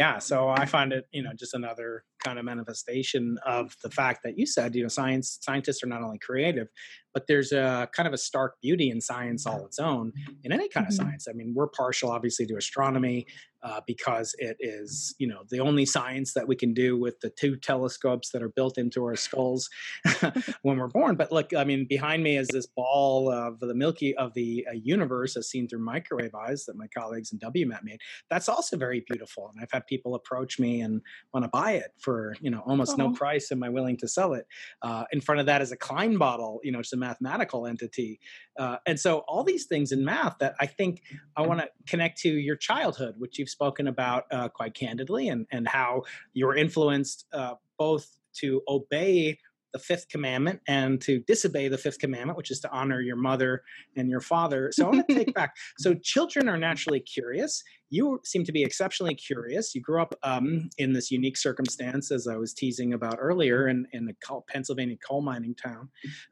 yeah, 0.00 0.18
so 0.18 0.48
I 0.48 0.64
find 0.64 0.94
it, 0.94 1.06
you 1.12 1.22
know, 1.22 1.32
just 1.38 1.52
another 1.52 2.04
kind 2.24 2.38
of 2.38 2.44
manifestation 2.44 3.38
of 3.46 3.76
the 3.82 3.90
fact 3.90 4.20
that 4.24 4.38
you 4.38 4.46
said, 4.46 4.74
you 4.74 4.82
know, 4.82 4.88
science 4.88 5.38
scientists 5.40 5.82
are 5.82 5.86
not 5.86 6.02
only 6.02 6.18
creative, 6.18 6.68
but 7.12 7.26
there's 7.26 7.52
a 7.52 7.88
kind 7.94 8.06
of 8.06 8.12
a 8.12 8.18
stark 8.18 8.60
beauty 8.60 8.90
in 8.90 9.00
science 9.00 9.46
all 9.46 9.64
its 9.66 9.78
own 9.78 10.12
in 10.44 10.52
any 10.52 10.68
kind 10.68 10.86
of 10.86 10.92
mm-hmm. 10.92 11.08
science. 11.08 11.26
I 11.28 11.32
mean, 11.32 11.52
we're 11.54 11.68
partial, 11.68 12.10
obviously, 12.10 12.46
to 12.46 12.56
astronomy 12.56 13.26
uh, 13.62 13.80
because 13.86 14.34
it 14.38 14.56
is, 14.58 15.14
you 15.18 15.26
know, 15.26 15.42
the 15.50 15.60
only 15.60 15.84
science 15.84 16.32
that 16.32 16.48
we 16.48 16.56
can 16.56 16.72
do 16.72 16.98
with 16.98 17.20
the 17.20 17.30
two 17.30 17.56
telescopes 17.56 18.30
that 18.30 18.42
are 18.42 18.48
built 18.48 18.78
into 18.78 19.04
our 19.04 19.16
skulls 19.16 19.68
when 20.62 20.78
we're 20.78 20.88
born. 20.88 21.14
But 21.16 21.30
look, 21.30 21.52
I 21.54 21.64
mean, 21.64 21.86
behind 21.86 22.22
me 22.22 22.38
is 22.38 22.48
this 22.48 22.66
ball 22.66 23.30
of 23.30 23.60
the 23.60 23.74
Milky 23.74 24.16
of 24.16 24.32
the 24.34 24.66
uh, 24.70 24.72
universe 24.72 25.36
as 25.36 25.50
seen 25.50 25.68
through 25.68 25.84
microwave 25.84 26.34
eyes 26.34 26.64
that 26.66 26.76
my 26.76 26.86
colleagues 26.96 27.32
in 27.32 27.38
WMAP 27.38 27.82
made. 27.82 28.00
That's 28.30 28.48
also 28.48 28.76
very 28.76 29.04
beautiful, 29.06 29.50
and 29.52 29.62
I've 29.62 29.72
had 29.72 29.86
people 29.86 30.14
approach 30.14 30.58
me 30.58 30.80
and 30.80 31.02
want 31.34 31.44
to 31.44 31.50
buy 31.50 31.72
it 31.72 31.90
for, 31.98 32.09
you 32.40 32.50
know, 32.50 32.62
almost 32.66 32.98
no 32.98 33.12
price. 33.12 33.50
Am 33.52 33.62
I 33.62 33.68
willing 33.68 33.96
to 33.98 34.08
sell 34.08 34.34
it? 34.34 34.46
Uh, 34.82 35.04
in 35.12 35.20
front 35.20 35.40
of 35.40 35.46
that 35.46 35.62
is 35.62 35.72
a 35.72 35.76
Klein 35.76 36.16
bottle, 36.16 36.60
you 36.62 36.72
know, 36.72 36.80
it's 36.80 36.92
a 36.92 36.96
mathematical 36.96 37.66
entity, 37.66 38.20
uh, 38.58 38.76
and 38.86 38.98
so 38.98 39.18
all 39.28 39.44
these 39.44 39.66
things 39.66 39.92
in 39.92 40.04
math 40.04 40.36
that 40.38 40.54
I 40.60 40.66
think 40.66 41.02
I 41.36 41.42
want 41.42 41.60
to 41.60 41.68
connect 41.86 42.18
to 42.20 42.28
your 42.28 42.56
childhood, 42.56 43.14
which 43.18 43.38
you've 43.38 43.50
spoken 43.50 43.88
about 43.88 44.24
uh, 44.30 44.48
quite 44.48 44.74
candidly, 44.74 45.28
and 45.28 45.46
and 45.50 45.68
how 45.68 46.02
you 46.32 46.46
were 46.46 46.56
influenced 46.56 47.26
uh, 47.32 47.54
both 47.78 48.18
to 48.32 48.62
obey 48.68 49.38
the 49.72 49.78
fifth 49.78 50.08
commandment 50.08 50.60
and 50.66 51.00
to 51.02 51.20
disobey 51.20 51.68
the 51.68 51.78
fifth 51.78 51.98
commandment, 51.98 52.36
which 52.36 52.50
is 52.50 52.60
to 52.60 52.70
honor 52.70 53.00
your 53.00 53.16
mother 53.16 53.62
and 53.96 54.08
your 54.08 54.20
father. 54.20 54.70
So 54.72 54.86
I 54.86 54.88
want 54.90 55.08
to 55.08 55.14
take 55.14 55.34
back. 55.34 55.54
So 55.78 55.94
children 55.94 56.48
are 56.48 56.58
naturally 56.58 57.00
curious. 57.00 57.62
You 57.92 58.20
seem 58.24 58.44
to 58.44 58.52
be 58.52 58.62
exceptionally 58.62 59.14
curious. 59.14 59.74
You 59.74 59.80
grew 59.80 60.00
up 60.00 60.14
um, 60.22 60.70
in 60.78 60.92
this 60.92 61.10
unique 61.10 61.36
circumstance, 61.36 62.12
as 62.12 62.28
I 62.28 62.36
was 62.36 62.54
teasing 62.54 62.92
about 62.92 63.16
earlier, 63.18 63.68
in, 63.68 63.86
in 63.92 64.08
a 64.08 64.14
coal, 64.24 64.44
Pennsylvania 64.48 64.96
coal 64.96 65.22
mining 65.22 65.56
town, 65.56 65.88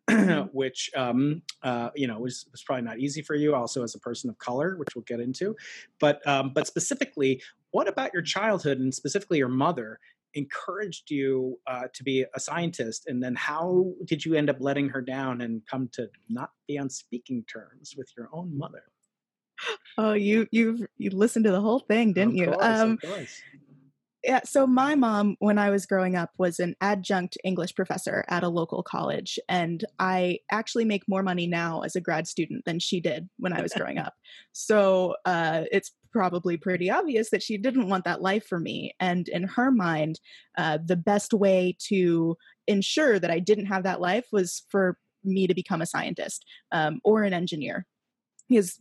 mm-hmm. 0.08 0.42
which 0.52 0.90
um, 0.96 1.42
uh, 1.64 1.90
you 1.96 2.06
know 2.06 2.20
was, 2.20 2.46
was 2.52 2.62
probably 2.62 2.84
not 2.84 3.00
easy 3.00 3.22
for 3.22 3.34
you. 3.34 3.56
Also, 3.56 3.82
as 3.82 3.94
a 3.96 3.98
person 3.98 4.30
of 4.30 4.38
color, 4.38 4.76
which 4.76 4.90
we'll 4.94 5.04
get 5.04 5.18
into, 5.18 5.56
but 5.98 6.24
um, 6.28 6.52
but 6.54 6.68
specifically, 6.68 7.42
what 7.72 7.88
about 7.88 8.12
your 8.12 8.22
childhood 8.22 8.78
and 8.78 8.94
specifically 8.94 9.38
your 9.38 9.48
mother 9.48 9.98
encouraged 10.34 11.10
you 11.10 11.58
uh, 11.66 11.88
to 11.94 12.04
be 12.04 12.24
a 12.34 12.40
scientist, 12.40 13.04
and 13.06 13.22
then 13.22 13.34
how 13.34 13.92
did 14.04 14.24
you 14.24 14.34
end 14.34 14.50
up 14.50 14.56
letting 14.60 14.88
her 14.90 15.00
down 15.00 15.40
and 15.40 15.62
come 15.70 15.88
to 15.92 16.08
not 16.28 16.50
be 16.66 16.78
on 16.78 16.90
speaking 16.90 17.44
terms 17.44 17.94
with 17.96 18.10
your 18.16 18.28
own 18.32 18.56
mother? 18.56 18.82
Oh, 19.96 20.12
you 20.12 20.46
you've 20.52 20.86
you 20.98 21.10
listened 21.10 21.44
to 21.46 21.50
the 21.50 21.60
whole 21.60 21.80
thing, 21.80 22.12
didn't 22.12 22.30
of 22.30 22.36
you? 22.36 22.46
Course, 22.52 22.64
um, 22.64 22.98
course. 22.98 23.42
Yeah, 24.24 24.40
so 24.44 24.66
my 24.66 24.96
mom, 24.96 25.36
when 25.38 25.58
I 25.58 25.70
was 25.70 25.86
growing 25.86 26.16
up, 26.16 26.30
was 26.38 26.58
an 26.58 26.74
adjunct 26.80 27.38
English 27.44 27.74
professor 27.76 28.24
at 28.28 28.42
a 28.42 28.48
local 28.48 28.82
college. 28.82 29.38
And 29.48 29.84
I 30.00 30.40
actually 30.50 30.84
make 30.84 31.08
more 31.08 31.22
money 31.22 31.46
now 31.46 31.82
as 31.82 31.94
a 31.94 32.00
grad 32.00 32.26
student 32.26 32.64
than 32.64 32.80
she 32.80 33.00
did 33.00 33.28
when 33.38 33.52
I 33.52 33.62
was 33.62 33.72
growing 33.72 33.98
up. 33.98 34.14
So 34.52 35.14
uh, 35.24 35.64
it's 35.70 35.92
probably 36.12 36.56
pretty 36.56 36.90
obvious 36.90 37.30
that 37.30 37.42
she 37.42 37.58
didn't 37.58 37.88
want 37.88 38.04
that 38.04 38.22
life 38.22 38.46
for 38.46 38.58
me. 38.58 38.94
And 39.00 39.28
in 39.28 39.44
her 39.44 39.70
mind, 39.70 40.20
uh, 40.56 40.78
the 40.84 40.96
best 40.96 41.32
way 41.32 41.76
to 41.88 42.36
ensure 42.66 43.18
that 43.18 43.30
I 43.30 43.38
didn't 43.38 43.66
have 43.66 43.84
that 43.84 44.00
life 44.00 44.26
was 44.32 44.64
for 44.70 44.98
me 45.24 45.46
to 45.46 45.54
become 45.54 45.82
a 45.82 45.86
scientist 45.86 46.44
um, 46.72 47.00
or 47.04 47.22
an 47.22 47.32
engineer 47.32 47.86
because 48.48 48.78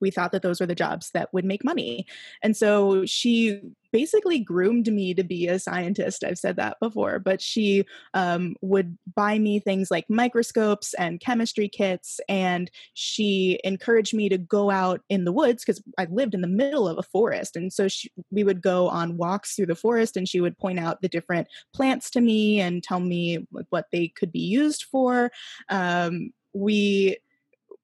we 0.00 0.10
thought 0.10 0.32
that 0.32 0.42
those 0.42 0.60
were 0.60 0.66
the 0.66 0.74
jobs 0.74 1.10
that 1.12 1.32
would 1.32 1.44
make 1.44 1.64
money. 1.64 2.06
And 2.42 2.56
so 2.56 3.04
she 3.06 3.60
basically 3.92 4.38
groomed 4.38 4.92
me 4.92 5.14
to 5.14 5.24
be 5.24 5.48
a 5.48 5.58
scientist. 5.58 6.24
I've 6.24 6.38
said 6.38 6.56
that 6.56 6.78
before, 6.80 7.18
but 7.18 7.40
she 7.40 7.84
um, 8.14 8.54
would 8.60 8.96
buy 9.14 9.38
me 9.38 9.58
things 9.58 9.90
like 9.90 10.08
microscopes 10.08 10.94
and 10.94 11.20
chemistry 11.20 11.68
kits. 11.68 12.20
And 12.28 12.70
she 12.94 13.58
encouraged 13.64 14.14
me 14.14 14.28
to 14.28 14.38
go 14.38 14.70
out 14.70 15.00
in 15.08 15.24
the 15.24 15.32
woods 15.32 15.64
because 15.64 15.82
I 15.98 16.06
lived 16.10 16.34
in 16.34 16.40
the 16.40 16.46
middle 16.46 16.88
of 16.88 16.98
a 16.98 17.02
forest. 17.02 17.56
And 17.56 17.72
so 17.72 17.88
she, 17.88 18.10
we 18.30 18.44
would 18.44 18.62
go 18.62 18.88
on 18.88 19.16
walks 19.16 19.54
through 19.54 19.66
the 19.66 19.74
forest 19.74 20.16
and 20.16 20.28
she 20.28 20.40
would 20.40 20.58
point 20.58 20.78
out 20.78 21.02
the 21.02 21.08
different 21.08 21.48
plants 21.74 22.10
to 22.10 22.20
me 22.20 22.60
and 22.60 22.82
tell 22.82 23.00
me 23.00 23.46
what 23.70 23.86
they 23.92 24.08
could 24.08 24.32
be 24.32 24.40
used 24.40 24.84
for. 24.84 25.30
Um, 25.68 26.32
we 26.52 27.18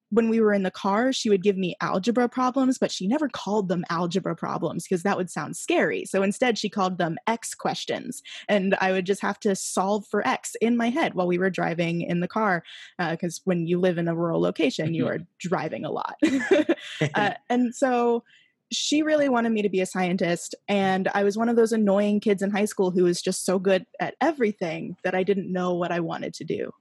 when 0.09 0.29
we 0.29 0.39
were 0.39 0.53
in 0.53 0.63
the 0.63 0.71
car, 0.71 1.11
she 1.11 1.29
would 1.29 1.43
give 1.43 1.57
me 1.57 1.75
algebra 1.81 2.29
problems, 2.29 2.77
but 2.77 2.91
she 2.91 3.07
never 3.07 3.27
called 3.27 3.67
them 3.67 3.83
algebra 3.89 4.35
problems 4.35 4.83
because 4.83 5.03
that 5.03 5.17
would 5.17 5.29
sound 5.29 5.57
scary. 5.57 6.05
So 6.05 6.23
instead, 6.23 6.57
she 6.57 6.69
called 6.69 6.97
them 6.97 7.17
X 7.27 7.53
questions. 7.53 8.21
And 8.47 8.75
I 8.79 8.91
would 8.91 9.05
just 9.05 9.21
have 9.21 9.39
to 9.41 9.55
solve 9.55 10.05
for 10.07 10.25
X 10.25 10.55
in 10.61 10.77
my 10.77 10.89
head 10.89 11.13
while 11.13 11.27
we 11.27 11.37
were 11.37 11.49
driving 11.49 12.01
in 12.01 12.21
the 12.21 12.27
car. 12.27 12.63
Because 12.97 13.39
uh, 13.39 13.41
when 13.43 13.67
you 13.67 13.79
live 13.79 13.97
in 13.97 14.07
a 14.07 14.15
rural 14.15 14.39
location, 14.39 14.93
you 14.93 15.07
are 15.07 15.19
driving 15.39 15.83
a 15.83 15.91
lot. 15.91 16.15
uh, 17.15 17.31
and 17.49 17.75
so 17.75 18.23
she 18.71 19.01
really 19.01 19.29
wanted 19.29 19.51
me 19.51 19.61
to 19.61 19.69
be 19.69 19.81
a 19.81 19.85
scientist. 19.85 20.55
And 20.67 21.09
I 21.13 21.23
was 21.23 21.37
one 21.37 21.49
of 21.49 21.55
those 21.55 21.71
annoying 21.71 22.19
kids 22.19 22.41
in 22.41 22.51
high 22.51 22.65
school 22.65 22.91
who 22.91 23.03
was 23.03 23.21
just 23.21 23.45
so 23.45 23.59
good 23.59 23.85
at 23.99 24.15
everything 24.21 24.97
that 25.03 25.15
I 25.15 25.23
didn't 25.23 25.51
know 25.51 25.73
what 25.73 25.91
I 25.91 25.99
wanted 25.99 26.33
to 26.35 26.43
do. 26.43 26.71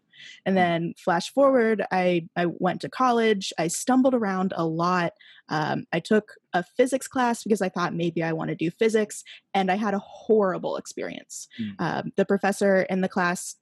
And 0.44 0.54
mm. 0.54 0.58
then 0.58 0.94
flash 0.96 1.32
forward, 1.32 1.84
I, 1.90 2.28
I 2.36 2.46
went 2.46 2.80
to 2.82 2.88
college. 2.88 3.52
I 3.58 3.68
stumbled 3.68 4.14
around 4.14 4.52
a 4.56 4.66
lot. 4.66 5.12
Um, 5.48 5.86
I 5.92 6.00
took 6.00 6.32
a 6.52 6.62
physics 6.62 7.08
class 7.08 7.42
because 7.42 7.62
I 7.62 7.68
thought 7.68 7.94
maybe 7.94 8.22
I 8.22 8.32
want 8.32 8.48
to 8.48 8.56
do 8.56 8.70
physics, 8.70 9.22
and 9.54 9.70
I 9.70 9.76
had 9.76 9.94
a 9.94 9.98
horrible 9.98 10.76
experience. 10.76 11.48
Mm. 11.60 11.74
Um, 11.78 12.12
the 12.16 12.24
professor 12.24 12.82
in 12.82 13.00
the 13.00 13.08
class 13.08 13.56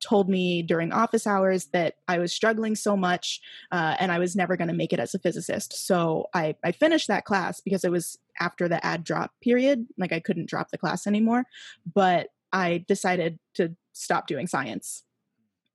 told 0.00 0.28
me 0.28 0.62
during 0.62 0.92
office 0.92 1.26
hours 1.26 1.66
that 1.72 1.94
I 2.06 2.18
was 2.18 2.32
struggling 2.32 2.74
so 2.74 2.96
much 2.96 3.40
uh, 3.72 3.96
and 3.98 4.12
I 4.12 4.18
was 4.18 4.36
never 4.36 4.56
going 4.56 4.68
to 4.68 4.74
make 4.74 4.92
it 4.92 5.00
as 5.00 5.14
a 5.14 5.18
physicist. 5.18 5.86
So 5.86 6.26
I, 6.34 6.54
I 6.64 6.72
finished 6.72 7.08
that 7.08 7.24
class 7.24 7.60
because 7.60 7.84
it 7.84 7.90
was 7.90 8.18
after 8.40 8.68
the 8.68 8.84
ad 8.84 9.04
drop 9.04 9.32
period. 9.42 9.86
Like 9.96 10.12
I 10.12 10.20
couldn't 10.20 10.48
drop 10.48 10.70
the 10.70 10.78
class 10.78 11.06
anymore. 11.06 11.44
But 11.92 12.28
I 12.52 12.84
decided 12.86 13.38
to 13.54 13.76
stop 13.92 14.26
doing 14.26 14.46
science 14.46 15.04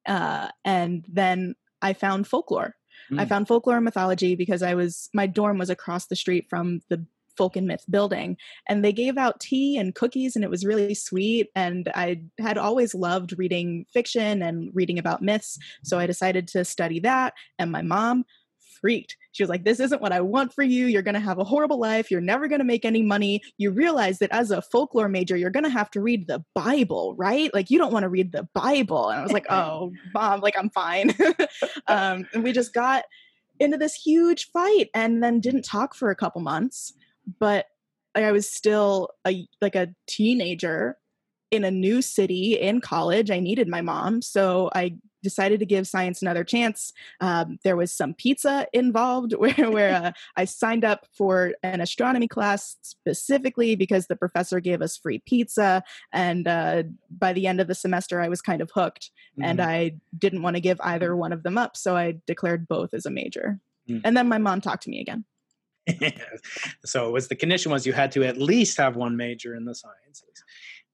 uh, 0.06 0.50
and 0.66 1.06
then 1.08 1.56
I 1.82 1.94
found 1.94 2.28
folklore. 2.28 2.76
Mm. 3.12 3.20
I 3.20 3.26
found 3.26 3.48
folklore 3.48 3.76
and 3.76 3.86
mythology 3.86 4.36
because 4.36 4.62
I 4.62 4.76
was 4.76 5.10
my 5.14 5.28
dorm 5.28 5.58
was 5.58 5.70
across 5.70 6.08
the 6.08 6.16
street 6.16 6.48
from 6.50 6.82
the 6.90 7.06
folk 7.38 7.56
and 7.56 7.68
myth 7.68 7.84
building 7.90 8.38
and 8.68 8.84
they 8.84 8.94
gave 8.94 9.18
out 9.18 9.40
tea 9.40 9.78
and 9.78 9.96
cookies 9.96 10.36
and 10.36 10.46
it 10.46 10.52
was 10.52 10.66
really 10.66 10.94
sweet 10.94 11.50
and 11.56 11.90
i 11.96 12.22
had 12.40 12.58
always 12.58 12.94
loved 12.94 13.38
reading 13.38 13.86
fiction 13.92 14.42
and 14.42 14.70
reading 14.74 15.00
about 15.00 15.22
myths 15.22 15.58
so 15.84 15.98
i 15.98 16.06
decided 16.06 16.48
to 16.48 16.64
study 16.64 17.00
that 17.00 17.34
and 17.58 17.72
my 17.72 17.82
mom 17.82 18.24
freaked. 18.84 19.16
She 19.32 19.42
was 19.42 19.50
like, 19.50 19.64
This 19.64 19.80
isn't 19.80 20.02
what 20.02 20.12
I 20.12 20.20
want 20.20 20.54
for 20.54 20.62
you. 20.62 20.88
You're 20.88 21.02
going 21.02 21.14
to 21.14 21.22
have 21.22 21.40
a 21.40 21.44
horrible 21.46 21.80
life. 21.80 22.12
You're 22.12 22.20
never 22.20 22.50
going 22.50 22.60
to 22.60 22.66
make 22.66 22.84
any 22.84 23.02
money. 23.02 23.42
You 23.58 23.72
realize 23.72 24.20
that 24.20 24.32
as 24.34 24.52
a 24.52 24.62
folklore 24.62 25.08
major, 25.08 25.38
you're 25.38 25.50
going 25.50 25.64
to 25.64 25.70
have 25.70 25.90
to 25.92 26.02
read 26.02 26.28
the 26.28 26.44
Bible, 26.54 27.16
right? 27.18 27.54
Like, 27.54 27.70
you 27.70 27.78
don't 27.78 27.94
want 27.94 28.04
to 28.04 28.10
read 28.10 28.34
the 28.34 28.48
Bible. 28.54 29.10
And 29.10 29.20
I 29.22 29.24
was 29.24 29.32
like, 29.32 29.46
Oh, 29.50 29.94
mom, 30.14 30.42
like, 30.42 30.58
I'm 30.58 30.70
fine. 30.70 31.16
um, 31.88 32.28
and 32.34 32.44
we 32.44 32.52
just 32.52 32.74
got 32.74 33.06
into 33.60 33.78
this 33.78 33.96
huge 33.96 34.52
fight 34.52 34.90
and 34.94 35.24
then 35.24 35.40
didn't 35.40 35.64
talk 35.64 35.96
for 35.96 36.12
a 36.12 36.16
couple 36.16 36.42
months. 36.42 36.92
But 37.40 37.68
I 38.16 38.32
was 38.34 38.52
still 38.52 39.10
a 39.26 39.48
like 39.62 39.76
a 39.76 39.88
teenager 40.08 40.98
in 41.54 41.64
a 41.64 41.70
new 41.70 42.02
city 42.02 42.60
in 42.60 42.82
college. 42.82 43.30
I 43.30 43.40
needed 43.40 43.68
my 43.68 43.82
mom. 43.82 44.24
So 44.24 44.72
I 44.74 44.96
decided 45.22 45.60
to 45.60 45.68
give 45.68 45.88
science 45.88 46.22
another 46.22 46.44
chance. 46.44 46.92
Um, 47.22 47.60
there 47.64 47.78
was 47.78 47.92
some 47.92 48.16
pizza 48.16 48.68
involved 48.74 49.34
where, 49.38 49.70
where 49.70 49.96
uh, 49.96 50.12
I 50.36 50.46
signed 50.46 50.84
up 50.84 51.06
for 51.16 51.54
an 51.62 51.80
astronomy 51.80 52.28
class 52.28 52.76
specifically 52.82 53.76
because 53.76 54.08
the 54.08 54.16
professor 54.16 54.60
gave 54.60 54.82
us 54.82 54.98
free 54.98 55.22
pizza. 55.28 55.84
And 56.12 56.48
uh, 56.48 56.84
by 57.10 57.34
the 57.34 57.46
end 57.46 57.62
of 57.62 57.68
the 57.68 57.76
semester, 57.76 58.20
I 58.20 58.30
was 58.30 58.42
kind 58.42 58.62
of 58.62 58.72
hooked. 58.74 59.12
Mm-hmm. 59.34 59.44
And 59.44 59.62
I 59.62 59.92
didn't 60.18 60.42
want 60.42 60.56
to 60.56 60.62
give 60.62 60.82
either 60.82 61.16
one 61.16 61.34
of 61.34 61.44
them 61.44 61.60
up. 61.60 61.78
So 61.78 61.96
I 61.96 62.16
declared 62.26 62.68
both 62.68 62.96
as 62.96 63.06
a 63.06 63.12
major. 63.12 63.60
Mm-hmm. 63.88 64.02
And 64.04 64.18
then 64.18 64.28
my 64.28 64.40
mom 64.40 64.60
talked 64.60 64.84
to 64.84 64.90
me 64.90 65.02
again. 65.02 65.24
so 66.86 67.08
it 67.08 67.12
was 67.12 67.28
the 67.28 67.36
condition 67.36 67.72
was 67.72 67.86
you 67.86 67.94
had 67.94 68.12
to 68.14 68.24
at 68.24 68.38
least 68.38 68.78
have 68.78 68.96
one 68.96 69.18
major 69.18 69.54
in 69.54 69.66
the 69.66 69.76
sciences. 69.76 70.44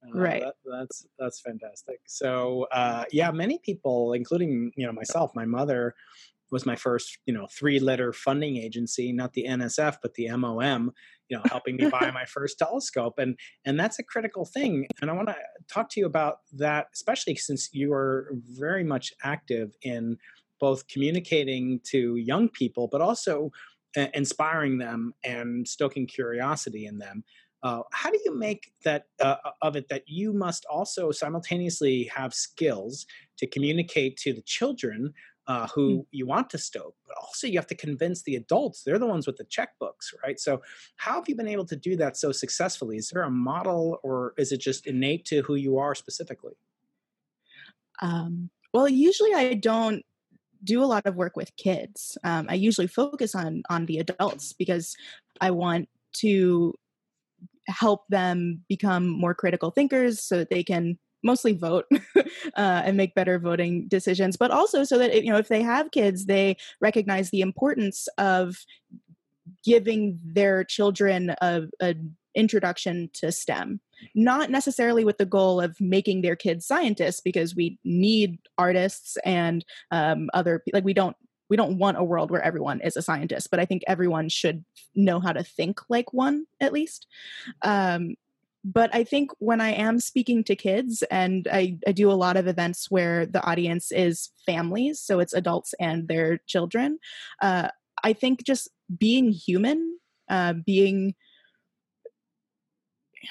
Uh, 0.03 0.17
right. 0.17 0.41
That, 0.41 0.55
that's 0.65 1.05
that's 1.17 1.41
fantastic. 1.41 1.99
So 2.07 2.67
uh, 2.71 3.05
yeah, 3.11 3.31
many 3.31 3.59
people, 3.59 4.13
including 4.13 4.71
you 4.75 4.85
know 4.85 4.93
myself, 4.93 5.31
my 5.35 5.45
mother 5.45 5.95
was 6.51 6.65
my 6.65 6.75
first 6.75 7.19
you 7.25 7.33
know 7.33 7.47
three 7.51 7.79
letter 7.79 8.13
funding 8.13 8.57
agency, 8.57 9.11
not 9.11 9.33
the 9.33 9.45
NSF 9.47 9.97
but 10.01 10.13
the 10.15 10.29
MOM. 10.35 10.91
You 11.27 11.37
know, 11.37 11.43
helping 11.49 11.75
me 11.75 11.89
buy 11.89 12.09
my 12.13 12.25
first 12.25 12.57
telescope, 12.57 13.15
and 13.17 13.37
and 13.65 13.79
that's 13.79 13.99
a 13.99 14.03
critical 14.03 14.45
thing. 14.45 14.87
And 15.01 15.11
I 15.11 15.13
want 15.13 15.27
to 15.27 15.35
talk 15.71 15.89
to 15.91 15.99
you 15.99 16.05
about 16.05 16.37
that, 16.53 16.87
especially 16.93 17.35
since 17.35 17.69
you 17.73 17.93
are 17.93 18.31
very 18.57 18.83
much 18.83 19.13
active 19.23 19.75
in 19.81 20.17
both 20.59 20.87
communicating 20.87 21.79
to 21.85 22.15
young 22.15 22.49
people, 22.49 22.89
but 22.91 23.01
also 23.01 23.51
uh, 23.97 24.07
inspiring 24.13 24.77
them 24.77 25.13
and 25.23 25.67
stoking 25.67 26.05
curiosity 26.05 26.85
in 26.85 26.97
them. 26.99 27.23
Uh, 27.61 27.81
how 27.91 28.09
do 28.09 28.19
you 28.23 28.35
make 28.35 28.71
that 28.83 29.05
uh, 29.19 29.35
of 29.61 29.75
it 29.75 29.89
that 29.89 30.03
you 30.07 30.31
must 30.31 30.65
also 30.65 31.11
simultaneously 31.11 32.05
have 32.15 32.33
skills 32.33 33.05
to 33.37 33.45
communicate 33.45 34.15
to 34.17 34.33
the 34.33 34.41
children 34.41 35.13
uh, 35.47 35.67
who 35.67 35.99
mm. 35.99 36.05
you 36.11 36.27
want 36.27 36.47
to 36.47 36.59
stoke, 36.59 36.95
but 37.07 37.17
also 37.17 37.47
you 37.47 37.57
have 37.57 37.67
to 37.67 37.75
convince 37.75 38.21
the 38.21 38.35
adults. 38.35 38.83
They're 38.83 38.99
the 38.99 39.07
ones 39.07 39.25
with 39.25 39.35
the 39.35 39.45
checkbooks, 39.45 40.13
right? 40.23 40.39
So, 40.39 40.61
how 40.97 41.15
have 41.15 41.27
you 41.27 41.35
been 41.35 41.47
able 41.47 41.65
to 41.65 41.75
do 41.75 41.95
that 41.97 42.17
so 42.17 42.31
successfully? 42.31 42.97
Is 42.97 43.09
there 43.09 43.23
a 43.23 43.31
model, 43.31 43.99
or 44.03 44.35
is 44.37 44.51
it 44.51 44.61
just 44.61 44.85
innate 44.85 45.25
to 45.25 45.41
who 45.41 45.55
you 45.55 45.79
are 45.79 45.95
specifically? 45.95 46.53
Um, 48.01 48.51
well, 48.73 48.87
usually 48.87 49.33
I 49.33 49.55
don't 49.55 50.05
do 50.63 50.83
a 50.83 50.85
lot 50.85 51.07
of 51.07 51.15
work 51.15 51.35
with 51.35 51.55
kids. 51.55 52.15
Um, 52.23 52.45
I 52.47 52.53
usually 52.53 52.87
focus 52.87 53.33
on 53.33 53.63
on 53.71 53.87
the 53.87 53.97
adults 53.97 54.53
because 54.53 54.95
I 55.41 55.49
want 55.49 55.89
to 56.17 56.75
help 57.69 58.01
them 58.09 58.63
become 58.67 59.07
more 59.07 59.33
critical 59.33 59.71
thinkers 59.71 60.21
so 60.21 60.37
that 60.37 60.49
they 60.49 60.63
can 60.63 60.97
mostly 61.23 61.53
vote 61.53 61.85
uh, 62.15 62.21
and 62.55 62.95
make 62.95 63.13
better 63.13 63.37
voting 63.37 63.85
decisions 63.89 64.37
but 64.37 64.51
also 64.51 64.83
so 64.83 64.97
that 64.97 65.23
you 65.23 65.31
know 65.31 65.37
if 65.37 65.49
they 65.49 65.61
have 65.61 65.91
kids 65.91 66.25
they 66.25 66.55
recognize 66.79 67.29
the 67.29 67.41
importance 67.41 68.07
of 68.17 68.55
giving 69.65 70.19
their 70.23 70.63
children 70.63 71.35
a, 71.41 71.63
a 71.81 71.95
introduction 72.35 73.09
to 73.13 73.31
stem. 73.31 73.79
Not 74.15 74.49
necessarily 74.49 75.03
with 75.03 75.17
the 75.17 75.25
goal 75.25 75.59
of 75.59 75.75
making 75.79 76.21
their 76.21 76.35
kids 76.35 76.65
scientists 76.65 77.19
because 77.19 77.55
we 77.55 77.77
need 77.83 78.39
artists 78.57 79.17
and 79.25 79.65
um, 79.91 80.29
other 80.33 80.63
like 80.71 80.85
we 80.85 80.93
don't 80.93 81.17
we 81.49 81.57
don't 81.57 81.77
want 81.77 81.97
a 81.97 82.03
world 82.03 82.31
where 82.31 82.41
everyone 82.41 82.81
is 82.81 82.95
a 82.95 83.01
scientist, 83.01 83.49
but 83.49 83.59
I 83.59 83.65
think 83.65 83.83
everyone 83.87 84.29
should 84.29 84.63
know 84.95 85.19
how 85.19 85.33
to 85.33 85.43
think 85.43 85.81
like 85.89 86.13
one 86.13 86.45
at 86.61 86.73
least. 86.73 87.07
Um, 87.63 88.15
but 88.63 88.93
I 88.93 89.03
think 89.03 89.31
when 89.39 89.61
I 89.61 89.69
am 89.69 89.99
speaking 89.99 90.43
to 90.45 90.55
kids, 90.55 91.01
and 91.09 91.47
I, 91.51 91.77
I, 91.87 91.93
do 91.93 92.11
a 92.11 92.13
lot 92.13 92.35
of 92.35 92.45
events 92.45 92.91
where 92.91 93.25
the 93.25 93.41
audience 93.43 93.89
is 93.91 94.31
families, 94.45 94.99
so 94.99 95.19
it's 95.19 95.33
adults 95.33 95.73
and 95.79 96.07
their 96.07 96.39
children, 96.45 96.99
uh, 97.41 97.69
I 98.03 98.13
think 98.13 98.43
just 98.43 98.67
being 98.97 99.31
human, 99.31 99.97
uh, 100.29 100.53
being 100.65 101.15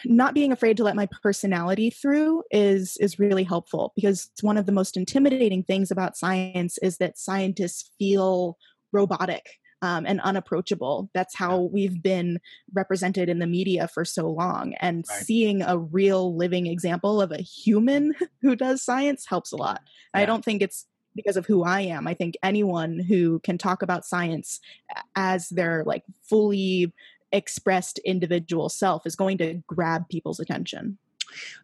not 0.05 0.35
being 0.35 0.53
afraid 0.53 0.77
to 0.77 0.85
let 0.85 0.96
my 0.96 1.09
personality 1.22 1.90
through 1.90 2.42
is 2.51 2.96
is 2.98 3.18
really 3.18 3.44
helpful 3.44 3.92
because 3.96 4.29
it's 4.33 4.42
one 4.42 4.59
of 4.59 4.66
the 4.66 4.72
most 4.72 4.96
intimidating 4.96 5.62
things 5.62 5.90
about 5.90 6.16
science 6.16 6.79
is 6.79 6.98
that 6.98 7.18
scientists 7.18 7.90
feel 7.98 8.57
robotic 8.92 9.59
um, 9.83 10.07
and 10.07 10.20
unapproachable. 10.20 11.11
That's 11.14 11.37
how 11.37 11.61
we've 11.61 12.03
been 12.03 12.40
represented 12.72 13.29
in 13.29 13.38
the 13.38 13.46
media 13.46 13.88
for 13.88 14.05
so 14.05 14.29
long. 14.29 14.74
And 14.81 15.05
right. 15.09 15.18
seeing 15.20 15.62
a 15.62 15.79
real 15.79 16.37
living 16.37 16.66
example 16.66 17.20
of 17.20 17.31
a 17.31 17.38
human 17.38 18.14
who 18.42 18.57
does 18.57 18.83
science 18.83 19.27
helps 19.27 19.53
a 19.53 19.57
lot. 19.57 19.83
Yeah. 20.14 20.22
I 20.22 20.27
don't 20.27 20.44
think 20.44 20.62
it's 20.62 20.87
because 21.14 21.37
of 21.37 21.46
who 21.46 21.64
I 21.64 21.81
am. 21.83 22.07
I 22.07 22.14
think 22.14 22.37
anyone 22.42 22.98
who 22.98 23.40
can 23.40 23.59
talk 23.59 23.83
about 23.83 24.05
science 24.05 24.61
as 25.16 25.48
their 25.48 25.83
like 25.85 26.05
fully 26.29 26.92
expressed 27.33 27.99
individual 27.99 28.69
self 28.69 29.07
is 29.07 29.17
going 29.17 29.38
to 29.38 29.62
grab 29.67 30.09
people's 30.09 30.41
attention. 30.41 30.99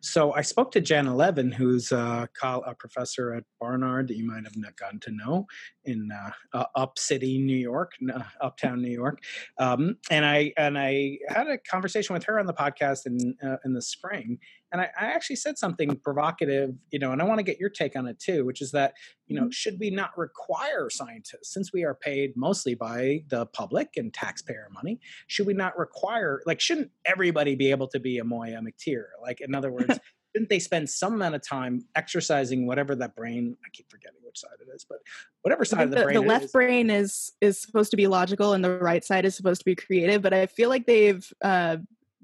So 0.01 0.33
I 0.33 0.43
spoke 0.43 0.71
to 0.73 0.81
Janna 0.81 1.15
Levin, 1.15 1.51
who's 1.51 1.93
a, 1.93 2.29
a, 2.43 2.75
professor 2.75 3.35
at 3.35 3.45
Barnard 3.61 4.09
that 4.09 4.17
you 4.17 4.27
might 4.27 4.45
have 4.45 4.77
gotten 4.77 5.01
to 5.01 5.11
know 5.11 5.47
in 5.85 6.11
uh, 6.13 6.31
uh, 6.53 6.67
up 6.75 6.99
city 6.99 7.39
New 7.39 7.57
York, 7.57 7.93
uh, 8.13 8.23
uptown 8.41 8.83
New 8.83 8.91
York, 8.91 9.21
um, 9.59 9.97
and 10.11 10.25
I 10.25 10.53
and 10.57 10.79
I 10.79 11.19
had 11.29 11.49
a 11.49 11.59
conversation 11.59 12.15
with 12.15 12.25
her 12.25 12.39
on 12.39 12.47
the 12.47 12.53
podcast 12.53 13.07
in 13.07 13.37
uh, 13.43 13.57
in 13.65 13.73
the 13.73 13.83
spring, 13.83 14.39
and 14.75 14.81
I, 14.81 14.91
I, 15.01 15.07
actually 15.13 15.37
said 15.37 15.57
something 15.57 15.95
provocative, 16.03 16.75
you 16.91 16.99
know, 16.99 17.13
and 17.13 17.23
I 17.23 17.25
want 17.25 17.39
to 17.39 17.45
get 17.45 17.61
your 17.61 17.71
take 17.71 17.95
on 17.95 18.09
it 18.09 18.19
too, 18.19 18.45
which 18.45 18.61
is 18.61 18.73
that, 18.73 18.95
you 19.29 19.37
know, 19.37 19.43
mm-hmm. 19.43 19.51
should 19.51 19.79
we 19.79 19.89
not 19.89 20.19
require 20.19 20.91
scientists, 20.91 21.55
since 21.55 21.73
we 21.73 21.85
are 21.85 21.95
paid 21.95 22.37
mostly 22.37 22.75
by 22.75 23.23
the 23.29 23.47
public 23.47 23.91
and 23.97 24.13
taxpayer 24.13 24.69
money, 24.73 24.99
should 25.29 25.47
we 25.47 25.55
not 25.55 25.79
require, 25.79 26.43
like, 26.45 26.61
shouldn't 26.61 26.91
everybody 27.05 27.55
be 27.55 27.71
able 27.71 27.87
to 27.87 28.01
be 28.01 28.19
a 28.19 28.25
Moya 28.25 28.61
McTeer? 28.61 29.05
Like, 29.23 29.41
in 29.41 29.55
other 29.55 29.71
words, 29.71 29.97
shouldn't 30.35 30.51
they 30.51 30.59
spend 30.59 30.91
some 30.91 31.15
amount 31.15 31.37
of 31.37 31.47
time 31.47 31.85
exercising 31.95 32.67
whatever 32.67 32.97
that 32.97 33.15
brain 33.15 33.57
i 33.65 33.69
keep 33.73 33.89
forgetting 33.89 34.19
which 34.25 34.41
side 34.41 34.51
it 34.61 34.69
is 34.75 34.85
but 34.85 34.99
whatever 35.43 35.65
side 35.65 35.83
of 35.83 35.91
the, 35.91 35.97
the 35.99 36.03
brain 36.03 36.15
the 36.17 36.21
left 36.21 36.47
is. 36.47 36.51
brain 36.51 36.91
is 36.91 37.31
is 37.41 37.63
supposed 37.63 37.93
to 37.93 37.97
be 37.97 38.09
logical 38.09 38.53
and 38.53 38.65
the 38.65 38.77
right 38.79 39.05
side 39.05 39.25
is 39.25 39.37
supposed 39.37 39.61
to 39.61 39.65
be 39.65 39.77
creative 39.77 40.23
but 40.23 40.35
i 40.35 40.45
feel 40.47 40.69
like 40.69 40.87
they've 40.87 41.33
uh, 41.43 41.77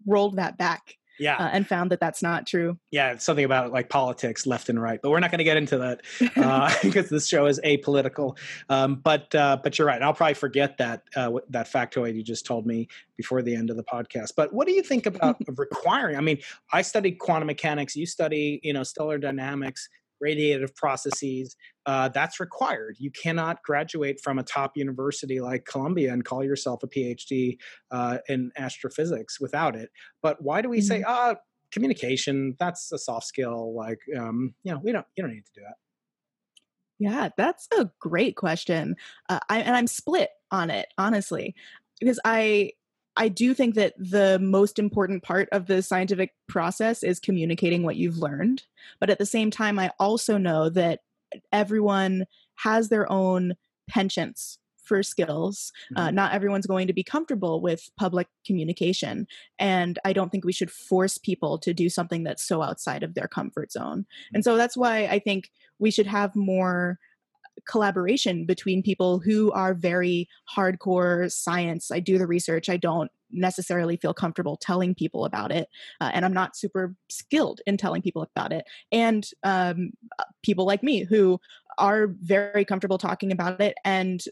rolled 0.09 0.35
that 0.39 0.59
back 0.59 0.97
yeah. 1.21 1.37
uh, 1.37 1.51
and 1.53 1.67
found 1.67 1.91
that 1.91 2.01
that's 2.01 2.23
not 2.23 2.47
true. 2.47 2.79
Yeah 2.91 3.13
it's 3.13 3.25
something 3.25 3.45
about 3.45 3.73
like 3.73 3.89
politics 3.89 4.47
left 4.47 4.69
and 4.69 4.81
right 4.81 5.01
but 5.03 5.11
we're 5.11 5.21
not 5.21 5.31
going 5.31 5.39
to 5.39 5.45
get 5.45 5.57
into 5.57 5.79
that 5.79 6.03
uh, 6.37 6.73
because 6.83 7.09
this 7.09 7.29
show 7.29 7.47
is 7.47 7.61
apolitical. 7.65 8.37
Um, 8.69 8.97
but 8.97 9.35
uh, 9.35 9.59
but 9.63 9.79
you're 9.79 9.87
right 9.87 10.03
i'll 10.03 10.15
probably 10.15 10.35
forget 10.35 10.79
that 10.79 11.05
uh, 11.17 11.33
that 11.51 11.71
factoid 11.71 12.15
you 12.15 12.23
just 12.23 12.47
told 12.47 12.67
me 12.67 12.89
before 13.17 13.43
the 13.43 13.55
end 13.55 13.71
of 13.71 13.77
the 13.77 13.85
podcast. 13.85 14.33
But 14.35 14.53
what 14.55 14.67
do 14.67 14.73
you 14.73 14.83
think 14.83 15.07
about 15.07 15.37
requiring 15.57 16.17
i 16.17 16.21
mean 16.21 16.39
i 16.73 16.83
studied 16.83 17.19
quantum 17.19 17.47
mechanics 17.47 17.95
you 17.97 18.07
study 18.07 18.61
you 18.63 18.73
know 18.73 18.83
stellar 18.83 19.19
dynamics 19.19 19.89
radiative 20.23 20.75
processes, 20.75 21.57
uh, 21.87 22.09
that's 22.09 22.41
required. 22.41 22.97
You 22.99 23.11
cannot 23.11 23.63
graduate 23.63 24.21
from 24.23 24.39
a 24.39 24.43
top 24.43 24.77
university 24.77 25.41
like 25.41 25.65
Columbia 25.65 26.13
and 26.13 26.25
call 26.25 26.45
yourself 26.45 26.83
a 26.83 26.89
PhD 26.89 27.59
uh, 27.91 28.19
in 28.29 28.51
astrophysics 28.57 29.41
without 29.41 29.77
it. 29.77 29.91
But 30.23 30.43
why 30.43 30.63
do 30.63 30.69
we 30.69 30.79
mm-hmm. 30.79 30.87
say, 30.87 31.05
ah, 31.07 31.37
communication, 31.73 32.57
that's 32.59 32.93
a 32.93 32.99
soft 32.99 33.27
skill? 33.27 33.75
Like, 33.75 34.01
um, 34.17 34.55
you 34.63 34.73
know, 34.73 34.81
we 34.83 34.93
don't, 34.93 35.07
you 35.17 35.23
don't 35.23 35.33
need 35.33 35.47
to 35.47 35.53
do 35.55 35.63
that. 35.63 35.77
Yeah, 36.99 37.31
that's 37.37 37.67
a 37.79 37.91
great 37.99 38.37
question. 38.37 38.95
Uh, 39.29 39.41
I, 39.49 39.61
and 39.61 39.75
I'm 39.75 39.87
split 39.87 40.29
on 40.51 40.69
it, 40.69 40.89
honestly, 40.99 41.55
because 41.99 42.21
I 42.25 42.73
I 43.21 43.29
do 43.29 43.53
think 43.53 43.75
that 43.75 43.93
the 43.99 44.39
most 44.39 44.79
important 44.79 45.23
part 45.23 45.51
of 45.53 45.67
the 45.67 45.83
scientific 45.83 46.33
process 46.49 47.03
is 47.03 47.21
communicating 47.21 47.83
what 47.83 47.97
you've 47.97 48.17
learned. 48.17 48.63
But 48.99 49.11
at 49.11 49.19
the 49.19 49.27
same 49.27 49.51
time, 49.51 49.79
I 49.79 49.93
also 50.01 50.39
know 50.39 50.71
that 50.71 51.01
everyone 51.53 52.25
has 52.57 52.89
their 52.89 53.11
own 53.13 53.57
penchants 53.91 54.57
for 54.83 55.03
skills. 55.03 55.71
Uh, 55.95 56.07
mm-hmm. 56.07 56.15
Not 56.15 56.33
everyone's 56.33 56.67
going 56.67 56.87
to 56.87 56.95
be 56.95 57.05
comfortable 57.05 57.61
with 57.61 57.91
public 57.99 58.27
communication. 58.47 59.27
And 59.59 59.99
I 60.03 60.15
don't 60.15 60.33
think 60.33 60.47
we 60.47 60.53
should 60.55 60.71
force 60.71 61.19
people 61.19 61.59
to 61.59 61.75
do 61.75 61.91
something 61.91 62.25
that's 62.25 62.43
so 62.43 62.63
outside 62.63 63.03
of 63.03 63.13
their 63.13 63.29
comfort 63.29 63.71
zone. 63.71 64.07
And 64.33 64.43
so 64.43 64.57
that's 64.57 64.79
why 64.79 65.01
I 65.05 65.19
think 65.19 65.51
we 65.79 65.91
should 65.91 66.07
have 66.07 66.35
more 66.35 66.99
collaboration 67.67 68.47
between 68.47 68.83
people 68.83 69.19
who 69.19 69.51
are 69.53 69.75
very 69.75 70.29
hardcore 70.55 71.31
science. 71.31 71.91
I 71.91 72.01
do 72.01 72.19
the 72.19 72.27
research. 72.27 72.69
I 72.69 72.77
don't 72.77 73.11
necessarily 73.31 73.97
feel 73.97 74.13
comfortable 74.13 74.57
telling 74.57 74.95
people 74.95 75.25
about 75.25 75.53
it, 75.53 75.69
uh, 76.01 76.11
and 76.13 76.25
I'm 76.25 76.33
not 76.33 76.57
super 76.57 76.95
skilled 77.09 77.61
in 77.67 77.77
telling 77.77 78.03
people 78.03 78.23
about 78.23 78.53
it. 78.53 78.65
And 78.91 79.29
um, 79.43 79.91
uh, 80.19 80.25
people 80.43 80.67
like 80.67 80.83
me 80.83 81.05
who 81.05 81.41
are 81.79 82.09
very 82.21 82.65
comfortable 82.65 82.99
talking 82.99 83.33
about 83.33 83.61
it. 83.61 83.77
And 83.85 84.23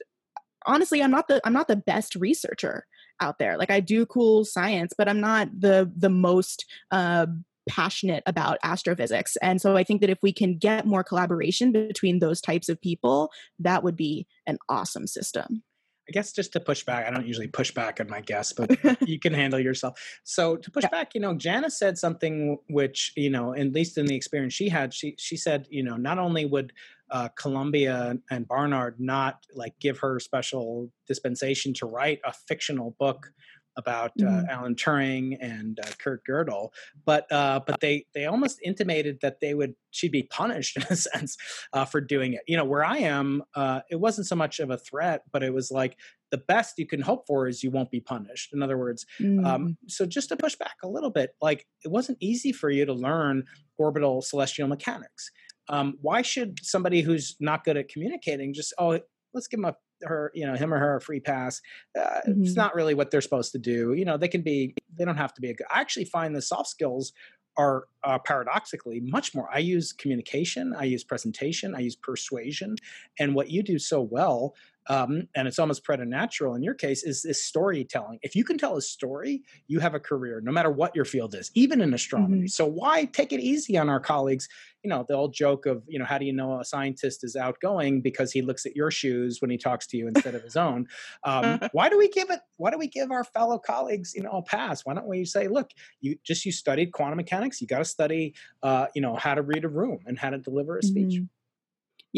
honestly, 0.67 1.03
I'm 1.03 1.11
not 1.11 1.29
the 1.29 1.41
I'm 1.45 1.53
not 1.53 1.69
the 1.69 1.77
best 1.77 2.15
researcher 2.15 2.87
out 3.21 3.39
there. 3.39 3.57
Like 3.57 3.71
I 3.71 3.81
do 3.81 4.07
cool 4.07 4.45
science, 4.45 4.93
but 4.97 5.09
I'm 5.09 5.21
not 5.21 5.49
the 5.59 5.91
the 5.97 6.11
most 6.11 6.65
uh, 6.91 7.27
passionate 7.69 8.23
about 8.27 8.59
astrophysics. 8.63 9.37
And 9.43 9.61
so 9.61 9.77
I 9.77 9.85
think 9.85 10.01
that 10.01 10.11
if 10.11 10.19
we 10.23 10.33
can 10.33 10.59
get 10.59 10.87
more 10.87 11.05
collaboration 11.05 11.73
between 11.73 12.19
those 12.19 12.41
types 12.41 12.69
of 12.69 12.81
people, 12.81 13.31
that 13.59 13.85
would 13.85 13.97
be 13.97 14.27
an 14.47 14.59
awesome 14.69 15.07
system. 15.07 15.63
I 16.09 16.13
guess 16.13 16.33
just 16.33 16.55
to 16.55 16.61
push 16.61 16.85
back, 16.85 17.07
I 17.07 17.11
don't 17.11 17.27
usually 17.27 17.49
push 17.49 17.71
back 17.71 18.01
on 18.01 18.09
my 18.09 18.23
guests, 18.23 18.55
but 18.55 18.71
you 19.07 19.21
can 19.21 19.35
handle 19.35 19.61
yourself. 19.61 20.01
So 20.25 20.57
to 20.57 20.71
push 20.71 20.85
yeah. 20.85 20.89
back, 20.89 21.15
you 21.15 21.21
know, 21.21 21.35
Janna 21.35 21.71
said 21.71 21.99
something 21.99 22.57
which, 22.71 23.13
you 23.15 23.29
know, 23.29 23.55
at 23.55 23.73
least 23.73 23.99
in 23.99 24.07
the 24.07 24.17
experience 24.17 24.55
she 24.55 24.71
had, 24.71 24.95
she 24.95 25.17
she 25.19 25.37
said, 25.37 25.67
you 25.69 25.83
know, 25.83 25.97
not 25.97 26.19
only 26.19 26.47
would 26.47 26.73
uh, 27.11 27.29
Columbia 27.37 28.17
and 28.31 28.49
Barnard 28.49 28.97
not 28.99 29.45
like 29.55 29.75
give 29.81 29.99
her 29.99 30.19
special 30.19 30.91
dispensation 31.07 31.75
to 31.75 31.87
write 31.87 32.21
a 32.25 32.33
fictional 32.33 32.97
book 32.99 33.31
about 33.79 34.11
uh, 34.21 34.25
mm-hmm. 34.25 34.51
Alan 34.51 34.75
Turing 34.75 35.39
and 35.41 35.79
uh, 35.81 35.89
Kurt 35.99 36.23
Gödel, 36.29 36.71
but 37.07 37.31
uh, 37.33 37.61
but 37.67 37.81
they 37.81 38.05
they 38.13 38.27
almost 38.27 38.59
intimated 38.63 39.21
that 39.23 39.41
they 39.41 39.55
would 39.55 39.75
she'd 39.91 40.13
be 40.13 40.25
punished 40.25 40.77
in 40.77 40.83
a 40.91 40.97
sense 40.97 41.39
uh, 41.73 41.87
for 41.87 42.01
doing 42.01 42.35
it. 42.35 42.41
You 42.47 42.57
know, 42.59 42.65
where 42.65 42.85
I 42.85 42.99
am, 42.99 43.43
uh, 43.55 43.81
it 43.91 43.97
wasn't 43.97 44.27
so 44.27 44.37
much 44.37 44.59
of 44.59 44.71
a 44.71 44.77
threat, 44.77 45.23
but 45.33 45.43
it 45.43 45.55
was 45.55 45.71
like 45.71 45.97
the 46.31 46.39
best 46.39 46.75
you 46.77 46.87
can 46.87 47.01
hope 47.01 47.27
for 47.27 47.49
is 47.49 47.63
you 47.63 47.71
won't 47.71 47.91
be 47.91 48.01
punished. 48.01 48.53
In 48.53 48.63
other 48.63 48.77
words, 48.77 49.07
um, 49.21 49.27
mm-hmm. 49.27 49.47
um, 49.47 49.79
so 49.87 50.05
just 50.05 50.29
to 50.31 50.37
push 50.37 50.57
back 50.57 50.77
a 50.83 50.89
little 50.89 51.11
bit, 51.11 51.31
like 51.41 51.65
it 51.85 51.89
wasn't 51.89 52.19
easy 52.21 52.53
for 52.53 52.69
you 52.69 52.85
to 52.85 52.93
learn 52.93 53.45
orbital 53.79 54.21
celestial 54.21 54.69
mechanics. 54.69 55.31
Um, 55.71 55.95
why 56.03 56.23
should 56.23 56.59
somebody 56.63 57.01
who's 57.03 57.37
not 57.41 57.63
good 57.63 57.77
at 57.77 57.89
communicating 57.89 58.55
just 58.55 58.75
oh 58.79 58.99
let's 59.35 59.47
give 59.47 59.61
them 59.61 59.67
a 59.67 59.77
her 60.03 60.31
you 60.35 60.47
know 60.47 60.55
him 60.55 60.73
or 60.73 60.79
her 60.79 60.97
a 60.97 61.01
free 61.01 61.21
pass 61.21 61.61
uh, 61.99 62.21
mm-hmm. 62.27 62.43
it's 62.43 62.57
not 62.57 62.75
really 62.75 62.95
what 62.95 63.11
they're 63.11 63.21
supposed 63.21 63.53
to 63.53 63.59
do 63.59 63.95
you 63.95 64.05
know 64.05 64.17
they 64.17 64.29
can 64.29 64.43
be 64.43 64.75
they 64.97 65.05
don't 65.05 65.17
have 65.17 65.35
to 65.35 65.41
be 65.41 65.51
a 65.51 65.55
good 65.55 65.67
i 65.71 65.81
actually 65.81 66.05
find 66.05 66.35
the 66.35 66.43
soft 66.43 66.69
skills 66.69 67.13
are 67.57 67.89
uh, 68.05 68.19
paradoxically 68.21 69.01
much 69.01 69.35
more 69.35 69.49
i 69.53 69.59
use 69.59 69.93
communication 69.93 70.75
i 70.79 70.85
use 70.85 71.03
presentation 71.05 71.75
i 71.75 71.81
use 71.81 71.97
persuasion 71.97 72.77
and 73.19 73.35
what 73.35 73.51
you 73.51 73.63
do 73.63 73.79
so 73.79 74.01
well 74.01 74.55
um, 74.89 75.29
and 75.35 75.47
it's 75.47 75.59
almost 75.59 75.85
preternatural 75.85 76.55
in 76.55 76.63
your 76.63 76.75
case 76.75 77.03
is 77.03 77.23
this 77.23 77.45
storytelling. 77.45 78.19
If 78.23 78.35
you 78.35 78.45
can 78.45 78.59
tell 78.59 78.77
a 78.77 78.83
story 78.83 79.43
you 79.67 79.81
have 79.81 79.95
a 79.95 80.01
career 80.01 80.41
no 80.43 80.53
matter 80.53 80.71
what 80.71 80.95
your 80.97 81.05
field 81.05 81.35
is 81.35 81.51
even 81.55 81.81
in 81.81 81.95
astronomy. 81.95 82.39
Mm-hmm. 82.39 82.47
so 82.47 82.67
why 82.67 83.05
take 83.05 83.33
it 83.33 83.41
easy 83.41 83.77
on 83.77 83.89
our 83.89 84.01
colleagues? 84.01 84.49
You 84.83 84.91
know 84.91 85.05
the 85.09 85.15
old 85.15 85.35
joke 85.35 85.67
of 85.67 85.83
you 85.89 85.99
know 85.99 86.05
how 86.05 86.19
do 86.19 86.25
you 86.25 86.33
know 86.33 86.61
a 86.61 86.65
scientist 86.65 87.25
is 87.25 87.37
outgoing? 87.37 88.01
because 88.09 88.33
he 88.33 88.43
looks 88.43 88.65
at 88.67 88.75
your 88.75 88.91
shoes 88.91 89.41
when 89.41 89.51
he 89.51 89.59
talks 89.59 89.87
to 89.89 89.97
you 89.97 90.09
instead 90.09 90.35
of 90.35 90.43
his 90.43 90.57
own. 90.57 90.87
Um, 91.25 91.61
why 91.73 91.89
do 91.89 91.99
we 91.99 92.09
give 92.09 92.31
it 92.31 92.41
why 92.57 92.71
do 92.71 92.79
we 92.79 92.89
give 92.89 93.11
our 93.11 93.25
fellow 93.25 93.59
colleagues 93.59 94.15
you 94.15 94.23
know 94.23 94.31
a 94.31 94.43
pass? 94.43 94.85
Why 94.85 94.95
don't 94.95 95.07
we 95.07 95.25
say 95.25 95.49
look 95.49 95.71
you 96.01 96.17
just 96.25 96.45
you 96.45 96.53
studied 96.53 96.93
quantum 96.93 97.17
mechanics. 97.17 97.61
You 97.61 97.67
got 97.67 97.79
to 97.79 97.85
study 97.85 98.35
uh, 98.63 98.87
you 98.95 99.03
know 99.03 99.17
how 99.17 99.35
to 99.35 99.43
read 99.43 99.65
a 99.65 99.69
room 99.69 100.01
and 100.07 100.19
how 100.19 100.31
to 100.31 100.39
deliver 100.39 100.79
a 100.79 100.83
speech. 100.83 101.15
Mm-hmm. 101.15 101.25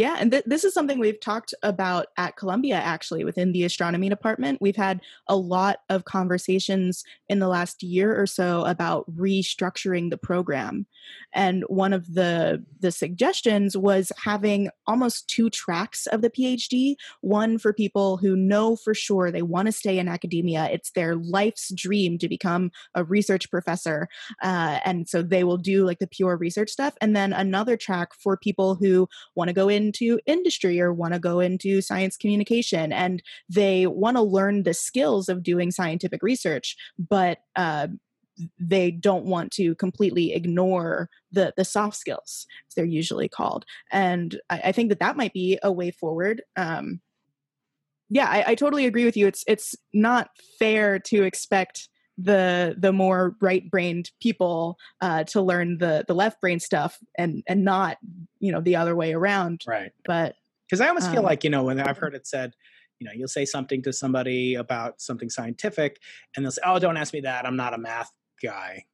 Yeah, 0.00 0.16
and 0.18 0.30
th- 0.30 0.44
this 0.46 0.64
is 0.64 0.72
something 0.72 0.98
we've 0.98 1.20
talked 1.20 1.52
about 1.62 2.06
at 2.16 2.36
Columbia 2.36 2.76
actually 2.76 3.22
within 3.22 3.52
the 3.52 3.64
astronomy 3.64 4.08
department. 4.08 4.56
We've 4.58 4.74
had 4.74 5.02
a 5.28 5.36
lot 5.36 5.80
of 5.90 6.06
conversations 6.06 7.04
in 7.28 7.38
the 7.38 7.48
last 7.48 7.82
year 7.82 8.18
or 8.18 8.26
so 8.26 8.64
about 8.64 9.14
restructuring 9.14 10.08
the 10.08 10.16
program. 10.16 10.86
And 11.34 11.64
one 11.68 11.92
of 11.92 12.14
the 12.14 12.64
the 12.78 12.90
suggestions 12.90 13.76
was 13.76 14.10
having 14.24 14.70
almost 14.86 15.28
two 15.28 15.50
tracks 15.50 16.06
of 16.06 16.22
the 16.22 16.30
PhD, 16.30 16.94
one 17.20 17.58
for 17.58 17.74
people 17.74 18.16
who 18.16 18.34
know 18.34 18.76
for 18.76 18.94
sure 18.94 19.30
they 19.30 19.42
want 19.42 19.66
to 19.66 19.72
stay 19.72 19.98
in 19.98 20.08
academia. 20.08 20.70
It's 20.72 20.92
their 20.92 21.14
life's 21.14 21.70
dream 21.74 22.16
to 22.20 22.28
become 22.28 22.70
a 22.94 23.04
research 23.04 23.50
professor. 23.50 24.08
Uh, 24.42 24.80
and 24.86 25.06
so 25.06 25.20
they 25.20 25.44
will 25.44 25.58
do 25.58 25.84
like 25.84 25.98
the 25.98 26.06
pure 26.06 26.38
research 26.38 26.70
stuff. 26.70 26.94
And 27.02 27.14
then 27.14 27.34
another 27.34 27.76
track 27.76 28.14
for 28.14 28.38
people 28.38 28.76
who 28.76 29.06
want 29.34 29.48
to 29.48 29.54
go 29.54 29.68
in 29.68 29.89
into 29.90 30.20
industry 30.26 30.80
or 30.80 30.92
want 30.92 31.14
to 31.14 31.20
go 31.20 31.40
into 31.40 31.80
science 31.80 32.16
communication 32.16 32.92
and 32.92 33.22
they 33.48 33.86
want 33.86 34.16
to 34.16 34.22
learn 34.22 34.62
the 34.62 34.74
skills 34.74 35.28
of 35.28 35.42
doing 35.42 35.70
scientific 35.70 36.22
research 36.22 36.76
but 36.98 37.38
uh, 37.56 37.88
they 38.58 38.90
don't 38.90 39.24
want 39.24 39.52
to 39.52 39.74
completely 39.74 40.32
ignore 40.32 41.10
the 41.32 41.52
the 41.56 41.64
soft 41.64 41.96
skills 41.96 42.46
as 42.68 42.74
they're 42.74 42.84
usually 42.84 43.28
called. 43.28 43.64
And 43.90 44.40
i, 44.48 44.60
I 44.66 44.72
think 44.72 44.88
that 44.88 45.00
that 45.00 45.16
might 45.16 45.32
be 45.32 45.58
a 45.62 45.72
way 45.72 45.90
forward 45.90 46.42
um, 46.56 47.00
yeah 48.08 48.28
I, 48.28 48.52
I 48.52 48.54
totally 48.54 48.86
agree 48.86 49.04
with 49.04 49.16
you 49.16 49.26
it's 49.26 49.44
it's 49.46 49.74
not 49.92 50.30
fair 50.58 50.98
to 51.00 51.24
expect 51.24 51.89
the 52.22 52.74
the 52.78 52.92
more 52.92 53.36
right 53.40 53.68
brained 53.70 54.10
people 54.20 54.78
uh, 55.00 55.24
to 55.24 55.40
learn 55.40 55.78
the 55.78 56.04
the 56.06 56.14
left 56.14 56.40
brain 56.40 56.60
stuff 56.60 56.98
and 57.16 57.42
and 57.46 57.64
not 57.64 57.98
you 58.40 58.52
know 58.52 58.60
the 58.60 58.76
other 58.76 58.94
way 58.94 59.12
around. 59.12 59.62
Right. 59.66 59.92
But 60.04 60.36
because 60.68 60.80
i 60.80 60.86
almost 60.88 61.08
um, 61.08 61.14
feel 61.14 61.22
like 61.24 61.42
you 61.42 61.50
know 61.50 61.64
when 61.64 61.80
i've 61.80 61.98
heard 61.98 62.14
it 62.14 62.28
said 62.28 62.54
you 63.00 63.04
know 63.04 63.12
you'll 63.12 63.26
say 63.26 63.44
something 63.44 63.82
to 63.82 63.92
somebody 63.92 64.54
about 64.54 65.00
something 65.00 65.28
scientific 65.28 65.98
and 66.36 66.44
they'll 66.44 66.52
say 66.52 66.62
oh 66.64 66.78
don't 66.78 66.96
ask 66.96 67.12
me 67.12 67.20
that. 67.22 67.44
I'm 67.44 67.56
not 67.56 67.74
a 67.74 67.78
math 67.78 68.12
guy. 68.42 68.84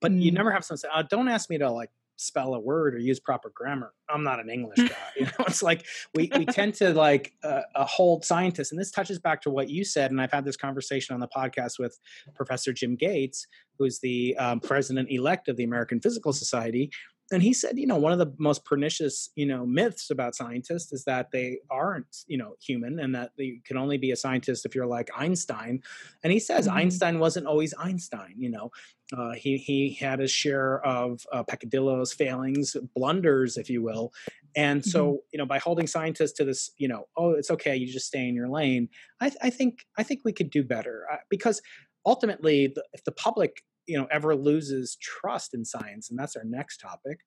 But 0.00 0.12
you 0.12 0.30
Mm. 0.30 0.36
never 0.36 0.50
have 0.50 0.64
someone 0.64 0.78
say 0.78 0.88
oh 0.94 1.02
don't 1.02 1.28
ask 1.28 1.50
me 1.50 1.58
to 1.58 1.70
like 1.70 1.90
spell 2.20 2.54
a 2.54 2.60
word 2.60 2.94
or 2.94 2.98
use 2.98 3.18
proper 3.18 3.50
grammar. 3.54 3.92
I'm 4.08 4.22
not 4.22 4.40
an 4.40 4.50
english 4.50 4.76
guy 4.88 4.94
you 5.16 5.24
know? 5.24 5.44
It's 5.46 5.62
like 5.62 5.86
we, 6.14 6.30
we 6.36 6.44
tend 6.44 6.74
to 6.74 6.92
like 6.92 7.32
uh, 7.42 7.62
uh, 7.74 7.86
hold 7.86 8.24
scientists 8.24 8.72
and 8.72 8.80
this 8.80 8.90
touches 8.90 9.18
back 9.18 9.40
to 9.42 9.50
what 9.50 9.70
you 9.70 9.84
said 9.84 10.10
and 10.10 10.20
i've 10.20 10.32
had 10.32 10.44
this 10.44 10.56
conversation 10.56 11.14
on 11.14 11.20
the 11.20 11.28
podcast 11.28 11.78
with 11.78 11.98
professor 12.34 12.72
jim 12.72 12.96
gates 12.96 13.46
who's 13.78 14.00
the 14.00 14.36
um, 14.36 14.60
president-elect 14.60 15.48
of 15.48 15.56
the 15.56 15.64
american 15.64 16.00
physical 16.00 16.32
society 16.32 16.90
and 17.32 17.42
he 17.42 17.52
said 17.52 17.78
you 17.78 17.86
know 17.86 17.96
one 17.96 18.12
of 18.12 18.18
the 18.18 18.32
most 18.38 18.64
pernicious 18.64 19.30
you 19.36 19.46
know 19.46 19.64
myths 19.64 20.10
about 20.10 20.34
scientists 20.34 20.92
is 20.92 21.04
that 21.04 21.30
they 21.32 21.58
aren't 21.70 22.24
you 22.26 22.36
know 22.38 22.54
human 22.60 22.98
and 23.00 23.14
that 23.14 23.30
you 23.36 23.60
can 23.64 23.76
only 23.76 23.98
be 23.98 24.10
a 24.10 24.16
scientist 24.16 24.66
if 24.66 24.74
you're 24.74 24.86
like 24.86 25.10
einstein. 25.16 25.82
And 26.22 26.32
he 26.32 26.38
says 26.40 26.66
Mhm. 26.66 26.74
einstein 26.74 27.18
wasn't 27.18 27.46
always 27.46 27.74
einstein 27.78 28.34
you 28.38 28.50
know. 28.50 28.70
Uh, 29.16 29.32
he 29.32 29.56
he 29.58 29.94
had 29.94 30.20
his 30.20 30.30
share 30.30 30.84
of 30.86 31.26
uh, 31.32 31.42
peccadillos 31.42 32.12
failings 32.12 32.76
blunders 32.94 33.56
if 33.56 33.68
you 33.68 33.82
will. 33.82 34.12
And 34.56 34.84
so 34.84 35.20
you 35.32 35.38
know 35.38 35.46
by 35.46 35.58
holding 35.58 35.86
scientists 35.86 36.32
to 36.32 36.44
this 36.44 36.70
you 36.78 36.88
know 36.88 37.06
oh 37.16 37.30
it's 37.30 37.50
okay 37.50 37.76
you 37.76 37.86
just 37.86 38.06
stay 38.06 38.28
in 38.28 38.34
your 38.34 38.48
lane 38.48 38.88
i, 39.20 39.28
th- 39.28 39.38
I 39.42 39.50
think 39.50 39.84
i 39.96 40.02
think 40.02 40.20
we 40.24 40.32
could 40.32 40.50
do 40.50 40.62
better 40.64 41.06
uh, 41.12 41.16
because 41.28 41.62
ultimately 42.06 42.68
the, 42.74 42.84
if 42.92 43.04
the 43.04 43.12
public 43.12 43.62
you 43.90 43.98
know 43.98 44.06
ever 44.10 44.34
loses 44.36 44.96
trust 44.96 45.52
in 45.54 45.64
science 45.64 46.10
and 46.10 46.18
that's 46.18 46.36
our 46.36 46.44
next 46.44 46.78
topic 46.78 47.18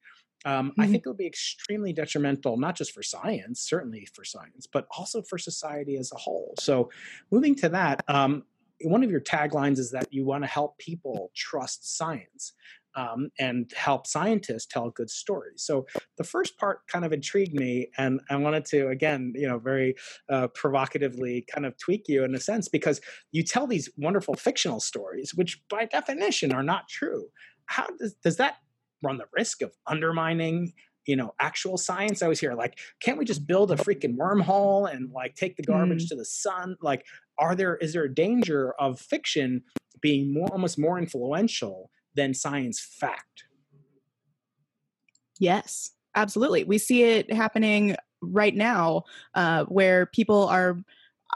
um, 0.46 0.74
i 0.80 0.86
Mhm. 0.86 0.92
think 0.92 1.04
it'll 1.04 1.14
be 1.14 1.28
extremely 1.28 1.92
detrimental 1.94 2.58
not 2.58 2.76
just 2.76 2.92
for 2.94 3.04
science 3.04 3.60
certainly 3.62 4.06
for 4.16 4.24
science 4.24 4.66
but 4.66 4.88
also 4.98 5.22
for 5.22 5.38
society 5.38 5.98
as 5.98 6.12
a 6.14 6.18
whole 6.18 6.54
so 6.60 6.90
moving 7.32 7.56
to 7.56 7.70
that 7.70 8.04
um, 8.08 8.44
one 8.82 9.04
of 9.04 9.12
your 9.12 9.22
taglines 9.22 9.78
is 9.78 9.92
that 9.92 10.08
you 10.12 10.26
want 10.26 10.44
to 10.44 10.48
help 10.48 10.78
people 10.78 11.32
trust 11.36 11.98
science 11.98 12.54
um, 12.96 13.30
and 13.40 13.72
help 13.76 14.08
scientists 14.08 14.66
tell 14.66 14.90
good 14.90 15.10
stories. 15.10 15.64
So 15.64 15.86
the 16.18 16.24
first 16.24 16.58
part 16.58 16.80
kind 16.88 17.06
of 17.06 17.14
intrigued 17.14 17.54
me, 17.54 17.90
and 17.98 18.22
I 18.30 18.36
wanted 18.36 18.66
to 18.66 18.90
again, 18.90 19.34
you 19.36 19.48
know, 19.48 19.60
very 19.60 19.96
uh, 20.30 20.48
provocatively 20.50 21.46
kind 21.54 21.66
of 21.66 21.78
tweak 21.78 22.08
you 22.08 22.24
in 22.24 22.36
a 22.36 22.40
sense 22.40 22.68
because 22.68 23.02
you 23.32 23.44
tell 23.44 23.68
these 23.68 23.90
wonderful 23.98 24.36
fictional 24.36 24.80
stories, 24.80 25.34
which 25.34 25.62
by 25.70 25.86
definition 25.86 26.54
are 26.54 26.64
not 26.64 26.88
true. 26.88 27.26
How 27.66 27.88
does 28.00 28.16
does 28.24 28.38
that 28.38 28.56
run 29.02 29.18
the 29.18 29.26
risk 29.34 29.62
of 29.62 29.72
undermining? 29.88 30.74
You 31.06 31.18
know, 31.18 31.34
actual 31.42 31.78
science. 31.78 32.22
I 32.22 32.30
was 32.30 32.40
here 32.40 32.54
like, 32.54 32.80
can't 33.02 33.18
we 33.18 33.26
just 33.26 33.46
build 33.46 33.72
a 33.72 33.76
freaking 33.76 34.16
wormhole 34.16 34.90
and 34.90 35.12
like 35.12 35.36
take 35.36 35.58
the 35.58 35.64
garbage 35.64 36.08
to 36.08 36.16
the 36.16 36.24
sun? 36.24 36.78
Like, 36.82 37.06
are 37.38 37.56
there 37.56 37.76
is 37.78 37.92
there 37.92 38.06
a 38.06 38.14
danger 38.14 38.74
of 38.80 39.02
fiction 39.02 39.64
being 40.02 40.34
more 40.34 40.48
almost 40.52 40.80
more 40.80 40.98
influential 40.98 41.90
than 42.16 42.34
science 42.34 42.80
fact? 42.80 43.46
Yes, 45.40 45.92
absolutely. 46.16 46.64
We 46.64 46.78
see 46.78 47.04
it 47.04 47.32
happening 47.32 47.96
right 48.22 48.56
now 48.56 49.04
uh, 49.36 49.66
where 49.66 50.06
people 50.08 50.48
are 50.48 50.78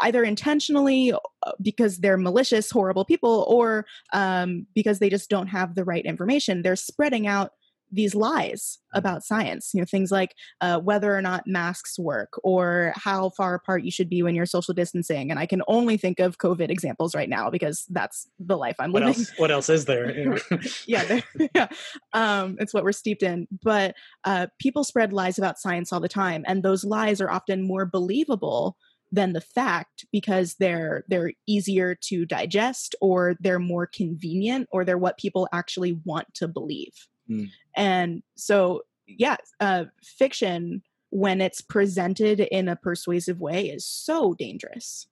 either 0.02 0.24
intentionally 0.24 1.12
uh, 1.12 1.52
because 1.62 1.98
they're 1.98 2.18
malicious, 2.18 2.70
horrible 2.70 3.06
people, 3.06 3.46
or 3.48 3.86
um, 4.14 4.68
because 4.76 5.00
they 5.00 5.10
just 5.10 5.30
don't 5.30 5.48
have 5.48 5.76
the 5.76 5.84
right 5.84 6.06
information. 6.06 6.62
They're 6.62 6.76
spreading 6.76 7.28
out 7.28 7.52
these 7.92 8.16
lies 8.16 8.80
about 8.94 9.24
science 9.24 9.72
you 9.74 9.80
know 9.80 9.86
things 9.86 10.12
like 10.12 10.34
uh, 10.62 10.80
whether 10.80 11.16
or 11.16 11.22
not 11.22 11.44
masks 11.46 11.98
work 11.98 12.34
or 12.44 12.94
how 12.96 13.30
far 13.32 13.54
apart 13.54 13.84
you 13.84 13.92
should 13.92 14.10
be 14.10 14.24
when 14.24 14.36
you're 14.36 14.46
social 14.46 14.74
distancing 14.74 15.30
and 15.30 15.40
i 15.40 15.46
can 15.46 15.62
only 15.68 15.98
think 15.98 16.20
of 16.20 16.38
covid 16.38 16.70
examples 16.70 17.16
right 17.16 17.30
now 17.30 17.50
because 17.50 17.86
that's 17.90 18.28
the 18.40 18.58
life 18.58 18.76
i'm 18.80 18.92
What 18.92 19.04
living 19.04 19.22
else? 19.22 19.32
What 19.38 19.52
else 19.52 19.70
is 19.70 19.86
there? 19.86 20.38
Yeah, 20.86 21.22
yeah. 21.56 21.68
Um, 22.14 22.58
it's 22.60 22.74
what 22.74 22.84
we're 22.84 22.92
steeped 22.92 23.24
in. 23.24 23.48
But 23.64 23.96
uh, 24.24 24.48
people 24.60 24.84
spread 24.84 25.14
lies 25.14 25.38
about 25.38 25.60
science 25.60 25.92
all 25.92 26.00
the 26.00 26.08
time, 26.08 26.44
and 26.48 26.64
those 26.64 26.84
lies 26.84 27.22
are 27.22 27.30
often 27.30 27.68
more 27.68 27.86
believable 27.86 28.78
than 29.12 29.34
the 29.34 29.42
fact 29.42 30.06
because 30.12 30.56
they're 30.60 31.04
they're 31.08 31.32
easier 31.48 31.96
to 32.04 32.26
digest, 32.26 32.96
or 33.02 33.36
they're 33.40 33.60
more 33.60 33.88
convenient, 33.88 34.68
or 34.72 34.84
they're 34.84 34.98
what 34.98 35.18
people 35.18 35.48
actually 35.54 36.00
want 36.06 36.34
to 36.36 36.48
believe. 36.48 36.94
Mm. 37.30 37.50
And 37.76 38.24
so, 38.36 38.84
yeah, 39.08 39.38
uh, 39.60 39.86
fiction 40.04 40.82
when 41.10 41.42
it's 41.42 41.62
presented 41.62 42.40
in 42.40 42.68
a 42.68 42.76
persuasive 42.76 43.40
way 43.40 43.70
is 43.70 43.86
so 43.86 44.34
dangerous. 44.34 45.08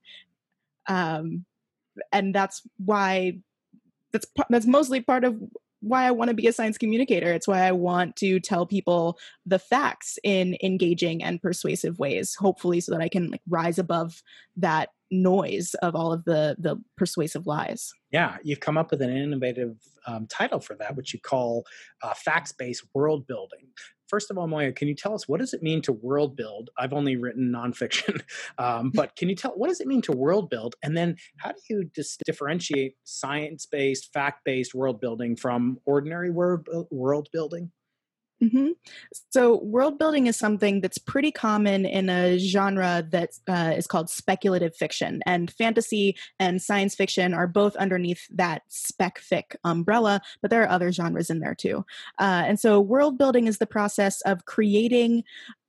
Um, 0.87 1.45
and 2.11 2.35
that's 2.35 2.61
why 2.77 3.39
that's 4.11 4.27
that's 4.49 4.65
mostly 4.65 5.01
part 5.01 5.23
of 5.23 5.41
why 5.85 6.05
I 6.05 6.11
want 6.11 6.29
to 6.29 6.35
be 6.35 6.47
a 6.47 6.53
science 6.53 6.77
communicator. 6.77 7.31
It's 7.31 7.47
why 7.47 7.61
I 7.61 7.71
want 7.71 8.15
to 8.17 8.39
tell 8.39 8.65
people 8.65 9.19
the 9.45 9.59
facts 9.59 10.17
in 10.23 10.57
engaging 10.63 11.23
and 11.23 11.41
persuasive 11.41 11.99
ways, 11.99 12.35
hopefully 12.35 12.79
so 12.81 12.91
that 12.91 13.01
I 13.01 13.07
can 13.07 13.29
like 13.29 13.41
rise 13.47 13.77
above 13.77 14.23
that 14.57 14.89
noise 15.11 15.75
of 15.75 15.95
all 15.95 16.11
of 16.11 16.25
the 16.25 16.55
the 16.57 16.77
persuasive 16.97 17.45
lies. 17.45 17.93
Yeah, 18.11 18.37
you've 18.43 18.59
come 18.59 18.77
up 18.77 18.89
with 18.89 19.01
an 19.03 19.15
innovative 19.15 19.77
um, 20.07 20.25
title 20.27 20.59
for 20.59 20.75
that, 20.77 20.95
which 20.95 21.13
you 21.13 21.19
call 21.19 21.65
uh, 22.01 22.13
facts-based 22.15 22.83
world 22.95 23.27
building. 23.27 23.67
First 24.07 24.29
of 24.31 24.37
all, 24.37 24.47
Moiya, 24.47 24.75
can 24.75 24.87
you 24.87 24.95
tell 24.95 25.13
us 25.13 25.27
what 25.27 25.39
does 25.39 25.53
it 25.53 25.63
mean 25.63 25.81
to 25.83 25.91
world 25.91 26.35
build? 26.35 26.69
I've 26.77 26.93
only 26.93 27.15
written 27.15 27.51
nonfiction, 27.51 28.21
um, 28.57 28.91
but 28.93 29.15
can 29.15 29.29
you 29.29 29.35
tell 29.35 29.51
what 29.51 29.69
does 29.69 29.81
it 29.81 29.87
mean 29.87 30.01
to 30.03 30.11
world 30.11 30.49
build? 30.49 30.75
And 30.83 30.95
then 30.95 31.15
how 31.37 31.51
do 31.51 31.59
you 31.69 31.89
dis- 31.93 32.17
differentiate 32.25 32.95
science-based, 33.03 34.13
fact-based 34.13 34.73
world 34.73 34.99
building 35.01 35.35
from 35.35 35.79
ordinary 35.85 36.31
world 36.31 37.29
building? 37.31 37.71
Hmm 38.41 38.71
So, 39.29 39.61
world 39.63 39.97
building 39.97 40.27
is 40.27 40.35
something 40.35 40.81
that's 40.81 40.97
pretty 40.97 41.31
common 41.31 41.85
in 41.85 42.09
a 42.09 42.37
genre 42.37 43.03
that 43.11 43.29
uh, 43.47 43.73
is 43.77 43.87
called 43.87 44.09
speculative 44.09 44.75
fiction. 44.75 45.21
And 45.25 45.49
fantasy 45.51 46.17
and 46.39 46.61
science 46.61 46.95
fiction 46.95 47.33
are 47.33 47.47
both 47.47 47.75
underneath 47.77 48.27
that 48.31 48.63
spec 48.67 49.19
fic 49.21 49.55
umbrella, 49.63 50.21
but 50.41 50.51
there 50.51 50.63
are 50.63 50.69
other 50.69 50.91
genres 50.91 51.29
in 51.29 51.39
there 51.39 51.55
too. 51.55 51.85
Uh, 52.19 52.43
and 52.45 52.59
so, 52.59 52.81
world 52.81 53.17
building 53.17 53.47
is 53.47 53.57
the 53.57 53.65
process 53.67 54.21
of 54.21 54.45
creating, 54.45 55.23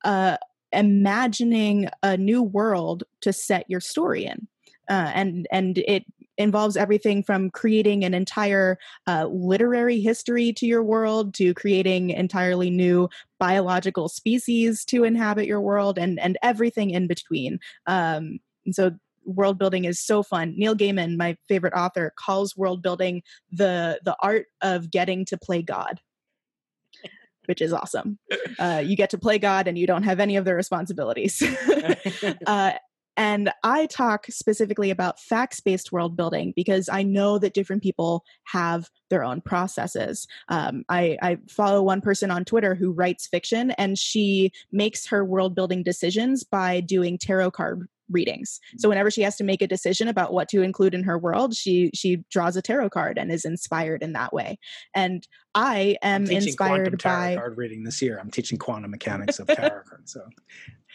uh, 0.04 0.36
imagining 0.72 1.88
a 2.02 2.16
new 2.16 2.42
world 2.42 3.04
to 3.20 3.32
set 3.32 3.64
your 3.70 3.80
story 3.80 4.24
in. 4.24 4.48
Uh, 4.88 5.10
and 5.14 5.48
and 5.50 5.78
it 5.78 6.04
involves 6.38 6.76
everything 6.76 7.22
from 7.22 7.50
creating 7.50 8.04
an 8.04 8.14
entire 8.14 8.78
uh, 9.06 9.26
literary 9.30 10.00
history 10.00 10.52
to 10.54 10.66
your 10.66 10.82
world 10.82 11.34
to 11.34 11.54
creating 11.54 12.10
entirely 12.10 12.70
new 12.70 13.08
biological 13.38 14.08
species 14.08 14.84
to 14.86 15.04
inhabit 15.04 15.46
your 15.46 15.60
world 15.60 15.98
and 15.98 16.18
and 16.20 16.38
everything 16.42 16.90
in 16.90 17.06
between. 17.06 17.58
Um, 17.86 18.38
and 18.64 18.74
so 18.74 18.92
world 19.24 19.58
building 19.58 19.84
is 19.84 19.98
so 19.98 20.22
fun. 20.22 20.54
Neil 20.56 20.76
gaiman 20.76 21.16
my 21.16 21.36
favorite 21.48 21.74
author 21.74 22.12
calls 22.16 22.56
world 22.56 22.82
building 22.82 23.22
the 23.50 24.00
the 24.04 24.16
art 24.20 24.46
of 24.60 24.90
getting 24.90 25.24
to 25.26 25.36
play 25.36 25.62
god 25.62 26.00
which 27.46 27.62
is 27.62 27.72
awesome. 27.72 28.18
Uh, 28.58 28.82
you 28.82 28.96
get 28.96 29.10
to 29.10 29.18
play 29.18 29.38
god 29.38 29.68
and 29.68 29.76
you 29.76 29.86
don't 29.86 30.04
have 30.04 30.18
any 30.18 30.36
of 30.36 30.46
the 30.46 30.54
responsibilities. 30.54 31.42
Uh, 32.46 32.72
and 33.16 33.50
I 33.62 33.86
talk 33.86 34.26
specifically 34.28 34.90
about 34.90 35.20
facts 35.20 35.60
based 35.60 35.92
world 35.92 36.16
building 36.16 36.52
because 36.54 36.88
I 36.88 37.02
know 37.02 37.38
that 37.38 37.54
different 37.54 37.82
people 37.82 38.24
have 38.44 38.90
their 39.10 39.24
own 39.24 39.40
processes. 39.40 40.26
Um, 40.48 40.84
I, 40.88 41.16
I 41.22 41.38
follow 41.48 41.82
one 41.82 42.00
person 42.00 42.30
on 42.30 42.44
Twitter 42.44 42.74
who 42.74 42.92
writes 42.92 43.26
fiction 43.26 43.70
and 43.72 43.98
she 43.98 44.52
makes 44.72 45.06
her 45.06 45.24
world 45.24 45.54
building 45.54 45.82
decisions 45.82 46.44
by 46.44 46.80
doing 46.80 47.18
tarot 47.18 47.52
card 47.52 47.88
readings. 48.10 48.60
So 48.78 48.88
whenever 48.88 49.10
she 49.10 49.22
has 49.22 49.36
to 49.36 49.44
make 49.44 49.62
a 49.62 49.66
decision 49.66 50.08
about 50.08 50.32
what 50.32 50.48
to 50.50 50.62
include 50.62 50.94
in 50.94 51.02
her 51.04 51.18
world, 51.18 51.54
she 51.54 51.90
she 51.94 52.24
draws 52.30 52.56
a 52.56 52.62
tarot 52.62 52.90
card 52.90 53.18
and 53.18 53.30
is 53.32 53.44
inspired 53.44 54.02
in 54.02 54.12
that 54.12 54.32
way. 54.32 54.58
And 54.94 55.26
I 55.54 55.96
am 56.02 56.26
inspired 56.30 56.98
tarot 57.00 57.16
by 57.16 57.34
card 57.36 57.56
reading 57.56 57.84
this 57.84 58.00
year. 58.02 58.18
I'm 58.20 58.30
teaching 58.30 58.58
quantum 58.58 58.90
mechanics 58.90 59.38
of 59.38 59.46
tarot 59.48 59.82
cards. 59.88 60.12
So 60.12 60.20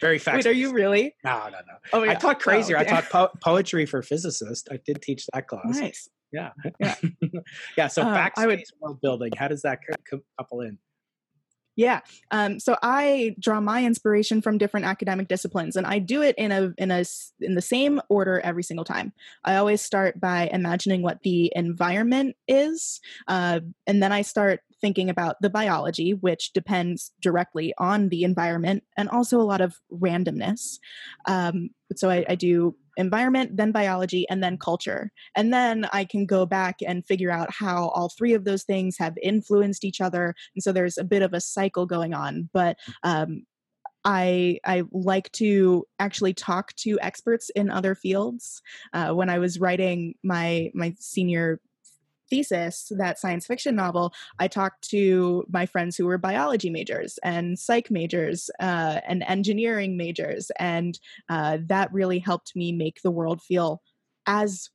very 0.00 0.18
fast. 0.18 0.36
Wait, 0.36 0.46
are 0.46 0.52
you 0.52 0.72
really? 0.72 1.14
No, 1.24 1.38
no, 1.44 1.50
no. 1.50 1.74
Oh 1.92 2.02
I 2.02 2.06
yeah. 2.06 2.14
taught 2.18 2.40
crazier. 2.40 2.76
Oh, 2.76 2.80
I 2.80 2.84
taught 2.84 3.04
po- 3.10 3.30
poetry 3.42 3.86
for 3.86 4.02
physicists. 4.02 4.66
I 4.70 4.78
did 4.84 5.02
teach 5.02 5.26
that 5.32 5.46
class. 5.48 5.62
Nice. 5.66 6.08
Yeah. 6.32 6.50
Yeah. 6.80 6.94
yeah. 7.76 7.88
So 7.88 8.02
Um, 8.02 8.08
backspace 8.14 8.32
I 8.38 8.46
would- 8.46 8.62
world 8.80 9.00
building, 9.02 9.32
how 9.36 9.48
does 9.48 9.62
that 9.62 9.80
cou- 9.86 9.96
cou- 10.18 10.24
couple 10.38 10.60
in? 10.62 10.78
Yeah. 11.74 12.00
Um, 12.30 12.60
so 12.60 12.76
I 12.82 13.34
draw 13.38 13.60
my 13.60 13.84
inspiration 13.84 14.42
from 14.42 14.58
different 14.58 14.84
academic 14.84 15.28
disciplines, 15.28 15.74
and 15.74 15.86
I 15.86 15.98
do 16.00 16.20
it 16.20 16.34
in 16.36 16.52
a 16.52 16.74
in 16.76 16.90
a 16.90 17.04
in 17.40 17.54
the 17.54 17.62
same 17.62 18.00
order 18.08 18.40
every 18.40 18.62
single 18.62 18.84
time. 18.84 19.12
I 19.44 19.56
always 19.56 19.80
start 19.80 20.20
by 20.20 20.50
imagining 20.52 21.02
what 21.02 21.22
the 21.22 21.50
environment 21.56 22.36
is, 22.46 23.00
uh, 23.26 23.60
and 23.86 24.02
then 24.02 24.12
I 24.12 24.22
start 24.22 24.60
thinking 24.82 25.08
about 25.08 25.40
the 25.40 25.48
biology, 25.48 26.12
which 26.12 26.52
depends 26.52 27.12
directly 27.22 27.72
on 27.78 28.10
the 28.10 28.24
environment, 28.24 28.84
and 28.98 29.08
also 29.08 29.40
a 29.40 29.42
lot 29.42 29.62
of 29.62 29.80
randomness. 29.90 30.78
Um, 31.26 31.70
so 31.96 32.10
I, 32.10 32.26
I 32.28 32.34
do 32.34 32.76
environment, 32.96 33.56
then 33.56 33.72
biology, 33.72 34.26
and 34.28 34.42
then 34.42 34.58
culture. 34.58 35.10
And 35.34 35.52
then 35.52 35.88
I 35.92 36.04
can 36.04 36.26
go 36.26 36.46
back 36.46 36.76
and 36.86 37.04
figure 37.04 37.30
out 37.30 37.50
how 37.50 37.88
all 37.88 38.08
three 38.08 38.34
of 38.34 38.44
those 38.44 38.64
things 38.64 38.96
have 38.98 39.16
influenced 39.22 39.84
each 39.84 40.00
other. 40.00 40.34
And 40.54 40.62
so 40.62 40.72
there's 40.72 40.98
a 40.98 41.04
bit 41.04 41.22
of 41.22 41.32
a 41.32 41.40
cycle 41.40 41.86
going 41.86 42.14
on. 42.14 42.48
But 42.52 42.78
um, 43.02 43.44
I 44.04 44.58
I 44.64 44.82
like 44.90 45.30
to 45.32 45.86
actually 45.98 46.34
talk 46.34 46.74
to 46.76 46.98
experts 47.00 47.50
in 47.50 47.70
other 47.70 47.94
fields. 47.94 48.60
Uh, 48.92 49.12
when 49.12 49.30
I 49.30 49.38
was 49.38 49.60
writing 49.60 50.14
my 50.22 50.70
my 50.74 50.94
senior 50.98 51.60
thesis, 52.32 52.90
that 52.96 53.18
science 53.18 53.46
fiction 53.46 53.76
novel, 53.76 54.14
I 54.38 54.48
talked 54.48 54.88
to 54.88 55.44
my 55.52 55.66
friends 55.66 55.98
who 55.98 56.06
were 56.06 56.16
biology 56.16 56.70
majors 56.70 57.18
and 57.22 57.58
psych 57.58 57.90
majors 57.90 58.48
uh, 58.58 59.00
and 59.06 59.22
engineering 59.28 59.98
majors, 59.98 60.50
and 60.58 60.98
uh, 61.28 61.58
that 61.66 61.92
really 61.92 62.18
helped 62.18 62.56
me 62.56 62.72
make 62.72 63.02
the 63.02 63.10
world 63.10 63.42
feel 63.42 63.82
as 64.24 64.70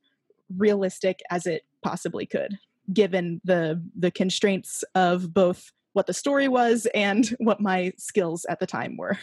realistic 0.56 1.18
as 1.30 1.46
it 1.46 1.64
possibly 1.82 2.26
could, 2.26 2.60
given 2.92 3.40
the 3.42 3.82
the 3.98 4.12
constraints 4.12 4.84
of 4.94 5.34
both 5.34 5.72
what 5.94 6.06
the 6.06 6.14
story 6.14 6.46
was 6.46 6.86
and 6.94 7.26
what 7.40 7.60
my 7.60 7.92
skills 7.98 8.46
at 8.48 8.60
the 8.60 8.66
time 8.66 8.96
were. 8.96 9.18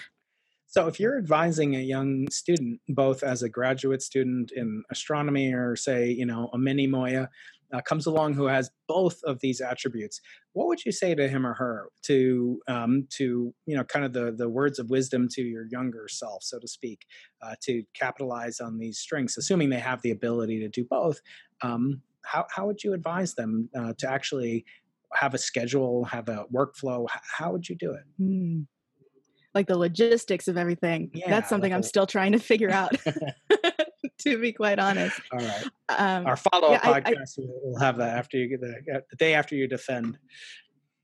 So, 0.67 0.87
if 0.87 0.99
you're 0.99 1.17
advising 1.17 1.77
a 1.77 1.79
young 1.79 2.27
student, 2.29 2.81
both 2.89 3.23
as 3.23 3.43
a 3.43 3.49
graduate 3.49 4.01
student 4.01 4.51
in 4.51 4.83
astronomy 4.91 5.53
or, 5.53 5.77
say, 5.77 6.11
you 6.11 6.25
know, 6.25 6.49
a 6.51 6.57
mini 6.57 6.85
Moiya 6.85 7.29
uh, 7.73 7.81
comes 7.81 8.05
along 8.05 8.33
who 8.33 8.45
has 8.45 8.69
both 8.87 9.21
of 9.23 9.39
these 9.39 9.61
attributes, 9.61 10.21
what 10.53 10.67
would 10.67 10.85
you 10.85 10.91
say 10.91 11.15
to 11.15 11.27
him 11.27 11.45
or 11.45 11.53
her 11.53 11.89
to, 12.03 12.61
um, 12.67 13.07
to 13.11 13.53
you 13.65 13.75
know, 13.75 13.83
kind 13.83 14.05
of 14.05 14.13
the 14.13 14.31
the 14.31 14.49
words 14.49 14.79
of 14.79 14.89
wisdom 14.89 15.27
to 15.31 15.41
your 15.41 15.65
younger 15.71 16.07
self, 16.07 16.43
so 16.43 16.59
to 16.59 16.67
speak, 16.67 17.05
uh, 17.41 17.55
to 17.63 17.83
capitalize 17.93 18.59
on 18.59 18.77
these 18.77 18.99
strengths, 18.99 19.37
assuming 19.37 19.69
they 19.69 19.79
have 19.79 20.01
the 20.01 20.11
ability 20.11 20.59
to 20.59 20.69
do 20.69 20.83
both? 20.83 21.21
Um, 21.61 22.01
how 22.23 22.45
how 22.49 22.65
would 22.67 22.83
you 22.83 22.93
advise 22.93 23.33
them 23.35 23.69
uh, 23.75 23.93
to 23.97 24.09
actually 24.09 24.65
have 25.13 25.33
a 25.33 25.37
schedule, 25.37 26.05
have 26.05 26.29
a 26.29 26.45
workflow? 26.53 27.07
How 27.09 27.51
would 27.51 27.67
you 27.69 27.75
do 27.75 27.91
it? 27.91 28.03
Hmm. 28.17 28.61
Like 29.53 29.67
the 29.67 29.77
logistics 29.77 30.49
of 30.49 30.57
everything. 30.57 31.11
Yeah, 31.13 31.29
That's 31.29 31.47
something 31.47 31.71
like 31.71 31.75
I'm 31.75 31.81
a- 31.81 31.83
still 31.83 32.05
trying 32.05 32.33
to 32.33 32.39
figure 32.39 32.69
out, 32.71 32.93
to 34.19 34.39
be 34.39 34.51
quite 34.51 34.79
honest. 34.79 35.19
All 35.31 35.39
right. 35.39 35.65
Um, 35.89 36.25
Our 36.25 36.35
follow 36.37 36.69
up 36.69 36.83
yeah, 36.83 36.91
I- 36.91 36.97
I- 36.97 37.01
podcast 37.01 37.37
will 37.37 37.61
will 37.63 37.79
have 37.79 37.97
that 37.97 38.17
after 38.17 38.37
you 38.37 38.47
get 38.49 38.61
the, 38.61 39.03
the 39.09 39.15
day 39.17 39.33
after 39.33 39.55
you 39.55 39.67
defend. 39.67 40.17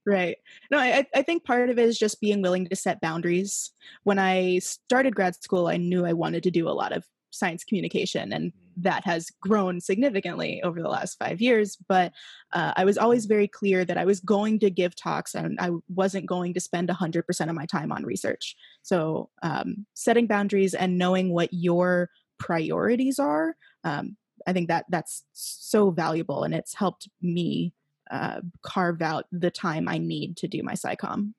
Right. 0.06 0.38
No, 0.72 0.80
I, 0.80 1.06
I 1.14 1.22
think 1.22 1.43
part 1.43 1.70
of 1.70 1.78
it 1.78 1.88
is 1.88 1.99
just 1.99 2.20
being 2.20 2.41
willing 2.41 2.68
to 2.68 2.76
set 2.76 3.02
boundaries. 3.02 3.72
When 4.04 4.18
I 4.18 4.58
started 4.60 5.14
grad 5.14 5.36
school, 5.36 5.68
I 5.68 5.78
knew 5.78 6.06
I 6.06 6.14
wanted 6.14 6.41
to 6.43 6.52
do 6.52 6.68
a 6.68 6.72
lot 6.72 6.91
of 6.91 7.04
science 7.30 7.64
communication, 7.64 8.34
and 8.34 8.52
that 8.78 9.06
has 9.06 9.30
grown 9.41 9.80
significantly 9.80 10.62
over 10.64 10.82
the 10.82 10.89
last 10.89 11.18
five 11.20 11.41
years. 11.41 11.78
But 11.88 12.14
uh, 12.54 12.74
I 12.76 12.86
was 12.86 12.97
always 12.97 13.26
very 13.26 13.47
clear 13.47 13.86
that 13.86 13.97
I 13.97 14.06
was 14.06 14.20
going 14.20 14.60
to 14.60 14.70
give 14.70 14.95
talks 14.95 15.36
and 15.36 15.60
I 15.60 15.72
wasn't 15.89 16.26
going 16.26 16.54
to 16.54 16.60
spend 16.60 16.89
100% 16.89 17.49
of 17.49 17.56
my 17.56 17.66
time 17.66 17.91
on 17.91 18.04
research. 18.04 18.56
So, 18.82 19.30
um, 19.43 19.86
setting 19.93 20.26
boundaries 20.26 20.74
and 20.74 20.97
knowing 20.97 21.34
what 21.34 21.49
your 21.52 22.10
priorities 22.42 23.20
are, 23.20 23.56
um, 23.84 24.18
I 24.48 24.54
think 24.54 24.68
that 24.70 24.86
that's 24.89 25.24
so 25.34 25.92
valuable, 25.92 26.44
and 26.44 26.54
it's 26.54 26.74
helped 26.76 27.08
me 27.22 27.74
uh, 28.10 28.42
carve 28.64 29.02
out 29.02 29.26
the 29.32 29.52
time 29.52 29.88
I 29.88 30.00
need 30.00 30.38
to 30.38 30.48
do 30.48 30.64
my 30.64 30.74
SciComm. 30.74 31.34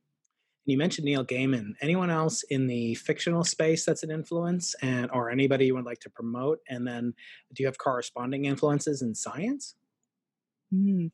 You 0.65 0.79
mentioned 0.79 1.07
Neil 1.07 1.25
Gaiman. 1.25 1.73
Anyone 1.81 2.09
else 2.09 2.45
in 2.45 2.69
the 2.69 2.95
fictional 2.95 3.43
space 3.43 3.85
that's 3.85 4.05
an 4.05 4.13
influence, 4.13 4.75
and 4.81 5.11
or 5.13 5.29
anybody 5.29 5.67
you 5.67 5.75
would 5.75 5.85
like 5.85 5.99
to 6.01 6.11
promote? 6.11 6.61
And 6.69 6.87
then, 6.87 7.15
do 7.53 7.63
you 7.63 7.67
have 7.67 7.79
corresponding 7.79 8.45
influences 8.45 9.03
in 9.03 9.15
science? 9.17 9.75
Mm. 10.73 11.11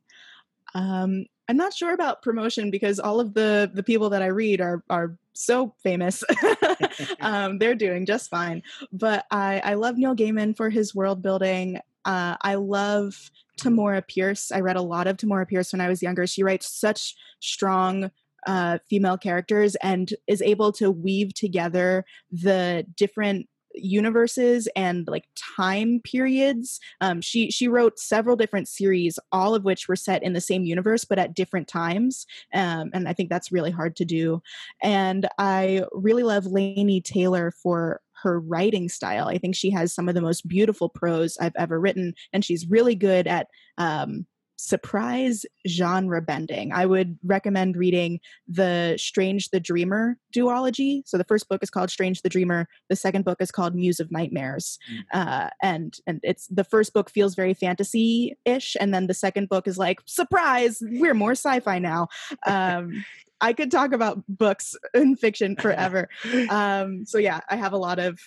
Um, 0.75 1.25
I'm 1.49 1.57
not 1.57 1.75
sure 1.75 1.95
about 1.95 2.23
promotion 2.23 2.71
because 2.71 3.01
all 3.01 3.21
of 3.21 3.35
the 3.35 3.71
the 3.73 3.83
people 3.83 4.11
that 4.11 4.23
I 4.23 4.27
read 4.27 4.61
are 4.61 4.83
are 4.91 5.17
so 5.33 5.75
famous. 5.83 6.23
um, 7.21 7.59
they're 7.59 7.75
doing 7.75 8.07
just 8.07 8.31
fine. 8.31 8.63
But 8.93 9.25
I 9.31 9.61
I 9.65 9.75
love 9.75 9.97
Neil 9.97 10.15
Gaiman 10.15 10.57
for 10.57 10.71
his 10.71 10.95
world 10.95 11.23
building. 11.23 11.81
Uh, 12.05 12.37
I 12.43 12.55
love 12.57 13.31
Tamora 13.61 14.07
Pierce. 14.07 14.53
I 14.53 14.61
read 14.61 14.77
a 14.77 14.83
lot 14.83 15.07
of 15.07 15.17
Tamora 15.17 15.49
Pierce 15.49 15.73
when 15.73 15.81
I 15.81 15.89
was 15.89 16.03
younger. 16.03 16.27
She 16.27 16.43
writes 16.43 16.69
such 16.69 17.17
strong 17.41 18.11
uh, 18.47 18.79
female 18.89 19.19
characters 19.19 19.75
and 19.77 20.15
is 20.27 20.41
able 20.43 20.73
to 20.73 20.91
weave 20.91 21.35
together 21.35 22.05
the 22.31 22.87
different 22.97 23.49
universes 23.83 24.69
and 24.77 25.07
like 25.09 25.25
time 25.57 26.01
periods 26.05 26.81
um, 27.01 27.21
she 27.21 27.51
she 27.51 27.69
wrote 27.69 27.99
several 27.99 28.37
different 28.37 28.69
series 28.69 29.19
all 29.33 29.55
of 29.55 29.65
which 29.65 29.89
were 29.89 29.97
set 29.97 30.23
in 30.23 30.33
the 30.33 30.41
same 30.41 30.65
universe 30.65 31.05
but 31.05 31.19
at 31.19 31.35
different 31.35 31.69
times 31.69 32.27
um, 32.55 32.91
and 32.93 33.09
i 33.09 33.13
think 33.13 33.31
that's 33.31 33.53
really 33.53 33.71
hard 33.71 33.97
to 33.97 34.05
do. 34.05 34.43
And 34.83 35.29
i 35.39 35.85
really 35.93 36.23
love 36.23 36.45
laini 36.45 37.03
taylor 37.03 37.53
for 37.63 38.01
her 38.23 38.41
writing 38.41 38.89
style. 38.89 39.29
I 39.29 39.39
think 39.39 39.55
she 39.55 39.71
has 39.71 39.93
some 39.93 40.09
of 40.09 40.15
the 40.17 40.21
most 40.21 40.47
beautiful 40.49 40.89
prose 40.89 41.37
i've 41.41 41.57
ever 41.57 41.79
written 41.79 42.15
and 42.33 42.45
she's 42.45 42.69
really 42.69 42.95
good 42.95 43.27
at 43.27 43.49
um, 43.79 44.27
surprise 44.59 45.47
genre 45.67 46.21
bending. 46.21 46.73
I 46.73 46.85
would 46.85 47.17
recommend 47.25 47.77
reading 47.77 48.21
the 48.47 48.97
Strange 48.99 49.51
the 49.51 49.61
Dreamer 49.61 50.19
duology. 50.35 51.03
So 51.07 51.17
the 51.17 51.25
first 51.25 51.49
book 51.49 51.63
is 51.63 51.71
called 51.71 51.91
Strange 51.91 52.23
the 52.23 52.29
Dreamer. 52.29 52.69
The 52.89 52.97
second 52.97 53.25
book 53.25 53.41
is 53.41 53.51
called 53.51 53.75
Muse 53.75 54.01
of 54.01 54.11
Nightmares. 54.11 54.79
Uh, 55.13 55.49
and 55.63 55.97
and 56.07 56.21
it's 56.23 56.49
the 56.49 56.65
first 56.65 56.93
book 56.93 57.09
feels 57.09 57.35
very 57.35 57.55
fantasy 57.55 58.37
ish, 58.45 58.77
and 58.81 58.93
then 58.93 59.07
the 59.07 59.15
second 59.15 59.49
book 59.49 59.67
is 59.69 59.79
like 59.79 60.01
surprise, 60.07 60.83
we're 60.83 61.15
more 61.15 61.33
sci-fi 61.33 61.79
now. 61.79 62.09
Um, 62.47 63.05
I 63.41 63.53
could 63.53 63.71
talk 63.71 63.93
about 63.93 64.25
books 64.29 64.75
in 64.95 65.17
fiction 65.17 65.57
forever. 65.57 66.09
Um, 66.51 67.05
so 67.07 67.19
yeah, 67.19 67.41
I 67.49 67.57
have 67.57 67.73
a 67.73 67.77
lot 67.79 67.99
of 67.99 68.19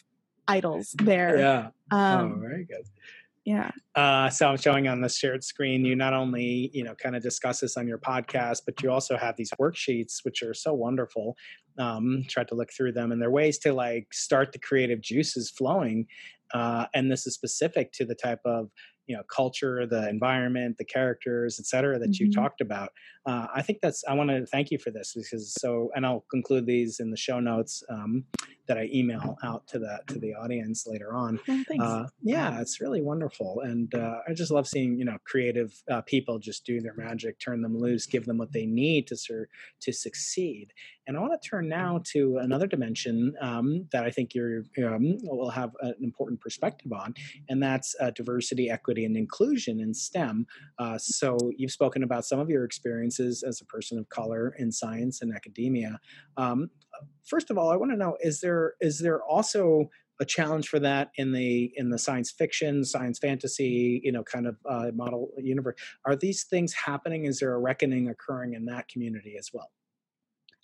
idols 0.48 0.96
there. 1.04 1.38
Yeah. 1.38 1.70
oh, 1.92 1.98
Um, 1.98 2.40
very 2.42 2.64
good. 2.66 2.86
Yeah. 3.52 3.72
Uh, 3.96 4.30
so 4.30 4.48
I'm 4.48 4.58
showing 4.58 4.88
on 4.88 5.02
the 5.02 5.10
shared 5.10 5.44
screen. 5.44 5.84
You 5.84 5.94
not 5.94 6.14
only 6.14 6.70
you 6.74 6.86
know 6.86 6.96
kind 6.96 7.18
of 7.18 7.22
discuss 7.22 7.60
this 7.60 7.76
on 7.76 7.86
your 7.86 7.98
podcast, 7.98 8.60
but 8.66 8.82
you 8.82 8.90
also 8.90 9.18
have 9.18 9.36
these 9.36 9.52
worksheets, 9.60 10.24
which 10.24 10.42
are 10.42 10.54
so 10.54 10.74
wonderful. 10.74 11.36
Um, 11.78 12.24
tried 12.30 12.48
to 12.50 12.56
look 12.56 12.72
through 12.72 12.94
them, 12.94 13.12
and 13.12 13.22
they're 13.22 13.30
ways 13.30 13.58
to 13.60 13.74
like 13.74 14.08
start 14.14 14.54
the 14.54 14.60
creative 14.60 15.02
juices 15.02 15.50
flowing. 15.50 16.08
Uh, 16.54 16.86
and 16.94 17.12
this 17.12 17.28
is 17.28 17.34
specific 17.34 17.92
to 17.94 18.06
the 18.06 18.16
type 18.16 18.40
of 18.46 18.70
you 19.12 19.18
know 19.18 19.24
culture, 19.42 19.86
the 19.86 20.08
environment, 20.10 20.78
the 20.78 20.86
characters, 20.98 21.60
et 21.60 21.66
cetera, 21.66 22.00
that 22.00 22.18
you 22.20 22.28
Mhm. 22.28 22.34
talked 22.42 22.62
about. 22.62 22.90
Uh, 23.26 23.48
I 23.54 23.62
think 23.62 23.80
that's. 23.84 24.04
I 24.08 24.14
want 24.20 24.30
to 24.32 24.46
thank 24.46 24.72
you 24.72 24.80
for 24.80 24.90
this 24.90 25.14
because 25.14 25.54
so, 25.64 25.92
and 25.96 26.06
I'll 26.06 26.26
conclude 26.32 26.66
these 26.66 27.00
in 27.04 27.12
the 27.12 27.18
show 27.28 27.40
notes 27.40 27.84
um, 27.90 28.24
that 28.68 28.78
I 28.78 28.90
email 28.94 29.38
out 29.44 29.68
to 29.72 29.78
the 29.80 30.00
to 30.08 30.18
the 30.20 30.34
audience 30.34 30.88
later 30.88 31.14
on. 31.14 31.40
Well, 31.48 31.64
thanks. 31.68 31.84
Uh, 31.86 32.08
yeah, 32.24 32.62
it's 32.62 32.80
really 32.82 33.02
wonderful, 33.02 33.52
and 33.62 33.94
uh, 33.94 34.20
I 34.28 34.34
just 34.34 34.52
love 34.52 34.68
seeing 34.68 34.98
you 34.98 35.06
know 35.06 35.18
creative 35.32 35.72
uh, 35.92 36.02
people 36.14 36.40
just 36.40 36.66
do 36.66 36.80
their 36.82 36.96
magic, 36.96 37.38
turn 37.40 37.62
them 37.62 37.78
loose, 37.78 38.06
give 38.08 38.26
them 38.26 38.38
what 38.38 38.54
they 38.54 38.66
need 38.66 39.08
to 39.08 39.18
sur- 39.18 39.50
to 39.82 39.92
succeed. 39.92 40.68
And 41.08 41.18
I 41.18 41.20
want 41.20 41.40
to 41.40 41.50
turn 41.50 41.68
now 41.68 42.02
to 42.14 42.38
another 42.38 42.68
dimension 42.68 43.34
um, 43.42 43.88
that 43.92 44.04
I 44.04 44.12
think 44.12 44.34
you're 44.36 44.64
um, 44.86 45.18
will 45.24 45.50
have 45.50 45.72
an 45.82 45.96
important 46.02 46.42
perspective 46.42 46.92
on, 46.94 47.14
and 47.50 47.62
that's 47.62 47.96
uh, 48.00 48.12
diversity, 48.12 48.70
equity, 48.70 49.06
and 49.06 49.18
inclusion 49.18 49.80
in 49.80 49.94
STEM. 49.94 50.46
Uh, 50.78 50.98
so 50.98 51.38
you've 51.58 51.72
spoken 51.72 52.04
about 52.04 52.26
some 52.26 52.40
of 52.40 52.50
your 52.50 52.64
experiences 52.64 53.44
as 53.44 53.62
a 53.62 53.66
person 53.66 53.98
of 53.98 54.10
color 54.10 54.56
in 54.58 54.72
science 54.72 55.22
and 55.22 55.34
academia. 55.34 56.00
Um, 56.38 56.70
first 57.26 57.50
of 57.50 57.58
all, 57.58 57.72
I 57.72 57.76
want 57.76 57.92
to 57.92 57.98
know: 57.98 58.18
is 58.22 58.42
there 58.42 58.76
is 58.80 59.00
there 59.00 59.24
also 59.24 59.90
a 60.20 60.26
challenge 60.26 60.68
for 60.68 60.80
that 60.80 61.10
in 61.16 61.32
the 61.32 61.72
in 61.76 61.90
the 61.90 61.98
science 61.98 62.30
fiction, 62.32 62.86
science 62.86 63.18
fantasy, 63.18 64.00
you 64.04 64.12
know, 64.12 64.24
kind 64.24 64.46
of 64.46 64.56
uh, 64.70 64.92
model 64.94 65.30
universe? 65.40 65.76
Are 66.06 66.16
these 66.16 66.44
things 66.44 66.74
happening? 66.74 67.26
Is 67.26 67.40
there 67.40 67.54
a 67.54 67.60
reckoning 67.60 68.08
occurring 68.08 68.54
in 68.54 68.66
that 68.66 68.88
community 68.88 69.36
as 69.38 69.50
well? 69.52 69.72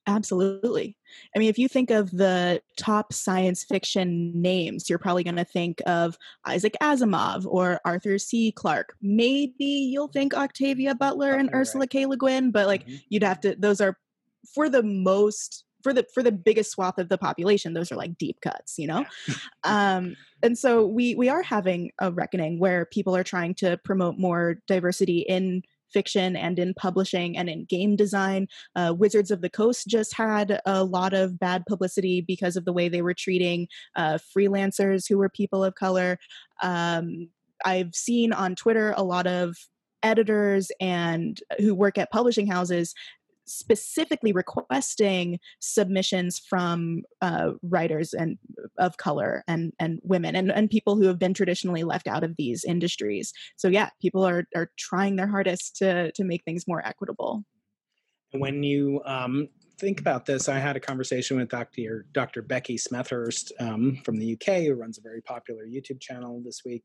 Absolutely. 0.07 0.95
I 1.35 1.39
mean, 1.39 1.49
if 1.49 1.59
you 1.59 1.67
think 1.67 1.91
of 1.91 2.11
the 2.11 2.61
top 2.77 3.11
science 3.13 3.63
fiction 3.63 4.31
names, 4.41 4.89
you're 4.89 4.99
probably 4.99 5.23
going 5.23 5.35
to 5.35 5.43
think 5.45 5.81
of 5.85 6.17
Isaac 6.45 6.75
Asimov 6.81 7.45
or 7.45 7.81
Arthur 7.85 8.17
C. 8.17 8.51
Clarke. 8.53 8.95
Maybe 9.01 9.65
you'll 9.65 10.07
think 10.07 10.33
Octavia 10.33 10.95
Butler 10.95 11.33
and 11.33 11.49
Right. 11.51 11.59
Ursula 11.59 11.87
K. 11.87 12.05
Le 12.05 12.15
Guin, 12.17 12.51
but 12.51 12.67
like 12.67 12.87
Mhm. 12.87 13.01
you'd 13.09 13.23
have 13.23 13.41
to, 13.41 13.55
those 13.59 13.81
are 13.81 13.97
for 14.53 14.69
the 14.69 14.83
most. 14.83 15.65
For 15.83 15.93
the 15.93 16.05
for 16.11 16.23
the 16.23 16.31
biggest 16.31 16.71
swath 16.71 16.97
of 16.97 17.07
the 17.07 17.19
population, 17.19 17.73
those 17.73 17.91
are 17.91 17.95
like 17.95 18.17
deep 18.17 18.41
cuts, 18.41 18.79
you 18.79 18.87
know. 18.87 19.05
um, 19.63 20.15
and 20.41 20.57
so 20.57 20.85
we 20.87 21.13
we 21.15 21.29
are 21.29 21.43
having 21.43 21.91
a 21.99 22.11
reckoning 22.11 22.59
where 22.59 22.85
people 22.85 23.15
are 23.15 23.23
trying 23.23 23.53
to 23.55 23.77
promote 23.85 24.17
more 24.17 24.57
diversity 24.67 25.19
in 25.19 25.61
fiction 25.91 26.35
and 26.35 26.59
in 26.59 26.73
publishing 26.73 27.37
and 27.37 27.49
in 27.49 27.65
game 27.65 27.95
design 27.95 28.47
uh, 28.75 28.93
Wizards 28.97 29.31
of 29.31 29.41
the 29.41 29.49
Coast 29.49 29.87
just 29.87 30.13
had 30.13 30.59
a 30.65 30.83
lot 30.83 31.13
of 31.13 31.39
bad 31.39 31.65
publicity 31.65 32.21
because 32.21 32.55
of 32.55 32.65
the 32.65 32.73
way 32.73 32.89
they 32.89 33.01
were 33.01 33.13
treating 33.13 33.67
uh, 33.95 34.17
freelancers 34.35 35.07
who 35.07 35.17
were 35.17 35.29
people 35.29 35.63
of 35.63 35.75
color. 35.75 36.17
Um, 36.61 37.29
I've 37.65 37.95
seen 37.95 38.33
on 38.33 38.55
Twitter 38.55 38.93
a 38.95 39.03
lot 39.03 39.27
of 39.27 39.55
editors 40.03 40.71
and 40.79 41.39
who 41.57 41.73
work 41.73 41.97
at 41.97 42.11
publishing 42.11 42.47
houses 42.47 42.93
specifically 43.47 44.31
requesting 44.31 45.39
submissions 45.59 46.39
from 46.39 47.03
uh, 47.21 47.51
writers 47.63 48.13
and 48.13 48.37
of 48.77 48.97
color 48.97 49.43
and 49.47 49.73
and 49.79 49.99
women 50.03 50.35
and, 50.35 50.51
and 50.51 50.69
people 50.69 50.95
who 50.95 51.05
have 51.05 51.19
been 51.19 51.33
traditionally 51.33 51.83
left 51.83 52.07
out 52.07 52.23
of 52.23 52.35
these 52.37 52.63
industries 52.63 53.33
so 53.55 53.67
yeah 53.67 53.89
people 54.01 54.25
are 54.25 54.45
are 54.55 54.71
trying 54.77 55.15
their 55.15 55.27
hardest 55.27 55.75
to 55.75 56.11
to 56.11 56.23
make 56.23 56.43
things 56.43 56.67
more 56.67 56.85
equitable 56.85 57.43
when 58.31 58.61
you 58.61 59.01
um, 59.05 59.47
think 59.79 59.99
about 59.99 60.25
this, 60.25 60.49
I 60.49 60.59
had 60.59 60.75
a 60.75 60.79
conversation 60.79 61.37
with 61.37 61.49
Dr. 61.49 62.05
Dr. 62.11 62.41
Becky 62.41 62.77
Smethurst 62.77 63.51
um, 63.59 63.99
from 64.03 64.17
the 64.17 64.33
UK, 64.33 64.63
who 64.63 64.73
runs 64.73 64.97
a 64.97 65.01
very 65.01 65.21
popular 65.21 65.65
YouTube 65.65 66.01
channel 66.01 66.41
this 66.43 66.61
week. 66.65 66.83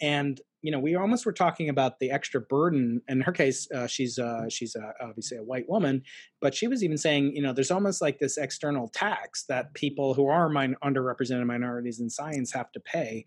And 0.00 0.40
you 0.64 0.70
know, 0.70 0.78
we 0.78 0.94
almost 0.94 1.26
were 1.26 1.32
talking 1.32 1.68
about 1.68 1.98
the 1.98 2.10
extra 2.10 2.40
burden. 2.40 3.02
In 3.06 3.20
her 3.20 3.32
case, 3.32 3.70
uh, 3.70 3.86
she's 3.86 4.18
uh, 4.18 4.48
she's 4.48 4.74
uh, 4.74 4.92
obviously 4.98 5.36
a 5.36 5.42
white 5.42 5.68
woman, 5.68 6.02
but 6.40 6.54
she 6.54 6.66
was 6.66 6.82
even 6.82 6.96
saying, 6.96 7.36
you 7.36 7.42
know, 7.42 7.52
there's 7.52 7.70
almost 7.70 8.00
like 8.00 8.18
this 8.18 8.38
external 8.38 8.88
tax 8.88 9.44
that 9.50 9.74
people 9.74 10.14
who 10.14 10.26
are 10.26 10.48
min- 10.48 10.76
underrepresented 10.82 11.44
minorities 11.44 12.00
in 12.00 12.08
science 12.08 12.50
have 12.54 12.72
to 12.72 12.80
pay. 12.80 13.26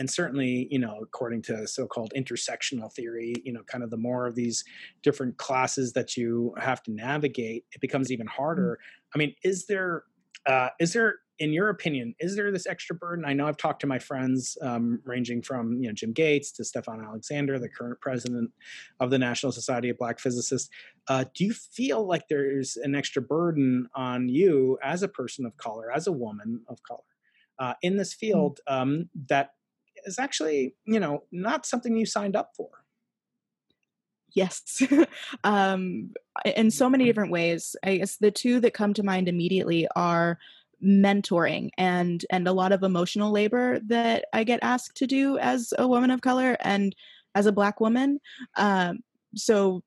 And 0.00 0.10
certainly, 0.10 0.66
you 0.72 0.80
know, 0.80 0.98
according 1.00 1.42
to 1.42 1.68
so-called 1.68 2.12
intersectional 2.16 2.92
theory, 2.92 3.34
you 3.44 3.52
know, 3.52 3.62
kind 3.62 3.84
of 3.84 3.90
the 3.90 3.96
more 3.96 4.26
of 4.26 4.34
these 4.34 4.64
different 5.04 5.36
classes 5.36 5.92
that 5.92 6.16
you 6.16 6.52
have 6.60 6.82
to 6.82 6.90
navigate, 6.90 7.64
it 7.70 7.80
becomes 7.80 8.10
even 8.10 8.26
harder. 8.26 8.80
I 9.14 9.18
mean, 9.18 9.36
is 9.44 9.66
there 9.66 10.02
uh, 10.46 10.70
is 10.80 10.94
there 10.94 11.20
in 11.42 11.52
your 11.52 11.70
opinion 11.70 12.14
is 12.20 12.36
there 12.36 12.52
this 12.52 12.68
extra 12.68 12.94
burden? 12.94 13.24
I 13.24 13.32
know 13.32 13.48
i've 13.48 13.56
talked 13.56 13.80
to 13.80 13.86
my 13.88 13.98
friends 13.98 14.56
um, 14.62 15.00
ranging 15.04 15.42
from 15.42 15.82
you 15.82 15.88
know 15.88 15.92
jim 15.92 16.12
gates 16.12 16.52
to 16.52 16.62
stephon 16.62 17.04
alexander 17.04 17.58
the 17.58 17.68
current 17.68 18.00
president 18.00 18.52
of 19.00 19.10
the 19.10 19.18
national 19.18 19.50
society 19.52 19.88
of 19.88 19.98
black 19.98 20.20
physicists. 20.20 20.70
Uh, 21.08 21.24
do 21.34 21.44
you 21.44 21.52
feel 21.52 22.06
like 22.06 22.28
there's 22.28 22.76
an 22.76 22.94
extra 22.94 23.20
burden 23.20 23.88
on 23.96 24.28
you 24.28 24.78
as 24.84 25.02
a 25.02 25.08
person 25.08 25.44
of 25.44 25.56
color 25.56 25.90
as 25.90 26.06
a 26.06 26.12
woman 26.12 26.60
of 26.68 26.80
color 26.84 27.00
uh, 27.58 27.74
in 27.82 27.96
this 27.96 28.14
field 28.14 28.60
um, 28.68 29.08
that 29.28 29.50
is 30.06 30.20
actually 30.20 30.76
you 30.84 31.00
know 31.00 31.24
not 31.32 31.66
something 31.66 31.96
you 31.96 32.06
signed 32.06 32.36
up 32.36 32.50
for? 32.56 32.70
Yes. 34.34 34.82
Um 35.44 36.12
in 36.56 36.70
so 36.70 36.88
many 36.88 37.04
different 37.04 37.30
ways. 37.30 37.76
I 37.84 37.98
guess 37.98 38.16
the 38.16 38.30
two 38.30 38.58
that 38.60 38.72
come 38.72 38.94
to 38.94 39.02
mind 39.02 39.28
immediately 39.28 39.86
are 39.94 40.38
mentoring 40.84 41.70
and 41.78 42.24
and 42.30 42.48
a 42.48 42.52
lot 42.52 42.72
of 42.72 42.82
emotional 42.82 43.30
labor 43.30 43.78
that 43.86 44.24
i 44.32 44.44
get 44.44 44.60
asked 44.62 44.96
to 44.96 45.06
do 45.06 45.38
as 45.38 45.72
a 45.78 45.86
woman 45.86 46.10
of 46.10 46.20
color 46.20 46.56
and 46.60 46.94
as 47.34 47.46
a 47.46 47.52
black 47.52 47.80
woman. 47.80 48.18
Um 48.56 49.00
so 49.34 49.82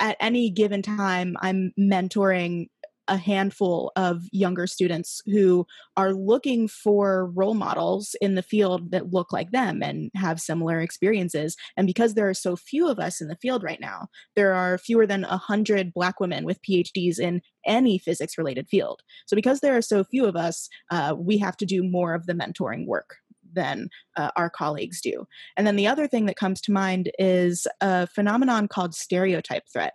at 0.00 0.16
any 0.20 0.50
given 0.50 0.80
time 0.82 1.36
i'm 1.40 1.72
mentoring 1.78 2.68
a 3.08 3.16
handful 3.16 3.90
of 3.96 4.22
younger 4.32 4.66
students 4.66 5.20
who 5.26 5.66
are 5.96 6.12
looking 6.12 6.68
for 6.68 7.30
role 7.34 7.54
models 7.54 8.14
in 8.20 8.34
the 8.34 8.42
field 8.42 8.90
that 8.90 9.12
look 9.12 9.32
like 9.32 9.50
them 9.50 9.82
and 9.82 10.10
have 10.14 10.40
similar 10.40 10.80
experiences. 10.80 11.56
And 11.76 11.86
because 11.86 12.14
there 12.14 12.28
are 12.28 12.34
so 12.34 12.54
few 12.54 12.88
of 12.88 12.98
us 12.98 13.20
in 13.20 13.28
the 13.28 13.36
field 13.36 13.62
right 13.62 13.80
now, 13.80 14.08
there 14.36 14.52
are 14.52 14.78
fewer 14.78 15.06
than 15.06 15.22
100 15.22 15.92
Black 15.92 16.20
women 16.20 16.44
with 16.44 16.62
PhDs 16.62 17.18
in 17.18 17.40
any 17.66 17.98
physics 17.98 18.38
related 18.38 18.68
field. 18.68 19.02
So, 19.26 19.34
because 19.34 19.60
there 19.60 19.76
are 19.76 19.82
so 19.82 20.04
few 20.04 20.26
of 20.26 20.36
us, 20.36 20.68
uh, 20.90 21.14
we 21.18 21.38
have 21.38 21.56
to 21.58 21.66
do 21.66 21.82
more 21.82 22.14
of 22.14 22.26
the 22.26 22.34
mentoring 22.34 22.86
work 22.86 23.16
than 23.52 23.88
uh, 24.16 24.30
our 24.36 24.50
colleagues 24.50 25.00
do. 25.00 25.26
And 25.56 25.66
then 25.66 25.76
the 25.76 25.86
other 25.86 26.06
thing 26.06 26.26
that 26.26 26.36
comes 26.36 26.60
to 26.62 26.72
mind 26.72 27.10
is 27.18 27.66
a 27.80 28.06
phenomenon 28.06 28.68
called 28.68 28.94
stereotype 28.94 29.64
threat 29.72 29.94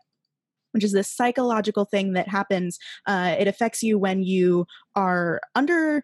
which 0.74 0.84
is 0.84 0.92
this 0.92 1.12
psychological 1.12 1.86
thing 1.86 2.14
that 2.14 2.28
happens. 2.28 2.78
Uh, 3.06 3.36
it 3.38 3.48
affects 3.48 3.82
you 3.82 3.98
when 3.98 4.24
you 4.24 4.66
are 4.96 5.40
under 5.56 6.04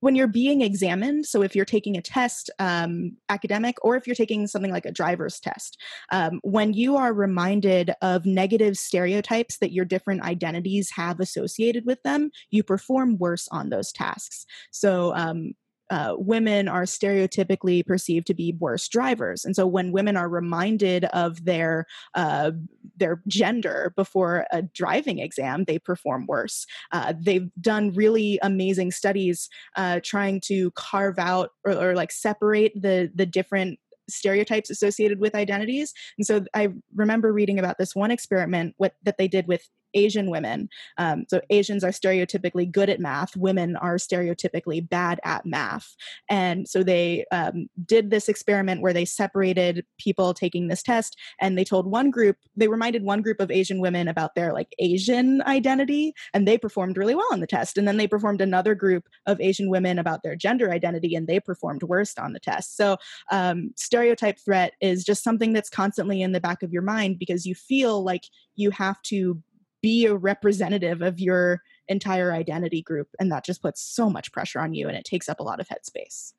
when 0.00 0.14
you're 0.14 0.28
being 0.28 0.60
examined 0.60 1.26
so 1.26 1.42
if 1.42 1.56
you're 1.56 1.64
taking 1.64 1.96
a 1.96 2.02
test 2.02 2.50
um, 2.58 3.16
academic 3.28 3.76
or 3.82 3.96
if 3.96 4.06
you're 4.06 4.16
taking 4.16 4.46
something 4.46 4.70
like 4.70 4.86
a 4.86 4.92
driver's 4.92 5.40
test 5.40 5.80
um, 6.12 6.40
when 6.42 6.72
you 6.72 6.96
are 6.96 7.12
reminded 7.12 7.92
of 8.02 8.24
negative 8.24 8.76
stereotypes 8.76 9.58
that 9.58 9.72
your 9.72 9.84
different 9.84 10.22
identities 10.22 10.90
have 10.90 11.20
associated 11.20 11.84
with 11.84 12.02
them 12.02 12.30
you 12.50 12.62
perform 12.62 13.18
worse 13.18 13.48
on 13.50 13.70
those 13.70 13.92
tasks 13.92 14.46
so 14.70 15.14
um, 15.14 15.52
uh, 15.90 16.14
women 16.18 16.68
are 16.68 16.84
stereotypically 16.84 17.86
perceived 17.86 18.26
to 18.26 18.34
be 18.34 18.56
worse 18.58 18.88
drivers, 18.88 19.44
and 19.44 19.54
so 19.54 19.66
when 19.66 19.92
women 19.92 20.16
are 20.16 20.28
reminded 20.28 21.04
of 21.06 21.44
their 21.44 21.86
uh, 22.14 22.50
their 22.96 23.22
gender 23.26 23.92
before 23.96 24.46
a 24.50 24.62
driving 24.62 25.18
exam, 25.18 25.64
they 25.64 25.78
perform 25.78 26.26
worse. 26.26 26.66
Uh, 26.92 27.12
they've 27.18 27.50
done 27.60 27.92
really 27.94 28.38
amazing 28.42 28.90
studies 28.90 29.48
uh, 29.76 30.00
trying 30.02 30.40
to 30.40 30.70
carve 30.72 31.18
out 31.18 31.50
or, 31.64 31.72
or 31.72 31.94
like 31.94 32.12
separate 32.12 32.72
the 32.80 33.10
the 33.14 33.26
different 33.26 33.78
stereotypes 34.08 34.70
associated 34.70 35.20
with 35.20 35.34
identities. 35.34 35.92
And 36.16 36.26
so 36.26 36.44
I 36.54 36.68
remember 36.94 37.32
reading 37.32 37.58
about 37.58 37.78
this 37.78 37.94
one 37.94 38.10
experiment 38.10 38.74
what, 38.78 38.94
that 39.04 39.18
they 39.18 39.28
did 39.28 39.46
with 39.46 39.68
Asian 39.94 40.30
women. 40.30 40.68
Um, 40.96 41.24
so 41.28 41.40
Asians 41.50 41.84
are 41.84 41.90
stereotypically 41.90 42.70
good 42.70 42.90
at 42.90 43.00
math, 43.00 43.36
women 43.36 43.76
are 43.76 43.96
stereotypically 43.96 44.88
bad 44.88 45.20
at 45.24 45.46
math. 45.46 45.94
And 46.28 46.68
so 46.68 46.82
they 46.82 47.24
um, 47.32 47.68
did 47.84 48.10
this 48.10 48.28
experiment 48.28 48.82
where 48.82 48.92
they 48.92 49.04
separated 49.04 49.84
people 49.98 50.34
taking 50.34 50.68
this 50.68 50.82
test 50.82 51.16
and 51.40 51.56
they 51.56 51.64
told 51.64 51.86
one 51.86 52.10
group, 52.10 52.36
they 52.56 52.68
reminded 52.68 53.02
one 53.02 53.22
group 53.22 53.40
of 53.40 53.50
Asian 53.50 53.80
women 53.80 54.08
about 54.08 54.34
their 54.34 54.52
like 54.52 54.74
Asian 54.78 55.42
identity 55.42 56.12
and 56.34 56.46
they 56.46 56.58
performed 56.58 56.96
really 56.96 57.14
well 57.14 57.28
on 57.32 57.40
the 57.40 57.46
test. 57.46 57.78
And 57.78 57.86
then 57.86 57.96
they 57.96 58.08
performed 58.08 58.40
another 58.40 58.74
group 58.74 59.04
of 59.26 59.40
Asian 59.40 59.68
women 59.70 59.98
about 59.98 60.22
their 60.22 60.36
gender 60.36 60.70
identity 60.70 61.14
and 61.14 61.26
they 61.26 61.40
performed 61.40 61.82
worst 61.82 62.18
on 62.18 62.32
the 62.32 62.40
test. 62.40 62.76
So 62.76 62.96
um, 63.30 63.70
stereotype 63.76 64.38
threat 64.38 64.72
is 64.80 65.04
just 65.04 65.24
something 65.24 65.52
that's 65.52 65.70
constantly 65.70 66.22
in 66.22 66.32
the 66.32 66.40
back 66.40 66.62
of 66.62 66.72
your 66.72 66.82
mind 66.82 67.18
because 67.18 67.46
you 67.46 67.54
feel 67.54 68.02
like 68.02 68.24
you 68.56 68.70
have 68.70 69.00
to 69.02 69.40
be 69.82 70.06
a 70.06 70.14
representative 70.14 71.02
of 71.02 71.20
your 71.20 71.62
entire 71.88 72.32
identity 72.32 72.82
group 72.82 73.08
and 73.18 73.32
that 73.32 73.44
just 73.44 73.62
puts 73.62 73.80
so 73.80 74.10
much 74.10 74.32
pressure 74.32 74.60
on 74.60 74.74
you 74.74 74.88
and 74.88 74.96
it 74.96 75.04
takes 75.04 75.28
up 75.28 75.40
a 75.40 75.42
lot 75.42 75.60
of 75.60 75.68
headspace. 75.68 76.32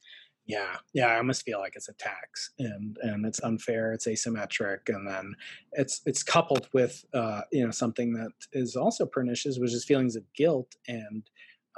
Yeah 0.45 0.77
yeah 0.93 1.07
i 1.07 1.17
almost 1.17 1.43
feel 1.43 1.59
like 1.59 1.73
it's 1.75 1.89
a 1.89 1.93
tax 1.93 2.51
and 2.57 2.97
and 3.03 3.23
it's 3.25 3.39
unfair 3.43 3.93
it's 3.93 4.07
asymmetric 4.07 4.89
and 4.89 5.07
then 5.07 5.35
it's 5.73 6.01
it's 6.07 6.23
coupled 6.23 6.67
with 6.73 7.05
uh 7.13 7.41
you 7.51 7.63
know 7.63 7.71
something 7.71 8.13
that 8.13 8.31
is 8.53 8.75
also 8.75 9.05
pernicious 9.05 9.59
which 9.59 9.73
is 9.73 9.85
feelings 9.85 10.15
of 10.15 10.23
guilt 10.33 10.75
and 10.87 11.29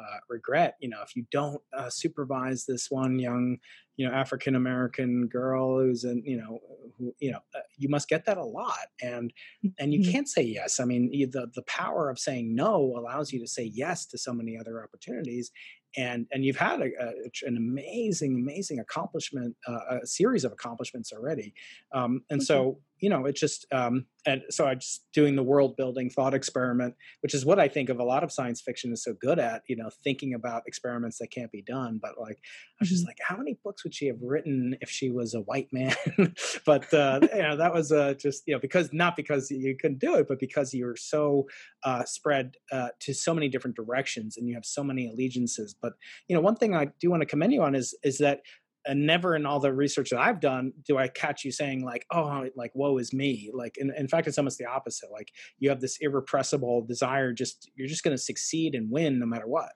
uh, 0.01 0.17
regret. 0.29 0.77
You 0.79 0.89
know 0.89 1.01
if 1.03 1.15
you 1.15 1.25
don't 1.31 1.61
uh, 1.73 1.89
supervise 1.89 2.65
this 2.65 2.89
one 2.89 3.19
young 3.19 3.57
you 3.97 4.07
know 4.07 4.13
african 4.13 4.55
american 4.55 5.27
girl 5.27 5.79
who's 5.79 6.05
in 6.05 6.23
you 6.25 6.37
know 6.37 6.59
who 6.97 7.13
you 7.19 7.31
know 7.31 7.39
you 7.81 7.89
must 7.89 8.07
get 8.09 8.25
that 8.25 8.37
a 8.37 8.45
lot 8.45 8.87
and 9.01 9.33
and 9.79 9.93
you 9.93 9.99
Mhm. 9.99 10.11
can't 10.11 10.29
say 10.29 10.41
yes 10.43 10.79
i 10.79 10.85
mean 10.85 11.09
the 11.31 11.47
the 11.55 11.63
power 11.63 12.09
of 12.09 12.19
saying 12.19 12.55
no 12.55 12.75
allows 12.97 13.31
you 13.33 13.39
to 13.39 13.47
say 13.47 13.63
yes 13.63 14.05
to 14.07 14.17
so 14.17 14.33
many 14.33 14.57
other 14.57 14.83
opportunities 14.83 15.51
and 15.97 16.25
and 16.31 16.45
you've 16.45 16.57
had 16.57 16.81
a, 16.81 16.85
a, 16.99 17.47
an 17.47 17.57
amazing 17.57 18.35
amazing 18.35 18.79
accomplishment 18.79 19.55
uh, 19.67 19.97
a 20.01 20.07
series 20.07 20.45
of 20.45 20.51
accomplishments 20.51 21.11
already 21.11 21.53
um, 21.93 22.21
and 22.29 22.39
Thank 22.39 22.47
so 22.47 22.79
you 22.99 23.09
know 23.09 23.25
it 23.25 23.35
just 23.35 23.65
um, 23.73 24.05
and 24.25 24.43
so 24.49 24.67
i 24.67 24.75
just 24.75 25.05
doing 25.11 25.35
the 25.35 25.43
world 25.43 25.75
building 25.75 26.09
thought 26.09 26.33
experiment 26.33 26.95
which 27.21 27.33
is 27.33 27.45
what 27.45 27.59
i 27.59 27.67
think 27.67 27.89
of 27.89 27.99
a 27.99 28.03
lot 28.03 28.23
of 28.23 28.31
science 28.31 28.61
fiction 28.61 28.93
is 28.93 29.03
so 29.03 29.13
good 29.19 29.39
at 29.39 29.63
you 29.67 29.75
know 29.75 29.89
thinking 30.03 30.33
about 30.35 30.63
experiments 30.67 31.17
that 31.17 31.31
can't 31.31 31.51
be 31.51 31.63
done 31.63 31.99
but 32.01 32.11
like 32.19 32.37
i 32.37 32.77
was 32.79 32.89
just 32.89 33.03
Mhm. 33.03 33.07
like 33.07 33.17
how 33.27 33.35
many 33.37 33.57
books 33.63 33.81
books 33.81 33.83
would 33.85 33.93
she 33.95 34.07
have 34.07 34.21
written 34.21 34.75
if 34.81 34.89
she 34.89 35.09
was 35.09 35.33
a 35.33 35.41
white 35.41 35.71
man? 35.71 35.95
but 36.65 36.93
uh, 36.93 37.19
you 37.33 37.41
know, 37.41 37.55
that 37.55 37.73
was 37.73 37.91
uh, 37.91 38.13
just 38.15 38.43
you 38.45 38.53
know 38.53 38.59
because 38.59 38.89
not 38.91 39.15
because 39.15 39.49
you 39.49 39.75
couldn't 39.77 39.99
do 39.99 40.15
it, 40.15 40.27
but 40.27 40.39
because 40.39 40.73
you're 40.73 40.95
so 40.95 41.47
uh, 41.83 42.03
spread 42.03 42.55
uh, 42.71 42.89
to 42.99 43.13
so 43.13 43.33
many 43.33 43.47
different 43.47 43.75
directions 43.75 44.37
and 44.37 44.47
you 44.47 44.53
have 44.55 44.65
so 44.65 44.83
many 44.83 45.07
allegiances. 45.07 45.73
But 45.81 45.93
you 46.27 46.35
know, 46.35 46.41
one 46.41 46.55
thing 46.55 46.75
I 46.75 46.87
do 46.99 47.09
want 47.09 47.21
to 47.21 47.27
commend 47.27 47.53
you 47.53 47.63
on 47.63 47.75
is 47.75 47.95
is 48.03 48.17
that 48.19 48.41
and 48.85 49.05
never 49.05 49.35
in 49.35 49.45
all 49.45 49.59
the 49.59 49.73
research 49.73 50.09
that 50.09 50.19
I've 50.19 50.39
done 50.39 50.73
do 50.85 50.97
I 50.97 51.07
catch 51.07 51.45
you 51.45 51.51
saying 51.51 51.83
like, 51.83 52.05
oh, 52.11 52.47
like 52.55 52.71
woe 52.73 52.97
is 52.97 53.13
me. 53.13 53.51
Like, 53.53 53.77
in, 53.77 53.93
in 53.95 54.07
fact, 54.07 54.27
it's 54.27 54.37
almost 54.37 54.57
the 54.57 54.65
opposite. 54.65 55.11
Like, 55.11 55.31
you 55.59 55.69
have 55.69 55.81
this 55.81 55.97
irrepressible 56.01 56.83
desire. 56.87 57.31
Just 57.33 57.69
you're 57.75 57.87
just 57.87 58.03
going 58.03 58.15
to 58.15 58.21
succeed 58.21 58.75
and 58.75 58.91
win 58.91 59.19
no 59.19 59.25
matter 59.25 59.47
what. 59.47 59.69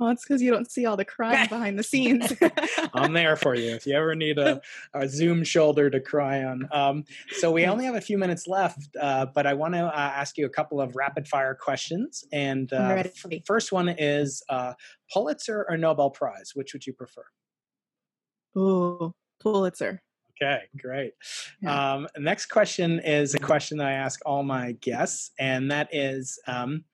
Well, 0.00 0.08
it's 0.08 0.24
because 0.24 0.40
you 0.40 0.50
don't 0.50 0.70
see 0.70 0.86
all 0.86 0.96
the 0.96 1.04
crying 1.04 1.46
behind 1.50 1.78
the 1.78 1.82
scenes. 1.82 2.32
I'm 2.94 3.12
there 3.12 3.36
for 3.36 3.54
you 3.54 3.74
if 3.74 3.86
you 3.86 3.94
ever 3.94 4.14
need 4.14 4.38
a, 4.38 4.62
a 4.94 5.06
Zoom 5.06 5.44
shoulder 5.44 5.90
to 5.90 6.00
cry 6.00 6.42
on. 6.42 6.66
Um, 6.72 7.04
so 7.32 7.52
we 7.52 7.66
only 7.66 7.84
have 7.84 7.96
a 7.96 8.00
few 8.00 8.16
minutes 8.16 8.46
left, 8.46 8.88
uh, 8.98 9.26
but 9.34 9.46
I 9.46 9.52
want 9.52 9.74
to 9.74 9.84
uh, 9.84 9.92
ask 9.94 10.38
you 10.38 10.46
a 10.46 10.50
couple 10.50 10.80
of 10.80 10.96
rapid 10.96 11.28
fire 11.28 11.54
questions. 11.54 12.24
And 12.32 12.72
uh, 12.72 13.04
f- 13.04 13.44
first 13.44 13.72
one 13.72 13.90
is 13.90 14.42
uh, 14.48 14.72
Pulitzer 15.12 15.66
or 15.68 15.76
Nobel 15.76 16.08
Prize? 16.08 16.52
Which 16.54 16.72
would 16.72 16.86
you 16.86 16.94
prefer? 16.94 17.24
Ooh, 18.56 19.12
Pulitzer. 19.38 20.02
Okay, 20.42 20.62
great. 20.78 21.12
Yeah. 21.60 21.94
Um, 21.94 22.08
next 22.16 22.46
question 22.46 23.00
is 23.00 23.34
a 23.34 23.38
question 23.38 23.76
that 23.78 23.88
I 23.88 23.92
ask 23.92 24.20
all 24.24 24.42
my 24.42 24.72
guests, 24.72 25.32
and 25.38 25.70
that 25.70 25.88
is, 25.92 26.38
um, 26.46 26.84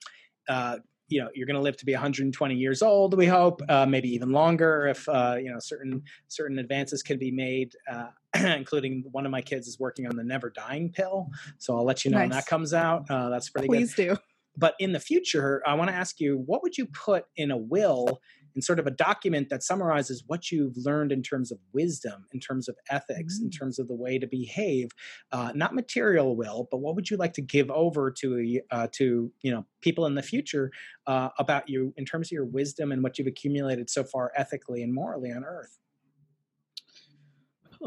uh, 0.48 0.78
you 1.08 1.20
know, 1.20 1.28
you're 1.34 1.46
going 1.46 1.56
to 1.56 1.62
live 1.62 1.76
to 1.78 1.86
be 1.86 1.92
120 1.92 2.54
years 2.54 2.82
old. 2.82 3.16
We 3.16 3.26
hope, 3.26 3.62
uh, 3.68 3.86
maybe 3.86 4.08
even 4.08 4.32
longer, 4.32 4.86
if 4.88 5.08
uh, 5.08 5.36
you 5.40 5.50
know 5.50 5.58
certain 5.58 6.02
certain 6.28 6.58
advances 6.58 7.02
can 7.02 7.18
be 7.18 7.30
made. 7.30 7.72
Uh, 7.90 8.08
including 8.56 9.04
one 9.12 9.24
of 9.24 9.32
my 9.32 9.40
kids 9.40 9.66
is 9.66 9.78
working 9.78 10.06
on 10.06 10.16
the 10.16 10.24
never 10.24 10.50
dying 10.50 10.90
pill, 10.90 11.28
so 11.58 11.76
I'll 11.76 11.84
let 11.84 12.04
you 12.04 12.10
know 12.10 12.18
nice. 12.18 12.24
when 12.24 12.30
that 12.30 12.46
comes 12.46 12.74
out. 12.74 13.10
Uh, 13.10 13.30
that's 13.30 13.48
pretty 13.48 13.68
Please 13.68 13.94
good. 13.94 14.08
Please 14.08 14.16
do. 14.16 14.22
But 14.58 14.74
in 14.78 14.92
the 14.92 15.00
future, 15.00 15.62
I 15.66 15.74
want 15.74 15.90
to 15.90 15.96
ask 15.96 16.18
you, 16.18 16.42
what 16.46 16.62
would 16.62 16.76
you 16.76 16.86
put 16.86 17.24
in 17.36 17.50
a 17.50 17.56
will 17.56 18.20
in 18.56 18.62
sort 18.62 18.80
of 18.80 18.86
a 18.86 18.90
document 18.90 19.50
that 19.50 19.62
summarizes 19.62 20.24
what 20.26 20.50
you've 20.50 20.76
learned 20.78 21.12
in 21.12 21.22
terms 21.22 21.52
of 21.52 21.58
wisdom, 21.72 22.24
in 22.32 22.40
terms 22.40 22.68
of 22.68 22.76
ethics, 22.90 23.38
mm. 23.38 23.44
in 23.44 23.50
terms 23.50 23.78
of 23.78 23.86
the 23.86 23.94
way 23.94 24.18
to 24.18 24.26
behave, 24.26 24.88
uh, 25.30 25.52
not 25.54 25.74
material 25.74 26.34
will, 26.34 26.66
but 26.70 26.78
what 26.78 26.96
would 26.96 27.10
you 27.10 27.18
like 27.18 27.34
to 27.34 27.42
give 27.42 27.70
over 27.70 28.10
to 28.10 28.60
uh, 28.72 28.88
to 28.92 29.30
you 29.42 29.50
know 29.52 29.64
people 29.82 30.06
in 30.06 30.14
the 30.14 30.22
future 30.22 30.72
uh, 31.06 31.28
about 31.38 31.68
you 31.68 31.92
in 31.96 32.04
terms 32.04 32.28
of 32.28 32.32
your 32.32 32.46
wisdom 32.46 32.90
and 32.90 33.02
what 33.02 33.18
you've 33.18 33.28
accumulated 33.28 33.90
so 33.90 34.02
far 34.02 34.32
ethically 34.34 34.82
and 34.82 34.92
morally 34.92 35.30
on 35.30 35.44
Earth? 35.44 35.78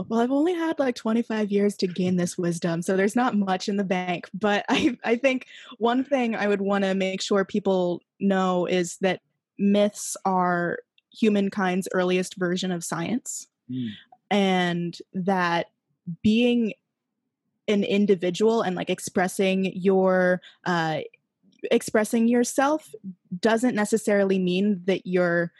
well 0.07 0.19
i've 0.19 0.31
only 0.31 0.53
had 0.53 0.77
like 0.77 0.95
25 0.95 1.51
years 1.51 1.75
to 1.75 1.87
gain 1.87 2.15
this 2.15 2.37
wisdom 2.37 2.81
so 2.81 2.95
there's 2.95 3.15
not 3.15 3.35
much 3.35 3.67
in 3.67 3.75
the 3.75 3.83
bank 3.83 4.29
but 4.33 4.63
i 4.69 4.95
i 5.03 5.15
think 5.15 5.47
one 5.79 6.03
thing 6.03 6.35
i 6.35 6.47
would 6.47 6.61
want 6.61 6.83
to 6.83 6.93
make 6.93 7.21
sure 7.21 7.43
people 7.43 8.01
know 8.19 8.65
is 8.67 8.97
that 9.01 9.19
myths 9.59 10.15
are 10.25 10.79
humankind's 11.11 11.87
earliest 11.93 12.35
version 12.35 12.71
of 12.71 12.83
science 12.83 13.47
mm. 13.69 13.89
and 14.31 14.97
that 15.13 15.67
being 16.23 16.73
an 17.67 17.83
individual 17.83 18.61
and 18.61 18.75
like 18.75 18.89
expressing 18.89 19.71
your 19.75 20.41
uh 20.65 20.99
expressing 21.71 22.27
yourself 22.27 22.93
doesn't 23.39 23.75
necessarily 23.75 24.39
mean 24.39 24.81
that 24.85 25.05
you're 25.05 25.51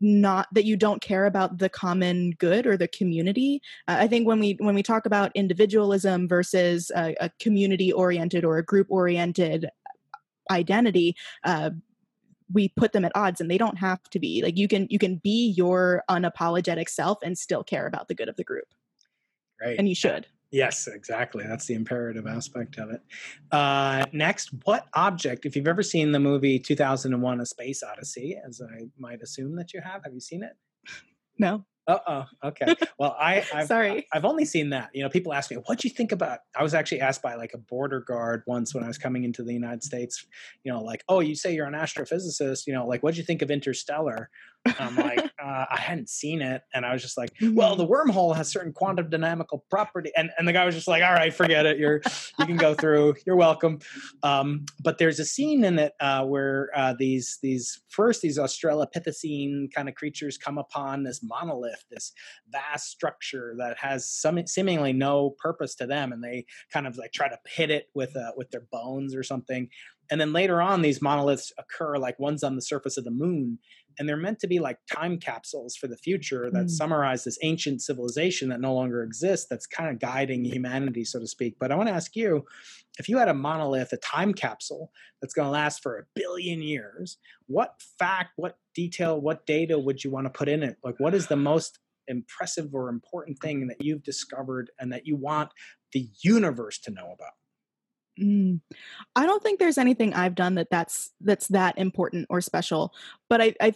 not 0.00 0.46
that 0.52 0.64
you 0.64 0.76
don't 0.76 1.02
care 1.02 1.26
about 1.26 1.58
the 1.58 1.68
common 1.68 2.30
good 2.38 2.66
or 2.66 2.76
the 2.76 2.88
community 2.88 3.60
uh, 3.88 3.96
i 3.98 4.06
think 4.06 4.26
when 4.26 4.38
we 4.38 4.56
when 4.60 4.74
we 4.74 4.82
talk 4.82 5.06
about 5.06 5.32
individualism 5.34 6.28
versus 6.28 6.92
a, 6.94 7.14
a 7.20 7.30
community 7.40 7.92
oriented 7.92 8.44
or 8.44 8.58
a 8.58 8.64
group 8.64 8.86
oriented 8.90 9.68
identity 10.50 11.16
uh, 11.44 11.70
we 12.52 12.68
put 12.68 12.92
them 12.92 13.04
at 13.04 13.12
odds 13.14 13.40
and 13.40 13.50
they 13.50 13.58
don't 13.58 13.78
have 13.78 14.02
to 14.10 14.18
be. 14.18 14.42
Like 14.42 14.56
you 14.56 14.68
can 14.68 14.86
you 14.90 14.98
can 14.98 15.16
be 15.16 15.52
your 15.56 16.02
unapologetic 16.10 16.88
self 16.88 17.18
and 17.22 17.36
still 17.36 17.62
care 17.62 17.86
about 17.86 18.08
the 18.08 18.14
good 18.14 18.28
of 18.28 18.36
the 18.36 18.44
group. 18.44 18.66
Right. 19.60 19.78
And 19.78 19.88
you 19.88 19.94
should. 19.94 20.26
Yes 20.50 20.86
exactly. 20.86 21.44
That's 21.46 21.66
the 21.66 21.74
imperative 21.74 22.26
aspect 22.26 22.78
of 22.78 22.90
it. 22.90 23.02
Uh, 23.50 24.04
next 24.12 24.50
what 24.64 24.86
object 24.94 25.44
if 25.44 25.56
you've 25.56 25.68
ever 25.68 25.82
seen 25.82 26.12
the 26.12 26.20
movie 26.20 26.58
2001 26.58 27.40
a 27.40 27.46
space 27.46 27.82
odyssey 27.82 28.38
as 28.46 28.62
i 28.62 28.84
might 28.98 29.20
assume 29.20 29.56
that 29.56 29.74
you 29.74 29.80
have 29.80 30.02
have 30.04 30.14
you 30.14 30.20
seen 30.20 30.42
it? 30.42 30.52
No 31.38 31.64
uh 31.88 31.98
oh. 32.06 32.24
Okay. 32.48 32.74
Well, 32.98 33.16
I 33.18 33.44
I've, 33.54 33.66
sorry. 33.68 34.06
I've 34.12 34.24
only 34.24 34.44
seen 34.44 34.70
that. 34.70 34.90
You 34.92 35.02
know, 35.04 35.08
people 35.08 35.32
ask 35.32 35.50
me, 35.50 35.56
"What'd 35.56 35.84
you 35.84 35.90
think 35.90 36.12
about?" 36.12 36.40
I 36.56 36.62
was 36.64 36.74
actually 36.74 37.00
asked 37.00 37.22
by 37.22 37.34
like 37.36 37.54
a 37.54 37.58
border 37.58 38.00
guard 38.00 38.42
once 38.46 38.74
when 38.74 38.84
I 38.84 38.88
was 38.88 38.98
coming 38.98 39.24
into 39.24 39.42
the 39.44 39.52
United 39.52 39.82
States. 39.84 40.26
You 40.64 40.72
know, 40.72 40.82
like, 40.82 41.04
"Oh, 41.08 41.20
you 41.20 41.34
say 41.36 41.54
you're 41.54 41.66
an 41.66 41.74
astrophysicist. 41.74 42.66
You 42.66 42.74
know, 42.74 42.86
like, 42.86 43.02
what 43.02 43.14
do 43.14 43.18
you 43.20 43.24
think 43.26 43.42
of 43.42 43.50
Interstellar?" 43.50 44.30
I'm 44.78 44.96
like, 44.96 45.20
uh, 45.42 45.64
I 45.70 45.76
hadn't 45.78 46.08
seen 46.08 46.42
it, 46.42 46.62
and 46.74 46.84
I 46.84 46.92
was 46.92 47.02
just 47.02 47.16
like, 47.16 47.30
"Well, 47.40 47.76
the 47.76 47.86
mm-hmm. 47.86 48.10
wormhole 48.10 48.36
has 48.36 48.50
certain 48.50 48.72
quantum 48.72 49.08
dynamical 49.10 49.64
property," 49.70 50.10
and 50.16 50.30
and 50.38 50.46
the 50.46 50.52
guy 50.52 50.64
was 50.64 50.74
just 50.74 50.88
like, 50.88 51.02
"All 51.02 51.12
right, 51.12 51.32
forget 51.32 51.66
it. 51.66 51.78
You're 51.78 52.02
you 52.38 52.46
can 52.46 52.56
go 52.56 52.74
through. 52.74 53.14
You're 53.26 53.36
welcome." 53.36 53.78
Um, 54.22 54.66
but 54.82 54.98
there's 54.98 55.18
a 55.20 55.24
scene 55.24 55.64
in 55.64 55.78
it 55.78 55.92
uh, 56.00 56.24
where 56.24 56.70
uh, 56.74 56.94
these 56.98 57.38
these 57.42 57.80
first 57.88 58.22
these 58.22 58.38
Australopithecine 58.38 59.72
kind 59.72 59.88
of 59.88 59.94
creatures 59.94 60.36
come 60.36 60.58
upon 60.58 61.04
this 61.04 61.22
monolith, 61.22 61.84
this 61.90 62.12
vast 62.50 62.88
structure 62.88 63.54
that 63.58 63.78
has 63.78 64.10
some 64.10 64.44
seemingly 64.46 64.92
no 64.92 65.30
purpose 65.38 65.74
to 65.76 65.86
them, 65.86 66.12
and 66.12 66.22
they 66.22 66.44
kind 66.72 66.86
of 66.86 66.96
like 66.96 67.12
try 67.12 67.28
to 67.28 67.38
hit 67.46 67.70
it 67.70 67.88
with 67.94 68.16
uh, 68.16 68.32
with 68.36 68.50
their 68.50 68.66
bones 68.70 69.14
or 69.14 69.22
something. 69.22 69.68
And 70.10 70.20
then 70.20 70.32
later 70.32 70.62
on, 70.62 70.82
these 70.82 71.02
monoliths 71.02 71.52
occur 71.58 71.98
like 71.98 72.18
one's 72.18 72.42
on 72.42 72.56
the 72.56 72.62
surface 72.62 72.96
of 72.96 73.04
the 73.04 73.10
moon, 73.10 73.58
and 73.98 74.08
they're 74.08 74.16
meant 74.16 74.38
to 74.40 74.46
be 74.46 74.58
like 74.58 74.78
time 74.90 75.18
capsules 75.18 75.76
for 75.76 75.86
the 75.86 75.96
future 75.96 76.50
that 76.50 76.66
mm. 76.66 76.70
summarize 76.70 77.24
this 77.24 77.38
ancient 77.42 77.82
civilization 77.82 78.48
that 78.48 78.60
no 78.60 78.74
longer 78.74 79.02
exists 79.02 79.46
that's 79.48 79.66
kind 79.66 79.90
of 79.90 79.98
guiding 79.98 80.44
humanity 80.44 81.04
so 81.04 81.18
to 81.18 81.26
speak 81.26 81.56
but 81.58 81.72
i 81.72 81.74
want 81.74 81.88
to 81.88 81.94
ask 81.94 82.16
you 82.16 82.44
if 82.98 83.08
you 83.08 83.18
had 83.18 83.28
a 83.28 83.34
monolith 83.34 83.92
a 83.92 83.96
time 83.98 84.32
capsule 84.32 84.90
that's 85.20 85.34
going 85.34 85.46
to 85.46 85.52
last 85.52 85.82
for 85.82 85.98
a 85.98 86.04
billion 86.14 86.62
years 86.62 87.18
what 87.46 87.74
fact 87.98 88.30
what 88.36 88.58
detail 88.74 89.20
what 89.20 89.46
data 89.46 89.78
would 89.78 90.02
you 90.02 90.10
want 90.10 90.26
to 90.26 90.30
put 90.30 90.48
in 90.48 90.62
it 90.62 90.76
like 90.82 90.98
what 90.98 91.14
is 91.14 91.26
the 91.26 91.36
most 91.36 91.78
impressive 92.06 92.74
or 92.74 92.88
important 92.88 93.38
thing 93.38 93.66
that 93.66 93.76
you've 93.80 94.02
discovered 94.02 94.70
and 94.78 94.92
that 94.92 95.06
you 95.06 95.14
want 95.14 95.50
the 95.92 96.08
universe 96.22 96.78
to 96.78 96.90
know 96.90 97.12
about 97.12 97.32
Mm. 98.20 98.60
I 99.14 99.26
don't 99.26 99.42
think 99.42 99.58
there's 99.58 99.78
anything 99.78 100.14
I've 100.14 100.34
done 100.34 100.56
that 100.56 100.68
that's 100.70 101.10
that's 101.20 101.48
that 101.48 101.78
important 101.78 102.26
or 102.30 102.40
special. 102.40 102.92
But 103.28 103.40
I, 103.40 103.54
I, 103.60 103.74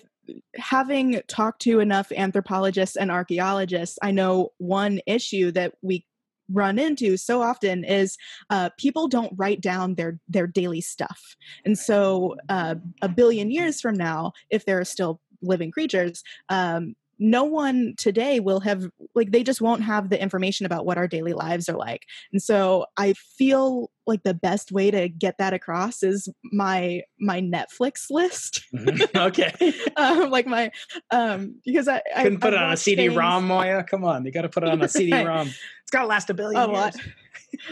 having 0.57 1.21
talked 1.29 1.63
to 1.63 1.81
enough 1.81 2.13
anthropologists 2.13 2.97
and 2.97 3.11
archaeologists, 3.11 3.99
I 4.03 4.11
know 4.11 4.53
one 4.59 5.01
issue 5.07 5.51
that 5.53 5.75
we 5.83 6.07
run 6.51 6.79
into 6.79 7.17
so 7.17 7.41
often 7.41 7.85
is 7.85 8.17
uh, 8.51 8.71
people 8.79 9.09
don't 9.09 9.33
write 9.37 9.61
down 9.61 9.95
their 9.95 10.19
their 10.29 10.47
daily 10.47 10.81
stuff, 10.81 11.37
and 11.65 11.79
so 11.79 12.37
uh, 12.49 12.77
a 13.01 13.09
billion 13.09 13.51
years 13.51 13.81
from 13.81 13.97
now, 13.97 14.33
if 14.51 14.65
there 14.65 14.79
are 14.79 14.85
still 14.85 15.21
living 15.41 15.71
creatures, 15.71 16.23
um, 16.49 16.95
no 17.23 17.45
one 17.45 17.95
today 17.97 18.41
will 18.41 18.61
have 18.61 18.85
like 19.15 19.31
they 19.31 19.45
just 19.45 19.61
won't 19.61 19.83
have 19.83 20.11
the 20.11 20.21
information 20.21 20.67
about 20.67 20.85
what 20.85 20.99
our 20.99 21.07
daily 21.07 21.33
lives 21.33 21.69
are 21.69 21.77
like. 21.77 22.05
And 22.33 22.43
so 22.43 22.87
i 22.97 23.15
feel 23.39 23.91
like 24.07 24.25
the 24.25 24.35
best 24.35 24.73
way 24.73 24.91
to 24.91 25.09
get 25.09 25.39
that 25.39 25.55
across 25.55 26.03
is 26.03 26.29
my 26.53 27.03
my 27.21 27.41
netflix 27.41 28.07
list. 28.11 28.65
Mm-hmm. 28.75 29.17
okay. 29.17 29.75
Um, 29.97 30.31
like 30.31 30.47
my 30.47 30.73
um 31.11 31.61
because 31.65 31.89
i 31.89 32.03
couldn't 32.17 32.39
I, 32.39 32.51
put 32.51 32.55
I 32.55 32.57
it 32.57 32.63
on 32.63 32.73
a 32.73 32.77
cd-rom 32.77 33.49
moiya? 33.49 33.87
Come 33.87 34.05
on 34.05 34.25
you 34.25 34.33
got 34.33 34.43
to 34.43 34.49
put 34.49 34.65
it 34.65 34.69
on 34.69 34.83
a 34.83 34.89
cd-rom 34.89 35.47
it's 35.83 35.91
got 35.91 36.03
to 36.03 36.07
last 36.07 36.29
a 36.31 36.35
billion 36.35 36.61
a 36.61 36.67
lot 36.67 36.97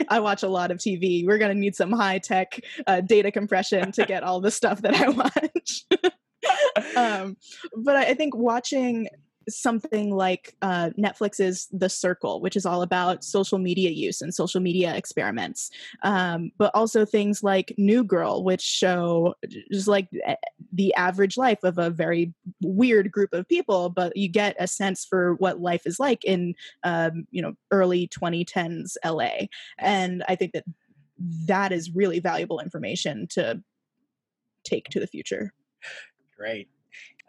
I 0.08 0.20
watch 0.20 0.42
a 0.42 0.48
lot 0.48 0.70
of 0.70 0.76
TV. 0.76 1.26
We're 1.26 1.38
going 1.38 1.54
to 1.54 1.58
need 1.58 1.74
some 1.74 1.90
high 1.90 2.18
tech 2.18 2.60
uh, 2.86 3.00
data 3.00 3.30
compression 3.30 3.92
to 3.92 4.04
get 4.04 4.22
all 4.22 4.38
the 4.38 4.50
stuff 4.50 4.82
that 4.82 4.94
I 4.94 5.08
watch. 5.08 5.84
um, 6.96 7.36
but 7.76 7.96
I 7.96 8.14
think 8.14 8.36
watching 8.36 9.08
something 9.48 10.14
like 10.14 10.54
uh, 10.62 10.90
Netflix's 10.98 11.68
The 11.72 11.88
Circle, 11.88 12.40
which 12.40 12.56
is 12.56 12.66
all 12.66 12.82
about 12.82 13.24
social 13.24 13.58
media 13.58 13.90
use 13.90 14.20
and 14.20 14.34
social 14.34 14.60
media 14.60 14.94
experiments, 14.94 15.70
um, 16.02 16.50
but 16.58 16.70
also 16.74 17.04
things 17.04 17.42
like 17.42 17.74
New 17.78 18.04
Girl, 18.04 18.44
which 18.44 18.60
show 18.60 19.34
just 19.72 19.88
like 19.88 20.08
eh, 20.24 20.36
the 20.72 20.94
average 20.94 21.36
life 21.36 21.64
of 21.64 21.78
a 21.78 21.90
very 21.90 22.32
weird 22.62 23.10
group 23.10 23.32
of 23.32 23.48
people, 23.48 23.88
but 23.88 24.16
you 24.16 24.28
get 24.28 24.56
a 24.58 24.66
sense 24.66 25.04
for 25.04 25.34
what 25.34 25.60
life 25.60 25.82
is 25.86 25.98
like 25.98 26.24
in 26.24 26.54
um, 26.84 27.26
you 27.30 27.42
know 27.42 27.54
early 27.70 28.08
2010s 28.08 28.96
LA, 29.04 29.46
and 29.78 30.22
I 30.28 30.36
think 30.36 30.52
that 30.52 30.64
that 31.46 31.72
is 31.72 31.94
really 31.94 32.20
valuable 32.20 32.60
information 32.60 33.26
to 33.28 33.62
take 34.64 34.88
to 34.90 35.00
the 35.00 35.06
future. 35.06 35.52
Great. 36.36 36.68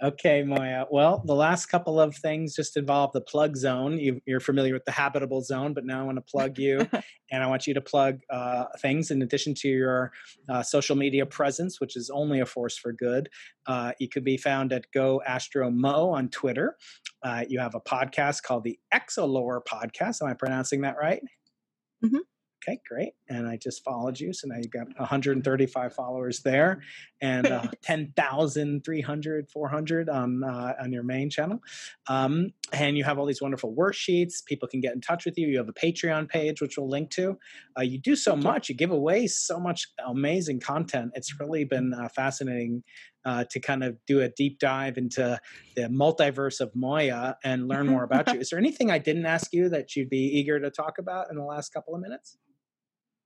Okay, 0.03 0.41
Moiya. 0.41 0.87
Well, 0.89 1.21
the 1.25 1.35
last 1.35 1.67
couple 1.67 2.01
of 2.01 2.15
things 2.15 2.55
just 2.55 2.75
involve 2.75 3.11
the 3.11 3.21
plug 3.21 3.55
zone. 3.55 3.99
You, 3.99 4.19
are 4.35 4.39
familiar 4.39 4.73
with 4.73 4.85
the 4.85 4.91
habitable 4.91 5.43
zone, 5.43 5.75
but 5.75 5.85
now 5.85 6.01
I 6.01 6.03
want 6.03 6.17
to 6.17 6.23
plug 6.23 6.57
you, 6.57 6.87
and 7.31 7.43
I 7.43 7.45
want 7.45 7.67
you 7.67 7.75
to 7.75 7.81
plug 7.81 8.19
uh, 8.31 8.65
things 8.79 9.11
in 9.11 9.21
addition 9.21 9.53
to 9.55 9.67
your 9.67 10.11
uh, 10.49 10.63
social 10.63 10.95
media 10.95 11.27
presence, 11.27 11.79
which 11.79 11.95
is 11.95 12.09
only 12.09 12.39
a 12.39 12.47
force 12.47 12.79
for 12.79 12.91
good. 12.91 13.29
Uh, 13.67 13.91
you 13.99 14.09
could 14.09 14.23
be 14.23 14.37
found 14.37 14.73
at 14.73 14.85
Go 14.91 15.21
Astro 15.21 15.69
Mo 15.69 16.09
on 16.09 16.29
Twitter. 16.29 16.77
Uh, 17.21 17.43
you 17.47 17.59
have 17.59 17.75
a 17.75 17.81
podcast 17.81 18.41
called 18.41 18.63
the 18.63 18.79
Exolore 18.91 19.61
Podcast. 19.63 20.23
Am 20.23 20.29
I 20.29 20.33
pronouncing 20.33 20.81
that 20.81 20.95
right? 20.99 21.21
Mm-hmm 22.03 22.17
okay, 22.61 22.79
great. 22.87 23.13
And 23.29 23.47
I 23.47 23.57
just 23.57 23.83
followed 23.83 24.19
you. 24.19 24.33
So 24.33 24.47
now 24.47 24.57
you've 24.57 24.71
got 24.71 24.87
135 24.97 25.93
followers 25.93 26.41
there 26.41 26.81
and 27.21 27.47
uh, 27.47 27.67
10,300, 27.81 29.49
400 29.49 30.09
on, 30.09 30.43
uh, 30.43 30.73
on 30.81 30.91
your 30.91 31.03
main 31.03 31.29
channel. 31.29 31.59
Um, 32.07 32.53
and 32.71 32.97
you 32.97 33.03
have 33.03 33.17
all 33.17 33.25
these 33.25 33.41
wonderful 33.41 33.73
worksheets. 33.73 34.45
People 34.45 34.67
can 34.67 34.79
get 34.79 34.93
in 34.93 35.01
touch 35.01 35.25
with 35.25 35.37
you. 35.37 35.47
You 35.47 35.57
have 35.57 35.69
a 35.69 35.73
Patreon 35.73 36.29
page, 36.29 36.61
which 36.61 36.77
we'll 36.77 36.89
link 36.89 37.09
to. 37.11 37.37
Uh, 37.77 37.81
you 37.81 37.97
do 37.99 38.15
so 38.15 38.35
much. 38.35 38.69
You 38.69 38.75
give 38.75 38.91
away 38.91 39.27
so 39.27 39.59
much 39.59 39.87
amazing 40.05 40.59
content. 40.59 41.11
It's 41.15 41.39
really 41.39 41.63
been 41.63 41.93
uh, 41.93 42.09
fascinating 42.09 42.83
uh, 43.25 43.43
to 43.49 43.59
kind 43.59 43.83
of 43.83 43.97
do 44.07 44.21
a 44.21 44.29
deep 44.29 44.59
dive 44.59 44.97
into 44.97 45.39
the 45.75 45.83
multiverse 45.83 46.59
of 46.59 46.71
Moiya 46.73 47.35
and 47.43 47.67
learn 47.67 47.87
more 47.87 48.03
about 48.03 48.33
you. 48.33 48.39
Is 48.39 48.49
there 48.49 48.59
anything 48.59 48.89
I 48.89 48.97
didn't 48.97 49.25
ask 49.25 49.53
you 49.53 49.69
that 49.69 49.95
you'd 49.95 50.09
be 50.09 50.39
eager 50.39 50.59
to 50.59 50.71
talk 50.71 50.97
about 50.97 51.29
in 51.29 51.37
the 51.37 51.43
last 51.43 51.73
couple 51.73 51.93
of 51.93 52.01
minutes? 52.01 52.37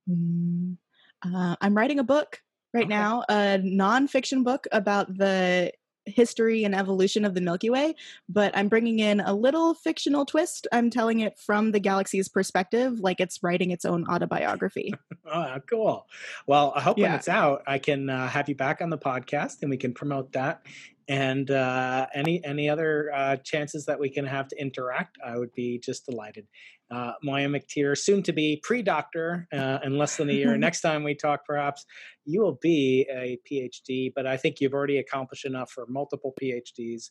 Mm, 0.08 0.76
uh, 1.24 1.56
I'm 1.60 1.76
writing 1.76 1.98
a 1.98 2.04
book 2.04 2.40
right 2.72 2.84
okay. 2.84 2.94
now, 2.94 3.24
a 3.28 3.58
nonfiction 3.58 4.44
book 4.44 4.66
about 4.72 5.16
the 5.16 5.72
history 6.06 6.64
and 6.64 6.74
evolution 6.74 7.24
of 7.24 7.34
the 7.34 7.40
Milky 7.40 7.68
Way, 7.68 7.94
but 8.28 8.56
I'm 8.56 8.68
bringing 8.68 9.00
in 9.00 9.20
a 9.20 9.34
little 9.34 9.74
fictional 9.74 10.24
twist. 10.24 10.66
I'm 10.72 10.88
telling 10.88 11.20
it 11.20 11.38
from 11.38 11.72
the 11.72 11.80
galaxy's 11.80 12.28
perspective, 12.28 13.00
like 13.00 13.20
it's 13.20 13.42
writing 13.42 13.72
its 13.72 13.84
own 13.84 14.08
autobiography. 14.08 14.94
oh, 15.26 15.58
cool. 15.68 16.06
Well, 16.46 16.72
I 16.74 16.80
hope 16.80 16.98
yeah. 16.98 17.08
when 17.08 17.14
it's 17.14 17.28
out, 17.28 17.62
I 17.66 17.78
can 17.78 18.08
uh, 18.08 18.28
have 18.28 18.48
you 18.48 18.54
back 18.54 18.80
on 18.80 18.90
the 18.90 18.98
podcast 18.98 19.62
and 19.62 19.70
we 19.70 19.76
can 19.76 19.92
promote 19.92 20.32
that. 20.32 20.62
And 21.08 21.50
uh, 21.50 22.08
any 22.14 22.44
any 22.44 22.68
other 22.68 23.12
uh, 23.14 23.36
chances 23.36 23.86
that 23.86 24.00
we 24.00 24.10
can 24.10 24.26
have 24.26 24.48
to 24.48 24.60
interact, 24.60 25.18
I 25.24 25.38
would 25.38 25.52
be 25.52 25.78
just 25.78 26.04
delighted 26.04 26.48
uh, 26.90 27.12
Moiya 27.24 27.48
McTier, 27.48 27.96
soon 27.98 28.22
to 28.24 28.32
be 28.32 28.60
pre 28.62 28.82
doctor 28.82 29.48
uh, 29.52 29.78
in 29.84 29.98
less 29.98 30.16
than 30.16 30.30
a 30.30 30.32
year. 30.32 30.56
Next 30.58 30.80
time 30.80 31.02
we 31.04 31.14
talk, 31.14 31.44
perhaps 31.44 31.84
you 32.24 32.40
will 32.40 32.58
be 32.60 33.06
a 33.10 33.38
PhD, 33.50 34.12
but 34.14 34.26
I 34.26 34.36
think 34.36 34.60
you've 34.60 34.74
already 34.74 34.98
accomplished 34.98 35.44
enough 35.44 35.70
for 35.70 35.86
multiple 35.88 36.34
PhDs. 36.40 37.10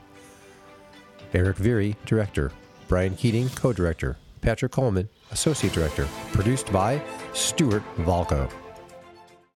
Erik 1.33 1.57
Viirre, 1.57 1.97
Director. 2.07 2.53
Brian 2.87 3.17
Keating, 3.17 3.49
Co 3.49 3.73
Director. 3.73 4.17
Patrick 4.45 4.73
Coleman, 4.73 5.09
Associate 5.33 5.73
Director. 5.73 6.07
Produced 6.33 6.71
by 6.71 7.03
Stuart 7.33 7.83
Valco. 8.01 8.64